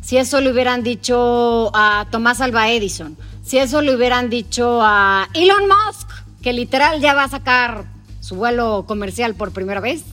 si 0.02 0.18
eso 0.18 0.42
le 0.42 0.52
hubieran 0.52 0.84
dicho 0.84 1.72
a 1.74 2.06
Tomás 2.12 2.42
Alba 2.42 2.70
Edison, 2.70 3.18
si 3.44 3.58
eso 3.58 3.82
le 3.82 3.96
hubieran 3.96 4.30
dicho 4.30 4.82
a 4.84 5.30
Elon 5.34 5.64
Musk 5.68 6.15
que 6.46 6.54
literal 6.54 7.02
ya 7.02 7.16
va 7.16 7.24
a 7.24 7.28
sacar 7.28 7.86
su 8.22 8.36
vuelo 8.36 8.86
comercial 8.88 9.34
por 9.34 9.52
primera 9.52 9.80
vez. 9.80 10.04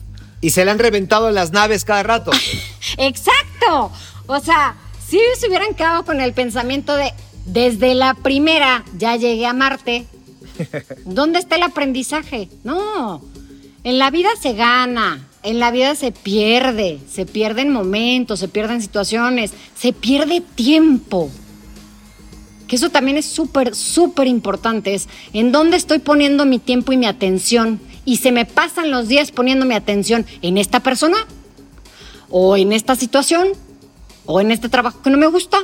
Y 0.41 0.49
se 0.49 0.65
le 0.65 0.71
han 0.71 0.79
reventado 0.79 1.29
las 1.29 1.51
naves 1.51 1.85
cada 1.85 2.01
rato. 2.01 2.31
Exacto. 2.97 3.91
O 4.25 4.39
sea, 4.39 4.75
si 5.07 5.19
se 5.37 5.47
hubieran 5.47 5.75
quedado 5.75 6.03
con 6.05 6.21
el 6.21 6.33
pensamiento 6.33 6.95
de 6.95 7.13
desde 7.45 7.93
la 7.93 8.15
primera 8.15 8.83
ya 8.97 9.15
llegué 9.15 9.45
a 9.45 9.53
Marte, 9.53 10.07
¿dónde 11.05 11.37
está 11.37 11.57
el 11.57 11.61
aprendizaje? 11.61 12.49
No. 12.63 13.21
En 13.83 13.99
la 13.99 14.09
vida 14.09 14.29
se 14.41 14.53
gana, 14.53 15.27
en 15.43 15.59
la 15.59 15.69
vida 15.69 15.93
se 15.93 16.11
pierde, 16.11 16.97
se 17.07 17.27
pierden 17.27 17.71
momentos, 17.71 18.39
se 18.39 18.47
pierden 18.47 18.81
situaciones, 18.81 19.53
se 19.75 19.93
pierde 19.93 20.41
tiempo 20.41 21.29
que 22.67 22.75
eso 22.75 22.89
también 22.89 23.17
es 23.17 23.25
súper, 23.25 23.75
súper 23.75 24.27
importante, 24.27 24.93
es 24.93 25.07
en 25.33 25.51
dónde 25.51 25.77
estoy 25.77 25.99
poniendo 25.99 26.45
mi 26.45 26.59
tiempo 26.59 26.91
y 26.91 26.97
mi 26.97 27.05
atención. 27.05 27.79
Y 28.05 28.17
se 28.17 28.31
me 28.31 28.45
pasan 28.45 28.91
los 28.91 29.07
días 29.07 29.31
poniendo 29.31 29.65
mi 29.65 29.75
atención 29.75 30.25
en 30.41 30.57
esta 30.57 30.81
persona, 30.81 31.17
o 32.29 32.57
en 32.57 32.73
esta 32.73 32.95
situación, 32.95 33.49
o 34.25 34.41
en 34.41 34.51
este 34.51 34.69
trabajo 34.69 35.01
que 35.01 35.09
no 35.09 35.17
me 35.17 35.27
gusta. 35.27 35.59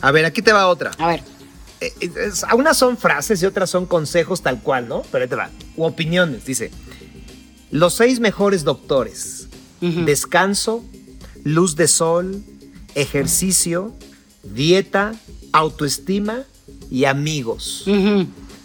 A 0.00 0.10
ver, 0.10 0.24
aquí 0.24 0.42
te 0.42 0.52
va 0.52 0.68
otra. 0.68 0.90
A 0.98 1.08
ver. 1.08 1.22
Eh, 1.80 1.92
eh, 2.00 2.30
unas 2.54 2.76
son 2.76 2.96
frases 2.96 3.42
y 3.42 3.46
otras 3.46 3.68
son 3.68 3.86
consejos 3.86 4.40
tal 4.40 4.60
cual, 4.62 4.88
¿no? 4.88 5.02
Pero 5.10 5.24
ahí 5.24 5.28
te 5.28 5.36
va. 5.36 5.50
U 5.76 5.84
opiniones, 5.84 6.44
dice. 6.44 6.70
Los 7.70 7.94
seis 7.94 8.20
mejores 8.20 8.64
doctores. 8.64 9.48
Descanso, 9.80 10.84
luz 11.42 11.74
de 11.74 11.88
sol, 11.88 12.44
ejercicio, 12.94 13.92
dieta, 14.44 15.12
autoestima 15.52 16.42
y 16.90 17.04
amigos. 17.04 17.84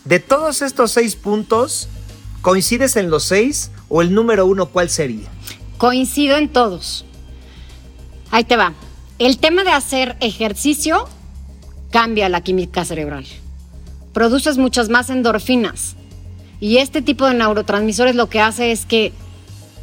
De 0.05 0.19
todos 0.19 0.61
estos 0.61 0.91
seis 0.91 1.15
puntos, 1.15 1.89
¿coincides 2.41 2.95
en 2.95 3.09
los 3.09 3.23
seis 3.23 3.71
o 3.89 4.01
el 4.01 4.13
número 4.13 4.45
uno 4.45 4.67
cuál 4.67 4.89
sería? 4.89 5.27
Coincido 5.77 6.37
en 6.37 6.49
todos. 6.49 7.05
Ahí 8.31 8.43
te 8.43 8.55
va. 8.55 8.73
El 9.19 9.37
tema 9.37 9.63
de 9.63 9.71
hacer 9.71 10.15
ejercicio 10.19 11.07
cambia 11.91 12.29
la 12.29 12.41
química 12.41 12.85
cerebral. 12.85 13.25
Produces 14.13 14.57
muchas 14.57 14.89
más 14.89 15.09
endorfinas. 15.09 15.95
Y 16.59 16.77
este 16.77 17.01
tipo 17.01 17.25
de 17.25 17.35
neurotransmisores 17.35 18.15
lo 18.15 18.29
que 18.29 18.39
hace 18.39 18.71
es 18.71 18.85
que 18.85 19.13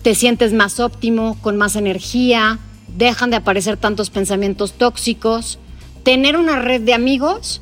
te 0.03 0.15
sientes 0.15 0.53
más 0.53 0.81
óptimo, 0.81 1.39
con 1.41 1.57
más 1.57 1.77
energía, 1.77 2.59
dejan 2.89 3.31
de 3.31 3.37
aparecer 3.37 3.77
tantos 3.77 4.11
pensamientos 4.11 4.73
tóxicos 4.73 5.59
tener 6.05 6.37
una 6.37 6.61
red 6.61 6.83
de 6.83 6.95
amigos 6.95 7.61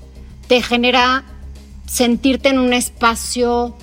te 0.48 0.60
genera 0.60 1.24
sentirte 1.86 2.50
en 2.50 2.58
un 2.58 2.72
espacio 2.72 3.74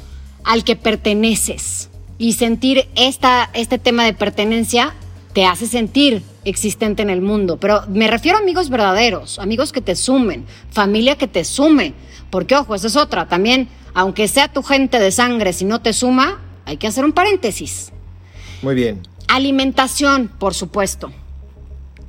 al 0.43 0.63
que 0.63 0.75
perteneces. 0.75 1.89
Y 2.17 2.33
sentir 2.33 2.89
esta, 2.95 3.49
este 3.53 3.79
tema 3.79 4.03
de 4.03 4.13
pertenencia 4.13 4.93
te 5.33 5.45
hace 5.45 5.67
sentir 5.67 6.21
existente 6.43 7.01
en 7.01 7.09
el 7.09 7.21
mundo. 7.21 7.57
Pero 7.57 7.83
me 7.87 8.07
refiero 8.07 8.37
a 8.37 8.41
amigos 8.41 8.69
verdaderos, 8.69 9.39
amigos 9.39 9.71
que 9.71 9.81
te 9.81 9.95
sumen, 9.95 10.45
familia 10.69 11.17
que 11.17 11.27
te 11.27 11.45
sume. 11.45 11.93
Porque, 12.29 12.55
ojo, 12.55 12.75
esa 12.75 12.87
es 12.87 12.97
otra. 12.97 13.29
También, 13.29 13.69
aunque 13.93 14.27
sea 14.27 14.51
tu 14.51 14.63
gente 14.63 14.99
de 14.99 15.11
sangre, 15.11 15.53
si 15.53 15.63
no 15.63 15.81
te 15.81 15.93
suma, 15.93 16.41
hay 16.65 16.75
que 16.75 16.87
hacer 16.87 17.05
un 17.05 17.13
paréntesis. 17.13 17.93
Muy 18.61 18.75
bien. 18.75 19.01
Alimentación, 19.29 20.27
por 20.27 20.53
supuesto 20.53 21.11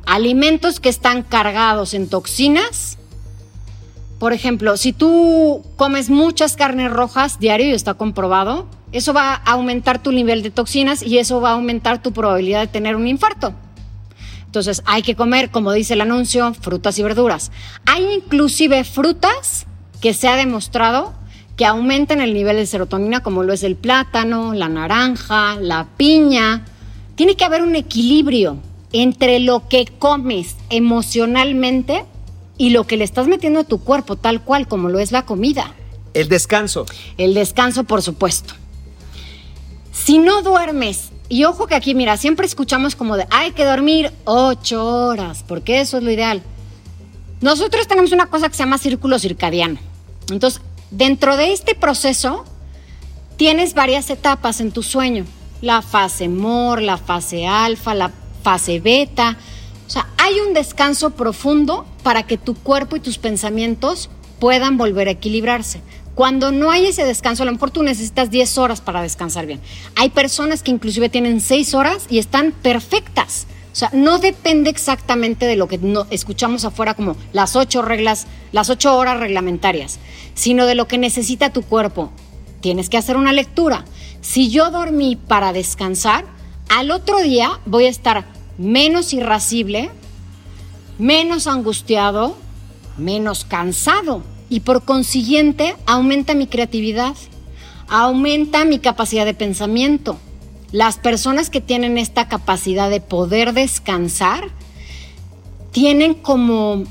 alimentos 0.06 0.80
que 0.80 0.88
están 0.88 1.22
cargados 1.22 1.94
en 1.94 2.08
toxinas. 2.08 2.98
Por 4.18 4.32
ejemplo, 4.32 4.76
si 4.76 4.92
tú 4.92 5.64
comes 5.76 6.10
muchas 6.10 6.56
carnes 6.56 6.90
rojas 6.90 7.38
diario 7.38 7.68
y 7.68 7.72
está 7.72 7.94
comprobado, 7.94 8.66
eso 8.92 9.12
va 9.12 9.34
a 9.34 9.52
aumentar 9.52 10.02
tu 10.02 10.12
nivel 10.12 10.42
de 10.42 10.50
toxinas 10.50 11.02
y 11.02 11.18
eso 11.18 11.40
va 11.40 11.50
a 11.50 11.54
aumentar 11.54 12.02
tu 12.02 12.12
probabilidad 12.12 12.60
de 12.60 12.66
tener 12.66 12.96
un 12.96 13.06
infarto. 13.06 13.54
Entonces 14.44 14.82
hay 14.84 15.02
que 15.02 15.14
comer, 15.14 15.50
como 15.50 15.72
dice 15.72 15.94
el 15.94 16.00
anuncio, 16.00 16.52
frutas 16.54 16.98
y 16.98 17.02
verduras. 17.02 17.52
Hay 17.86 18.04
inclusive 18.12 18.82
frutas 18.84 19.66
que 20.00 20.12
se 20.12 20.26
ha 20.26 20.36
demostrado 20.36 21.14
que 21.56 21.66
aumenten 21.66 22.20
el 22.20 22.34
nivel 22.34 22.56
de 22.56 22.66
serotonina, 22.66 23.22
como 23.22 23.44
lo 23.44 23.52
es 23.52 23.62
el 23.62 23.76
plátano, 23.76 24.54
la 24.54 24.68
naranja, 24.68 25.56
la 25.60 25.86
piña. 25.96 26.64
Tiene 27.14 27.36
que 27.36 27.44
haber 27.44 27.62
un 27.62 27.76
equilibrio 27.76 28.58
entre 28.92 29.40
lo 29.40 29.68
que 29.68 29.86
comes 29.86 30.56
emocionalmente 30.68 32.04
y 32.58 32.70
lo 32.70 32.86
que 32.86 32.96
le 32.96 33.04
estás 33.04 33.26
metiendo 33.26 33.60
a 33.60 33.64
tu 33.64 33.80
cuerpo, 33.82 34.16
tal 34.16 34.42
cual 34.42 34.68
como 34.68 34.88
lo 34.88 34.98
es 34.98 35.12
la 35.12 35.24
comida. 35.24 35.74
El 36.14 36.28
descanso. 36.28 36.86
El 37.16 37.34
descanso, 37.34 37.84
por 37.84 38.02
supuesto. 38.02 38.54
Si 39.92 40.18
no 40.18 40.42
duermes, 40.42 41.10
y 41.28 41.44
ojo 41.44 41.66
que 41.66 41.74
aquí, 41.74 41.94
mira, 41.94 42.16
siempre 42.16 42.46
escuchamos 42.46 42.96
como 42.96 43.16
de, 43.16 43.26
hay 43.30 43.52
que 43.52 43.64
dormir 43.64 44.12
ocho 44.24 44.84
horas, 44.84 45.44
porque 45.46 45.80
eso 45.80 45.98
es 45.98 46.02
lo 46.02 46.10
ideal. 46.10 46.42
Nosotros 47.40 47.86
tenemos 47.86 48.12
una 48.12 48.26
cosa 48.26 48.48
que 48.48 48.54
se 48.54 48.64
llama 48.64 48.78
círculo 48.78 49.18
circadiano. 49.18 49.78
Entonces, 50.30 50.60
dentro 50.90 51.36
de 51.36 51.52
este 51.52 51.74
proceso, 51.74 52.44
tienes 53.36 53.74
varias 53.74 54.10
etapas 54.10 54.60
en 54.60 54.72
tu 54.72 54.82
sueño. 54.82 55.24
La 55.62 55.82
fase 55.82 56.28
MOR, 56.28 56.82
la 56.82 56.98
fase 56.98 57.46
alfa, 57.46 57.94
la 57.94 58.10
fase 58.42 58.80
beta. 58.80 59.36
O 59.86 59.90
sea, 59.90 60.08
hay 60.18 60.40
un 60.40 60.54
descanso 60.54 61.10
profundo 61.10 61.86
para 62.02 62.22
que 62.24 62.38
tu 62.38 62.54
cuerpo 62.54 62.96
y 62.96 63.00
tus 63.00 63.18
pensamientos 63.18 64.10
puedan 64.38 64.78
volver 64.78 65.08
a 65.08 65.12
equilibrarse. 65.12 65.82
Cuando 66.14 66.52
no 66.52 66.70
hay 66.70 66.86
ese 66.86 67.04
descanso, 67.04 67.44
a 67.44 67.46
lo 67.46 67.52
mejor 67.52 67.70
tú 67.70 67.82
necesitas 67.82 68.30
10 68.30 68.58
horas 68.58 68.80
para 68.80 69.02
descansar 69.02 69.46
bien. 69.46 69.60
Hay 69.96 70.10
personas 70.10 70.62
que 70.62 70.70
inclusive 70.70 71.08
tienen 71.08 71.40
6 71.40 71.74
horas 71.74 72.06
y 72.10 72.18
están 72.18 72.52
perfectas. 72.52 73.46
O 73.72 73.76
sea, 73.76 73.90
no 73.92 74.18
depende 74.18 74.68
exactamente 74.68 75.46
de 75.46 75.56
lo 75.56 75.68
que 75.68 75.78
no, 75.78 76.06
escuchamos 76.10 76.64
afuera 76.64 76.94
como 76.94 77.16
las 77.32 77.54
8 77.54 77.82
reglas, 77.82 78.26
las 78.52 78.68
8 78.68 78.96
horas 78.96 79.20
reglamentarias, 79.20 79.98
sino 80.34 80.66
de 80.66 80.74
lo 80.74 80.88
que 80.88 80.98
necesita 80.98 81.52
tu 81.52 81.62
cuerpo. 81.62 82.10
Tienes 82.60 82.90
que 82.90 82.98
hacer 82.98 83.16
una 83.16 83.32
lectura. 83.32 83.84
Si 84.20 84.50
yo 84.50 84.70
dormí 84.70 85.16
para 85.16 85.52
descansar, 85.52 86.24
al 86.70 86.92
otro 86.92 87.20
día 87.20 87.58
voy 87.66 87.86
a 87.86 87.90
estar 87.90 88.24
menos 88.56 89.12
irascible, 89.12 89.90
menos 90.98 91.48
angustiado, 91.48 92.36
menos 92.96 93.44
cansado 93.44 94.22
y 94.48 94.60
por 94.60 94.84
consiguiente 94.84 95.74
aumenta 95.84 96.34
mi 96.34 96.46
creatividad, 96.46 97.16
aumenta 97.88 98.64
mi 98.64 98.78
capacidad 98.78 99.24
de 99.24 99.34
pensamiento. 99.34 100.16
Las 100.70 100.96
personas 100.96 101.50
que 101.50 101.60
tienen 101.60 101.98
esta 101.98 102.28
capacidad 102.28 102.88
de 102.88 103.00
poder 103.00 103.52
descansar 103.52 104.48
tienen 105.72 106.14
como 106.14 106.84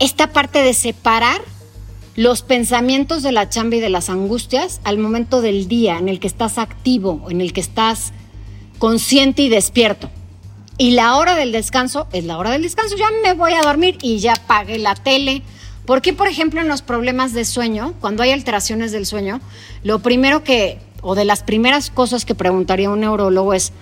esta 0.00 0.32
parte 0.32 0.60
de 0.60 0.74
separar 0.74 1.40
los 2.16 2.42
pensamientos 2.42 3.22
de 3.22 3.30
la 3.30 3.48
chamba 3.48 3.76
y 3.76 3.80
de 3.80 3.90
las 3.90 4.10
angustias 4.10 4.80
al 4.82 4.98
momento 4.98 5.40
del 5.40 5.68
día 5.68 5.98
en 5.98 6.08
el 6.08 6.18
que 6.18 6.26
estás 6.26 6.58
activo, 6.58 7.28
en 7.30 7.40
el 7.40 7.52
que 7.52 7.60
estás 7.60 8.12
consciente 8.80 9.42
y 9.42 9.48
despierto. 9.48 10.10
Y 10.76 10.90
la 10.90 11.14
hora 11.14 11.36
del 11.36 11.52
descanso 11.52 12.08
es 12.12 12.24
la 12.24 12.36
hora 12.38 12.50
del 12.50 12.62
descanso. 12.62 12.96
Ya 12.96 13.10
me 13.22 13.34
voy 13.34 13.52
a 13.52 13.62
dormir 13.62 13.98
y 14.02 14.18
ya 14.18 14.34
pagué 14.34 14.78
la 14.78 14.96
tele, 14.96 15.44
¿Por 15.90 16.02
qué, 16.02 16.12
por 16.12 16.28
ejemplo, 16.28 16.60
en 16.60 16.68
los 16.68 16.82
problemas 16.82 17.32
de 17.32 17.44
sueño, 17.44 17.94
cuando 18.00 18.22
hay 18.22 18.30
alteraciones 18.30 18.92
del 18.92 19.06
sueño, 19.06 19.40
lo 19.82 19.98
primero 19.98 20.44
que, 20.44 20.78
o 21.00 21.16
de 21.16 21.24
las 21.24 21.42
primeras 21.42 21.90
cosas 21.90 22.24
que 22.24 22.36
preguntaría 22.36 22.90
un 22.90 23.00
neurólogo 23.00 23.54
es, 23.54 23.72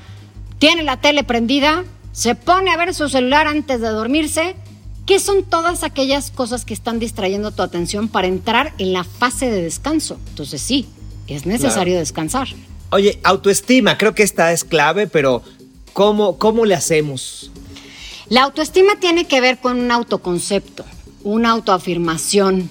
¿tiene 0.59 0.84
la 0.84 1.03
tele 1.03 1.22
prendida? 1.22 1.84
¿Se 2.12 2.34
pone 2.34 2.70
a 2.70 2.78
ver 2.78 2.94
su 2.94 3.11
celular 3.11 3.46
antes 3.46 3.82
de 3.82 3.88
dormirse? 3.88 4.57
¿Qué 5.05 5.20
son 5.20 5.44
todas 5.44 5.82
aquellas 5.82 6.30
cosas 6.30 6.64
que 6.64 6.72
están 6.72 6.99
distrayendo 6.99 7.51
tu 7.51 7.61
atención 7.61 8.09
para 8.09 8.26
entrar 8.26 8.72
en 8.78 8.94
la 8.94 9.05
fase 9.05 9.51
de 9.51 9.61
descanso? 9.61 10.18
Entonces 10.30 10.62
sí, 10.62 10.88
es 11.26 11.44
necesario 11.44 11.99
descansar. 11.99 12.49
Oye, 12.91 13.20
autoestima, 13.22 13.99
creo 13.99 14.14
que 14.14 14.22
esta 14.22 14.53
es 14.53 14.64
clave, 14.64 15.07
pero 15.07 15.43
¿cómo, 15.93 16.39
¿cómo 16.39 16.64
le 16.64 16.74
hacemos? 16.74 17.51
La 18.28 18.45
autoestima 18.45 18.99
tiene 19.01 19.26
que 19.26 19.41
ver 19.41 19.59
con 19.59 19.78
un 19.78 19.91
autoconcepto 19.91 20.84
una 21.22 21.51
autoafirmación, 21.51 22.70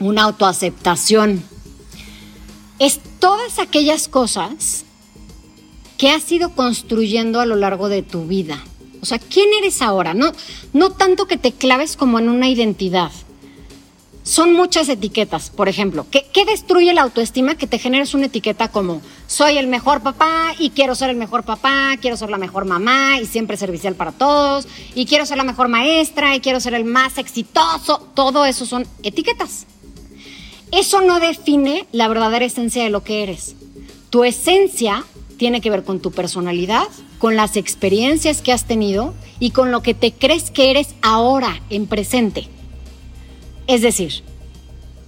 una 0.00 0.24
autoaceptación. 0.24 1.42
Es 2.78 3.00
todas 3.18 3.58
aquellas 3.58 4.08
cosas 4.08 4.84
que 5.96 6.10
has 6.10 6.30
ido 6.32 6.54
construyendo 6.54 7.40
a 7.40 7.46
lo 7.46 7.56
largo 7.56 7.88
de 7.88 8.02
tu 8.02 8.26
vida. 8.26 8.62
O 9.02 9.06
sea, 9.06 9.18
¿quién 9.18 9.48
eres 9.58 9.82
ahora? 9.82 10.14
No, 10.14 10.32
no 10.72 10.90
tanto 10.90 11.26
que 11.26 11.36
te 11.36 11.52
claves 11.52 11.96
como 11.96 12.18
en 12.18 12.28
una 12.28 12.48
identidad, 12.48 13.12
son 14.22 14.52
muchas 14.52 14.88
etiquetas. 14.88 15.50
Por 15.50 15.68
ejemplo, 15.68 16.06
¿qué, 16.10 16.44
destruye 16.44 16.92
la 16.92 17.02
autoestima? 17.02 17.54
Que 17.54 17.66
te 17.66 17.78
generes 17.78 18.14
una 18.14 18.26
etiqueta 18.26 18.68
como 18.68 19.00
soy 19.26 19.58
el 19.58 19.66
mejor 19.66 20.02
papá 20.02 20.54
y 20.58 20.70
quiero 20.70 20.94
ser 20.94 21.10
el 21.10 21.16
mejor 21.16 21.44
papá, 21.44 21.96
quiero 22.00 22.16
ser 22.16 22.30
la 22.30 22.38
mejor 22.38 22.64
mamá 22.64 23.20
y 23.20 23.26
siempre 23.26 23.56
servicial 23.56 23.94
para 23.94 24.12
todos, 24.12 24.66
y 24.94 25.06
quiero 25.06 25.26
ser 25.26 25.36
la 25.36 25.44
mejor 25.44 25.68
maestra 25.68 26.34
y 26.34 26.40
quiero 26.40 26.60
ser 26.60 26.74
el 26.74 26.84
más 26.84 27.18
exitoso. 27.18 28.08
Todo 28.14 28.44
eso 28.44 28.66
son 28.66 28.86
etiquetas. 29.02 29.66
Eso 30.72 31.00
no 31.00 31.18
define 31.18 31.86
la 31.92 32.08
verdadera 32.08 32.44
esencia 32.44 32.84
de 32.84 32.90
lo 32.90 33.02
que 33.02 33.22
eres. 33.22 33.56
Tu 34.10 34.24
esencia 34.24 35.04
tiene 35.36 35.60
que 35.60 35.70
ver 35.70 35.84
con 35.84 36.00
tu 36.00 36.12
personalidad, 36.12 36.86
con 37.18 37.34
las 37.34 37.56
experiencias 37.56 38.42
que 38.42 38.52
has 38.52 38.66
tenido 38.66 39.14
y 39.40 39.50
con 39.50 39.72
lo 39.72 39.82
que 39.82 39.94
te 39.94 40.12
crees 40.12 40.50
que 40.50 40.70
eres 40.70 40.94
ahora, 41.02 41.60
en 41.70 41.86
presente. 41.86 42.48
Es 43.70 43.82
decir, 43.82 44.24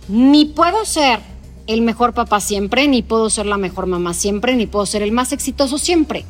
ni 0.07 0.45
puedo 0.45 0.85
ser 0.85 1.19
el 1.67 1.83
mejor 1.83 2.15
papá 2.15 2.39
siempre, 2.39 2.87
ni 2.87 3.03
puedo 3.03 3.29
ser 3.29 3.45
la 3.45 3.57
mejor 3.57 3.87
mamá 3.87 4.15
siempre, 4.15 4.55
ni 4.55 4.69
puedo 4.69 4.87
ser 4.87 5.03
el 5.03 5.11
más 5.11 5.33
exitoso 5.33 5.79
siempre. 5.79 6.25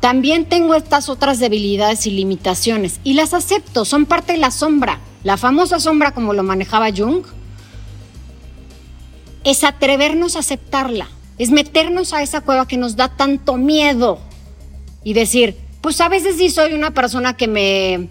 También 0.00 0.46
tengo 0.46 0.74
estas 0.74 1.10
otras 1.10 1.38
debilidades 1.38 2.06
y 2.06 2.12
limitaciones 2.12 2.98
y 3.04 3.12
las 3.12 3.34
acepto, 3.34 3.84
son 3.84 4.06
parte 4.06 4.32
de 4.32 4.38
la 4.38 4.50
sombra. 4.50 5.00
La 5.22 5.36
famosa 5.36 5.80
sombra 5.80 6.14
como 6.14 6.32
lo 6.32 6.42
manejaba 6.42 6.88
Jung 6.96 7.24
es 9.44 9.62
atrevernos 9.62 10.36
a 10.36 10.38
aceptarla, 10.38 11.08
es 11.36 11.50
meternos 11.50 12.14
a 12.14 12.22
esa 12.22 12.40
cueva 12.40 12.66
que 12.66 12.78
nos 12.78 12.96
da 12.96 13.08
tanto 13.08 13.58
miedo 13.58 14.18
y 15.04 15.12
decir, 15.12 15.58
pues 15.82 16.00
a 16.00 16.08
veces 16.08 16.36
sí 16.38 16.48
soy 16.48 16.72
una 16.72 16.92
persona 16.92 17.36
que 17.36 17.48
me 17.48 18.08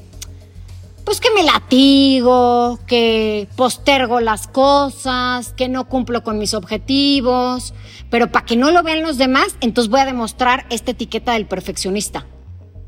pues 1.10 1.22
que 1.22 1.32
me 1.32 1.42
latigo, 1.42 2.78
que 2.86 3.48
postergo 3.56 4.20
las 4.20 4.48
cosas, 4.48 5.54
que 5.54 5.68
no 5.68 5.90
cumplo 5.90 6.24
con 6.24 6.38
mis 6.38 6.54
objetivos, 6.54 7.74
pero 8.12 8.32
para 8.32 8.46
que 8.46 8.56
no 8.56 8.70
lo 8.70 8.84
vean 8.84 9.02
los 9.02 9.18
demás, 9.18 9.56
entonces 9.60 9.90
voy 9.90 10.02
a 10.02 10.06
demostrar 10.06 10.68
esta 10.70 10.92
etiqueta 10.92 11.34
del 11.34 11.48
perfeccionista. 11.48 12.28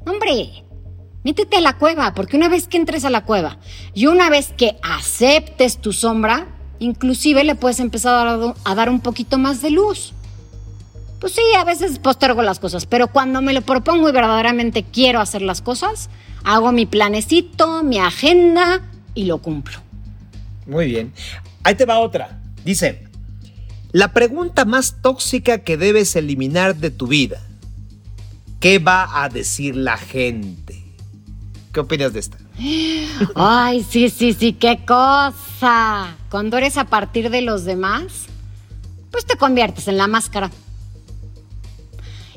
Hombre, 0.05 0.63
métete 1.23 1.57
a 1.57 1.61
la 1.61 1.79
cueva, 1.79 2.13
porque 2.13 2.37
una 2.37 2.47
vez 2.47 2.67
que 2.67 2.77
entres 2.77 3.05
a 3.05 3.09
la 3.09 3.25
cueva 3.25 3.57
y 3.95 4.05
una 4.05 4.29
vez 4.29 4.53
que 4.55 4.77
aceptes 4.83 5.81
tu 5.81 5.91
sombra, 5.91 6.45
inclusive 6.77 7.43
le 7.43 7.55
puedes 7.55 7.79
empezar 7.79 8.53
a 8.63 8.75
dar 8.75 8.89
un 8.91 8.99
poquito 8.99 9.39
más 9.39 9.63
de 9.63 9.71
luz. 9.71 10.13
Pues 11.19 11.33
sí, 11.33 11.41
a 11.57 11.63
veces 11.63 11.97
postergo 11.97 12.43
las 12.43 12.59
cosas, 12.59 12.85
pero 12.85 13.07
cuando 13.07 13.41
me 13.41 13.53
lo 13.53 13.63
propongo 13.63 14.09
y 14.09 14.11
verdaderamente 14.11 14.83
quiero 14.83 15.21
hacer 15.21 15.41
las 15.41 15.63
cosas, 15.63 16.11
hago 16.43 16.71
mi 16.71 16.85
planecito, 16.85 17.83
mi 17.83 17.99
agenda 17.99 18.81
y 19.13 19.25
lo 19.25 19.39
cumplo. 19.39 19.79
Muy 20.65 20.87
bien. 20.87 21.13
Ahí 21.63 21.75
te 21.75 21.85
va 21.85 21.99
otra. 21.99 22.41
Dice, 22.63 23.03
la 23.91 24.13
pregunta 24.13 24.65
más 24.65 25.01
tóxica 25.01 25.59
que 25.59 25.77
debes 25.77 26.15
eliminar 26.15 26.75
de 26.75 26.91
tu 26.91 27.07
vida. 27.07 27.41
¿Qué 28.59 28.79
va 28.79 29.23
a 29.23 29.29
decir 29.29 29.75
la 29.75 29.97
gente? 29.97 30.83
¿Qué 31.73 31.79
opinas 31.79 32.13
de 32.13 32.19
esta? 32.19 32.37
Ay, 33.35 33.83
sí, 33.83 34.09
sí, 34.09 34.33
sí, 34.33 34.53
qué 34.53 34.85
cosa. 34.85 36.15
Cuando 36.29 36.57
eres 36.57 36.77
a 36.77 36.85
partir 36.85 37.29
de 37.29 37.41
los 37.41 37.65
demás, 37.65 38.27
pues 39.09 39.25
te 39.25 39.35
conviertes 39.35 39.87
en 39.87 39.97
la 39.97 40.07
máscara 40.07 40.51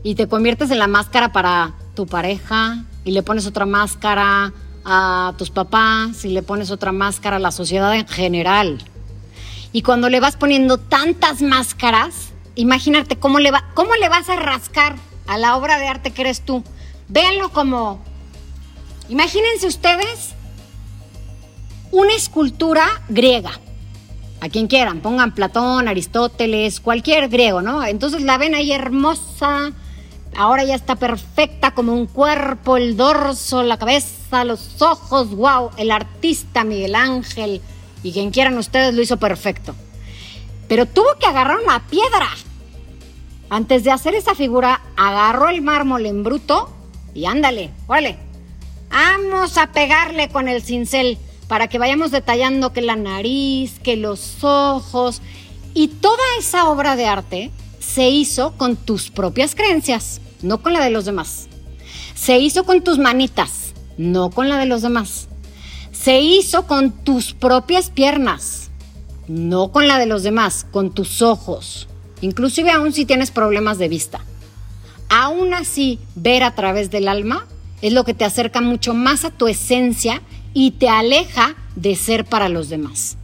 y 0.03 0.15
te 0.15 0.29
conviertes 0.29 0.71
en 0.71 0.79
la 0.79 0.87
máscara 0.87 1.33
para 1.33 1.75
tu 1.95 2.07
pareja 2.07 2.85
y 3.05 3.13
le 3.13 3.23
pones 3.23 3.47
otra 3.47 3.67
máscara 3.67 4.53
a 4.85 5.35
tus 5.39 5.51
papás 5.51 6.25
y 6.25 6.29
le 6.29 6.43
pones 6.43 6.71
otra 6.71 6.93
máscara 6.93 7.37
a 7.37 7.41
la 7.41 7.51
sociedad 7.51 7.95
en 7.95 8.07
general. 8.07 8.83
Y 9.73 9.83
cuando 9.83 10.09
le 10.09 10.21
vas 10.21 10.37
poniendo 10.37 10.79
tantas 10.79 11.43
máscaras, 11.43 12.33
imagínate 12.55 13.17
cómo 13.17 13.39
le, 13.39 13.51
va, 13.51 13.65
cómo 13.75 13.95
le 13.95 14.09
vas 14.09 14.29
a 14.29 14.37
rascar 14.37 14.97
a 15.27 15.39
la 15.39 15.57
obra 15.57 15.79
de 15.79 15.89
arte 15.89 16.13
que 16.13 16.23
eres 16.23 16.43
tú. 16.43 16.63
Véanlo 17.09 17.51
como, 17.51 18.01
imagínense 19.09 19.67
ustedes 19.67 20.35
una 21.91 22.15
escultura 22.15 22.87
griega. 23.09 23.53
A 24.41 24.49
quien 24.51 24.67
quieran, 24.67 25.01
pongan 25.01 25.35
Platón, 25.35 25.89
Aristóteles, 25.89 26.81
cualquier 26.81 27.29
griego, 27.29 27.63
¿no? 27.63 27.83
Entonces 27.83 28.23
la 28.23 28.37
ven 28.37 28.55
ahí 28.55 28.73
hermosa, 28.73 29.73
Ahora 30.37 30.65
ya 30.65 30.75
está 30.75 30.97
perfecta 30.97 31.73
como 31.73 31.93
un 31.93 32.07
cuerpo, 32.07 32.77
el 32.77 32.97
dorso, 32.97 33.63
la 33.63 33.79
cabeza, 33.79 34.45
los 34.45 34.83
ojos. 34.83 35.31
¡Wow! 35.35 35.71
El 35.77 35.91
artista 35.91 36.65
Miguel 36.65 36.95
Ángel 36.95 37.61
y 38.03 38.13
quien 38.13 38.31
quieran 38.31 38.59
ustedes 38.59 38.95
lo 38.95 39.03
hizo 39.03 39.17
perfecto. 39.17 39.75
pero 40.69 40.87
tuvo 40.87 41.15
que 41.21 41.27
agarrar 41.27 41.59
una 41.63 41.87
piedra. 41.87 42.29
Antes 43.51 43.85
de 43.85 43.91
hacer 43.91 44.15
esa 44.15 44.35
figura, 44.35 44.81
agarró 44.97 45.49
el 45.49 45.63
mármol 45.63 46.07
en 46.07 46.23
bruto 46.25 46.71
y 47.15 47.27
ándale, 47.27 47.71
órale. 47.87 48.17
Vamos 48.91 49.59
a 49.59 49.69
pegarle 49.69 50.29
con 50.29 50.49
el 50.49 50.63
cincel 50.63 51.19
para 51.49 51.69
que 51.69 51.79
vayamos 51.79 52.11
detallando 52.11 52.73
que 52.73 52.81
la 52.81 52.97
nariz, 52.97 53.79
que 53.81 53.97
los 53.97 54.43
ojos 54.43 55.21
y 55.75 55.89
toda 55.89 56.23
esa 56.39 56.69
obra 56.69 56.97
de 56.97 57.07
arte 57.07 57.51
se 57.79 58.09
hizo 58.09 58.53
con 58.57 58.77
tus 58.77 59.11
propias 59.11 59.55
creencias, 59.55 60.21
no 60.45 60.63
con 60.63 60.73
la 60.73 60.85
de 60.85 60.91
los 60.91 61.05
demás. 61.05 61.49
Se 62.15 62.39
hizo 62.39 62.65
con 62.65 62.83
tus 62.85 62.99
manitas, 62.99 63.73
no 63.97 64.31
con 64.31 64.49
la 64.49 64.59
de 64.59 64.67
los 64.67 64.83
demás. 64.83 65.29
Se 65.91 66.21
hizo 66.21 66.67
con 66.67 66.93
tus 66.93 67.33
propias 67.33 67.91
piernas, 67.91 68.71
no 69.27 69.73
con 69.73 69.89
la 69.89 69.99
de 69.99 70.07
los 70.07 70.23
demás, 70.23 70.67
con 70.71 70.93
tus 70.93 71.23
ojos, 71.23 71.89
inclusive 72.21 72.71
aún 72.71 72.93
si 72.93 73.07
tienes 73.07 73.31
problemas 73.31 73.79
de 73.79 73.89
vista. 73.89 74.21
Aún 75.09 75.55
así, 75.55 75.99
ver 76.15 76.43
a 76.43 76.55
través 76.55 76.91
del 76.91 77.09
alma 77.09 77.47
es 77.83 77.93
lo 77.93 78.05
que 78.05 78.15
te 78.15 78.25
acerca 78.25 78.61
mucho 78.61 78.95
más 78.95 79.25
a 79.25 79.31
tu 79.31 79.49
esencia 79.49 80.23
y 80.53 80.73
te 80.73 80.89
aleja 80.89 81.57
de 81.77 81.97
ser 81.97 82.25
para 82.25 82.49
los 82.49 82.69
demás. 82.69 83.17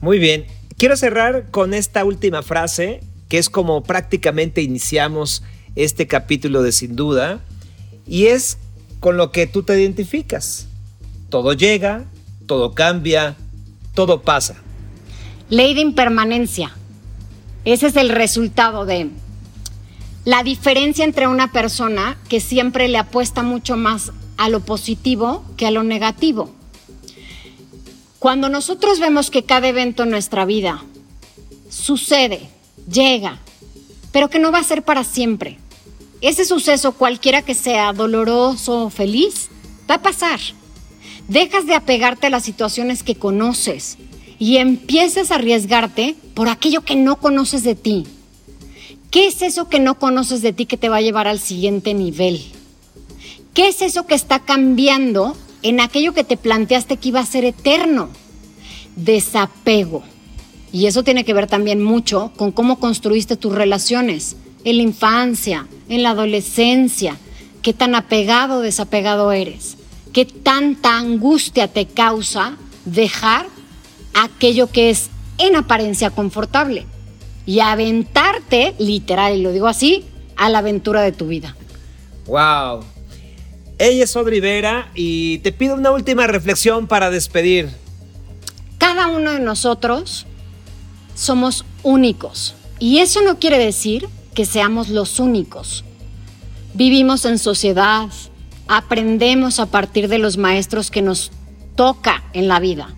Muy 0.00 0.18
bien, 0.18 0.46
quiero 0.76 0.96
cerrar 0.96 1.50
con 1.50 1.74
esta 1.74 2.04
última 2.04 2.42
frase, 2.42 3.00
que 3.28 3.38
es 3.38 3.48
como 3.48 3.82
prácticamente 3.82 4.62
iniciamos 4.62 5.42
este 5.76 6.06
capítulo 6.06 6.62
de 6.62 6.72
Sin 6.72 6.96
Duda, 6.96 7.40
y 8.06 8.26
es 8.26 8.58
con 9.00 9.16
lo 9.16 9.32
que 9.32 9.46
tú 9.46 9.62
te 9.62 9.80
identificas. 9.80 10.66
Todo 11.28 11.52
llega, 11.52 12.04
todo 12.46 12.72
cambia, 12.72 13.36
todo 13.94 14.22
pasa. 14.22 14.56
Ley 15.48 15.74
de 15.74 15.80
impermanencia. 15.80 16.72
Ese 17.64 17.86
es 17.88 17.96
el 17.96 18.08
resultado 18.08 18.84
de 18.86 19.10
la 20.24 20.42
diferencia 20.42 21.04
entre 21.04 21.26
una 21.26 21.52
persona 21.52 22.16
que 22.28 22.40
siempre 22.40 22.88
le 22.88 22.98
apuesta 22.98 23.42
mucho 23.42 23.76
más 23.76 24.12
a 24.36 24.48
lo 24.48 24.60
positivo 24.60 25.44
que 25.56 25.66
a 25.66 25.70
lo 25.70 25.82
negativo. 25.82 26.54
Cuando 28.18 28.48
nosotros 28.48 29.00
vemos 29.00 29.30
que 29.30 29.44
cada 29.44 29.66
evento 29.68 30.04
en 30.04 30.10
nuestra 30.10 30.44
vida 30.44 30.84
sucede, 31.68 32.48
llega, 32.88 33.40
pero 34.12 34.30
que 34.30 34.38
no 34.38 34.52
va 34.52 34.58
a 34.58 34.64
ser 34.64 34.84
para 34.84 35.02
siempre, 35.02 35.58
ese 36.22 36.44
suceso, 36.44 36.92
cualquiera 36.92 37.42
que 37.42 37.54
sea, 37.54 37.92
doloroso 37.92 38.84
o 38.84 38.90
feliz, 38.90 39.48
va 39.90 39.96
a 39.96 40.02
pasar. 40.02 40.38
Dejas 41.26 41.66
de 41.66 41.74
apegarte 41.74 42.28
a 42.28 42.30
las 42.30 42.44
situaciones 42.44 43.02
que 43.02 43.16
conoces 43.16 43.98
y 44.38 44.58
empiezas 44.58 45.30
a 45.30 45.34
arriesgarte 45.34 46.14
por 46.34 46.48
aquello 46.48 46.82
que 46.82 46.94
no 46.94 47.16
conoces 47.16 47.64
de 47.64 47.74
ti. 47.74 48.06
¿Qué 49.10 49.26
es 49.26 49.42
eso 49.42 49.68
que 49.68 49.80
no 49.80 49.98
conoces 49.98 50.42
de 50.42 50.52
ti 50.52 50.64
que 50.64 50.76
te 50.76 50.88
va 50.88 50.98
a 50.98 51.02
llevar 51.02 51.26
al 51.26 51.40
siguiente 51.40 51.92
nivel? 51.92 52.40
¿Qué 53.52 53.68
es 53.68 53.82
eso 53.82 54.06
que 54.06 54.14
está 54.14 54.38
cambiando 54.38 55.36
en 55.62 55.80
aquello 55.80 56.14
que 56.14 56.24
te 56.24 56.36
planteaste 56.36 56.98
que 56.98 57.08
iba 57.08 57.18
a 57.20 57.26
ser 57.26 57.44
eterno? 57.44 58.08
Desapego. 58.94 60.04
Y 60.72 60.86
eso 60.86 61.02
tiene 61.02 61.24
que 61.24 61.34
ver 61.34 61.48
también 61.48 61.82
mucho 61.82 62.32
con 62.36 62.52
cómo 62.52 62.78
construiste 62.78 63.36
tus 63.36 63.52
relaciones 63.52 64.36
en 64.64 64.76
la 64.76 64.82
infancia, 64.82 65.66
en 65.88 66.02
la 66.02 66.10
adolescencia, 66.10 67.16
qué 67.62 67.72
tan 67.72 67.94
apegado 67.94 68.58
o 68.58 68.60
desapegado 68.60 69.32
eres, 69.32 69.76
qué 70.12 70.24
tanta 70.24 70.98
angustia 70.98 71.68
te 71.68 71.86
causa 71.86 72.56
dejar 72.84 73.46
aquello 74.14 74.68
que 74.68 74.90
es 74.90 75.10
en 75.38 75.56
apariencia 75.56 76.10
confortable 76.10 76.86
y 77.46 77.60
aventarte, 77.60 78.74
literal, 78.78 79.36
y 79.36 79.42
lo 79.42 79.52
digo 79.52 79.66
así, 79.66 80.04
a 80.36 80.48
la 80.48 80.58
aventura 80.58 81.02
de 81.02 81.12
tu 81.12 81.26
vida. 81.26 81.56
¡Wow! 82.26 82.84
Ella 83.78 84.04
es 84.04 84.14
Audrey 84.14 84.40
Vera 84.40 84.90
y 84.94 85.38
te 85.38 85.50
pido 85.50 85.74
una 85.74 85.90
última 85.90 86.26
reflexión 86.26 86.86
para 86.86 87.10
despedir. 87.10 87.68
Cada 88.78 89.08
uno 89.08 89.32
de 89.32 89.40
nosotros 89.40 90.26
somos 91.14 91.64
únicos 91.82 92.54
y 92.78 92.98
eso 92.98 93.22
no 93.22 93.38
quiere 93.38 93.58
decir 93.58 94.08
que 94.34 94.44
seamos 94.44 94.88
los 94.88 95.18
únicos. 95.18 95.84
Vivimos 96.74 97.24
en 97.24 97.38
sociedad, 97.38 98.08
aprendemos 98.68 99.60
a 99.60 99.66
partir 99.66 100.08
de 100.08 100.18
los 100.18 100.36
maestros 100.38 100.90
que 100.90 101.02
nos 101.02 101.30
toca 101.74 102.24
en 102.32 102.48
la 102.48 102.60
vida. 102.60 102.88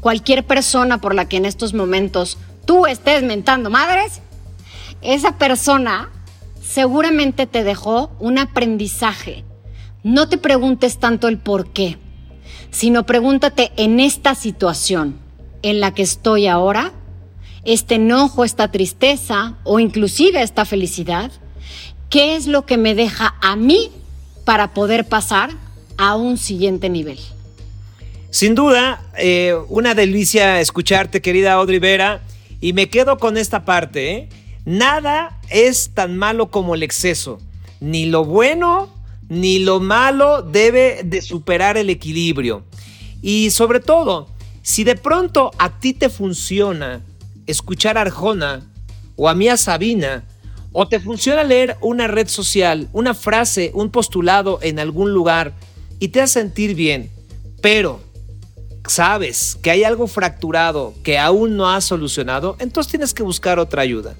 Cualquier 0.00 0.44
persona 0.44 1.00
por 1.00 1.14
la 1.14 1.28
que 1.28 1.36
en 1.36 1.44
estos 1.44 1.74
momentos 1.74 2.38
tú 2.64 2.86
estés 2.86 3.22
mentando 3.22 3.70
madres, 3.70 4.20
esa 5.02 5.38
persona 5.38 6.10
seguramente 6.62 7.46
te 7.46 7.64
dejó 7.64 8.10
un 8.20 8.38
aprendizaje. 8.38 9.44
No 10.02 10.28
te 10.28 10.38
preguntes 10.38 10.98
tanto 10.98 11.28
el 11.28 11.38
por 11.38 11.72
qué, 11.72 11.98
sino 12.70 13.06
pregúntate 13.06 13.72
en 13.76 13.98
esta 13.98 14.34
situación 14.34 15.18
en 15.62 15.80
la 15.80 15.94
que 15.94 16.02
estoy 16.02 16.46
ahora, 16.46 16.92
este 17.66 17.96
enojo, 17.96 18.44
esta 18.44 18.70
tristeza 18.70 19.56
o 19.64 19.78
inclusive 19.80 20.42
esta 20.42 20.64
felicidad, 20.64 21.30
¿qué 22.08 22.36
es 22.36 22.46
lo 22.46 22.64
que 22.64 22.78
me 22.78 22.94
deja 22.94 23.34
a 23.42 23.56
mí 23.56 23.90
para 24.44 24.72
poder 24.72 25.06
pasar 25.06 25.50
a 25.98 26.16
un 26.16 26.38
siguiente 26.38 26.88
nivel? 26.88 27.18
Sin 28.30 28.54
duda, 28.54 29.02
eh, 29.18 29.54
una 29.68 29.94
delicia 29.94 30.60
escucharte, 30.60 31.20
querida 31.20 31.52
Audrey 31.54 31.78
Vera, 31.78 32.22
y 32.60 32.72
me 32.72 32.88
quedo 32.88 33.18
con 33.18 33.36
esta 33.36 33.64
parte. 33.64 34.12
¿eh? 34.12 34.28
Nada 34.64 35.38
es 35.50 35.90
tan 35.94 36.16
malo 36.16 36.50
como 36.50 36.74
el 36.74 36.82
exceso, 36.82 37.38
ni 37.80 38.06
lo 38.06 38.24
bueno 38.24 38.96
ni 39.28 39.58
lo 39.58 39.80
malo 39.80 40.42
debe 40.42 41.00
de 41.04 41.22
superar 41.22 41.76
el 41.76 41.90
equilibrio. 41.90 42.64
Y 43.22 43.50
sobre 43.50 43.80
todo, 43.80 44.28
si 44.62 44.84
de 44.84 44.96
pronto 44.96 45.50
a 45.58 45.78
ti 45.78 45.92
te 45.92 46.08
funciona 46.08 47.02
escuchar 47.46 47.98
a 47.98 48.02
Arjona 48.02 48.62
o 49.16 49.28
a 49.28 49.34
mí 49.34 49.48
a 49.48 49.56
Sabina, 49.56 50.24
o 50.72 50.86
te 50.88 51.00
funciona 51.00 51.42
leer 51.42 51.76
una 51.80 52.06
red 52.06 52.28
social, 52.28 52.88
una 52.92 53.14
frase, 53.14 53.70
un 53.74 53.90
postulado 53.90 54.58
en 54.60 54.78
algún 54.78 55.12
lugar 55.12 55.54
y 55.98 56.08
te 56.08 56.20
hace 56.20 56.34
sentir 56.40 56.74
bien, 56.74 57.10
pero 57.62 58.00
sabes 58.86 59.56
que 59.62 59.70
hay 59.70 59.84
algo 59.84 60.06
fracturado 60.06 60.94
que 61.02 61.18
aún 61.18 61.56
no 61.56 61.68
has 61.68 61.84
solucionado, 61.84 62.56
entonces 62.58 62.90
tienes 62.90 63.14
que 63.14 63.22
buscar 63.22 63.58
otra 63.58 63.82
ayuda. 63.82 64.14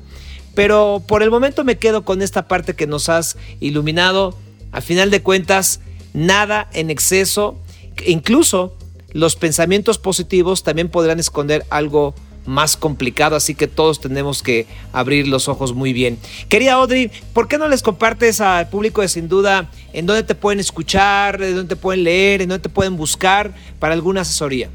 Pero 0.55 1.03
por 1.07 1.22
el 1.22 1.31
momento 1.31 1.64
me 1.64 1.77
quedo 1.77 2.05
con 2.05 2.22
esta 2.22 2.49
parte 2.49 2.74
que 2.74 2.87
nos 2.87 3.11
has 3.11 3.37
iluminado. 3.61 4.35
Al 4.72 4.81
final 4.81 5.11
de 5.11 5.22
cuentas, 5.22 5.81
nada 6.14 6.70
en 6.72 6.89
exceso, 6.89 7.61
incluso 8.07 8.74
los 9.12 9.37
pensamientos 9.37 9.99
positivos 9.99 10.62
también 10.62 10.89
podrán 10.89 11.20
esconder 11.20 11.66
algo 11.68 12.14
más 12.47 12.76
complicado, 12.76 13.36
así 13.36 13.55
que 13.55 13.66
todos 13.66 14.01
tenemos 14.01 14.42
que 14.42 14.66
abrir 14.92 15.28
los 15.28 15.49
ojos 15.49 15.74
muy 15.74 15.92
bien. 15.92 16.18
Querida 16.49 16.74
Audrey, 16.74 17.11
¿por 17.32 17.49
qué 17.49 17.59
no 17.59 17.68
les 17.68 17.82
compartes 17.82 18.40
al 18.40 18.68
público 18.68 19.03
de 19.03 19.09
Sin 19.09 19.28
Duda 19.28 19.70
en 19.92 20.07
dónde 20.07 20.22
te 20.22 20.34
pueden 20.34 20.61
escuchar, 20.61 21.42
en 21.42 21.57
dónde 21.57 21.74
te 21.74 21.80
pueden 21.80 22.05
leer, 22.05 22.42
en 22.42 22.49
dónde 22.49 22.62
te 22.62 22.68
pueden 22.68 22.97
buscar 22.97 23.53
para 23.78 23.94
alguna 23.94 24.22
asesoría? 24.22 24.70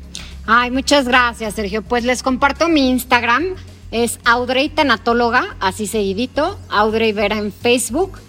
Ay, 0.45 0.72
muchas 0.72 1.07
gracias, 1.07 1.53
Sergio. 1.53 1.82
Pues 1.82 2.03
les 2.03 2.24
comparto 2.24 2.67
mi 2.67 2.89
Instagram, 2.89 3.55
es 3.91 4.19
Audrey 4.26 4.69
Tanatóloga, 4.69 5.55
así 5.59 5.88
seguidito, 5.88 6.59
Audrey 6.69 7.11
Vera 7.11 7.38
en 7.38 7.51
Facebook. 7.51 8.19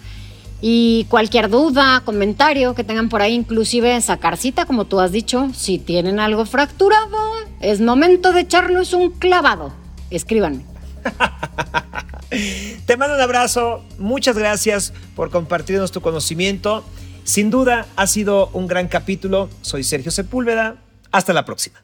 Y 0.65 1.07
cualquier 1.09 1.49
duda, 1.49 2.03
comentario 2.05 2.73
que 2.73 2.85
tengan 2.85 3.09
por 3.09 3.21
ahí, 3.21 3.33
inclusive 3.33 3.99
sacar 3.99 4.37
cita, 4.37 4.65
como 4.65 4.85
tú 4.85 5.01
has 5.01 5.11
dicho, 5.11 5.49
si 5.53 5.77
tienen 5.77 6.21
algo 6.21 6.45
fracturado, 6.45 7.17
es 7.59 7.81
momento 7.81 8.31
de 8.31 8.39
echarnos 8.39 8.93
un 8.93 9.11
clavado. 9.11 9.73
Escríbanme. 10.09 10.63
Te 12.85 12.95
mando 12.95 13.15
un 13.15 13.21
abrazo, 13.21 13.83
muchas 13.99 14.37
gracias 14.37 14.93
por 15.17 15.31
compartirnos 15.31 15.91
tu 15.91 15.99
conocimiento. 15.99 16.85
Sin 17.25 17.49
duda 17.49 17.85
ha 17.97 18.07
sido 18.07 18.47
un 18.53 18.67
gran 18.67 18.87
capítulo. 18.87 19.49
Soy 19.63 19.83
Sergio 19.83 20.11
Sepúlveda. 20.11 20.77
Hasta 21.11 21.33
la 21.33 21.43
próxima. 21.43 21.83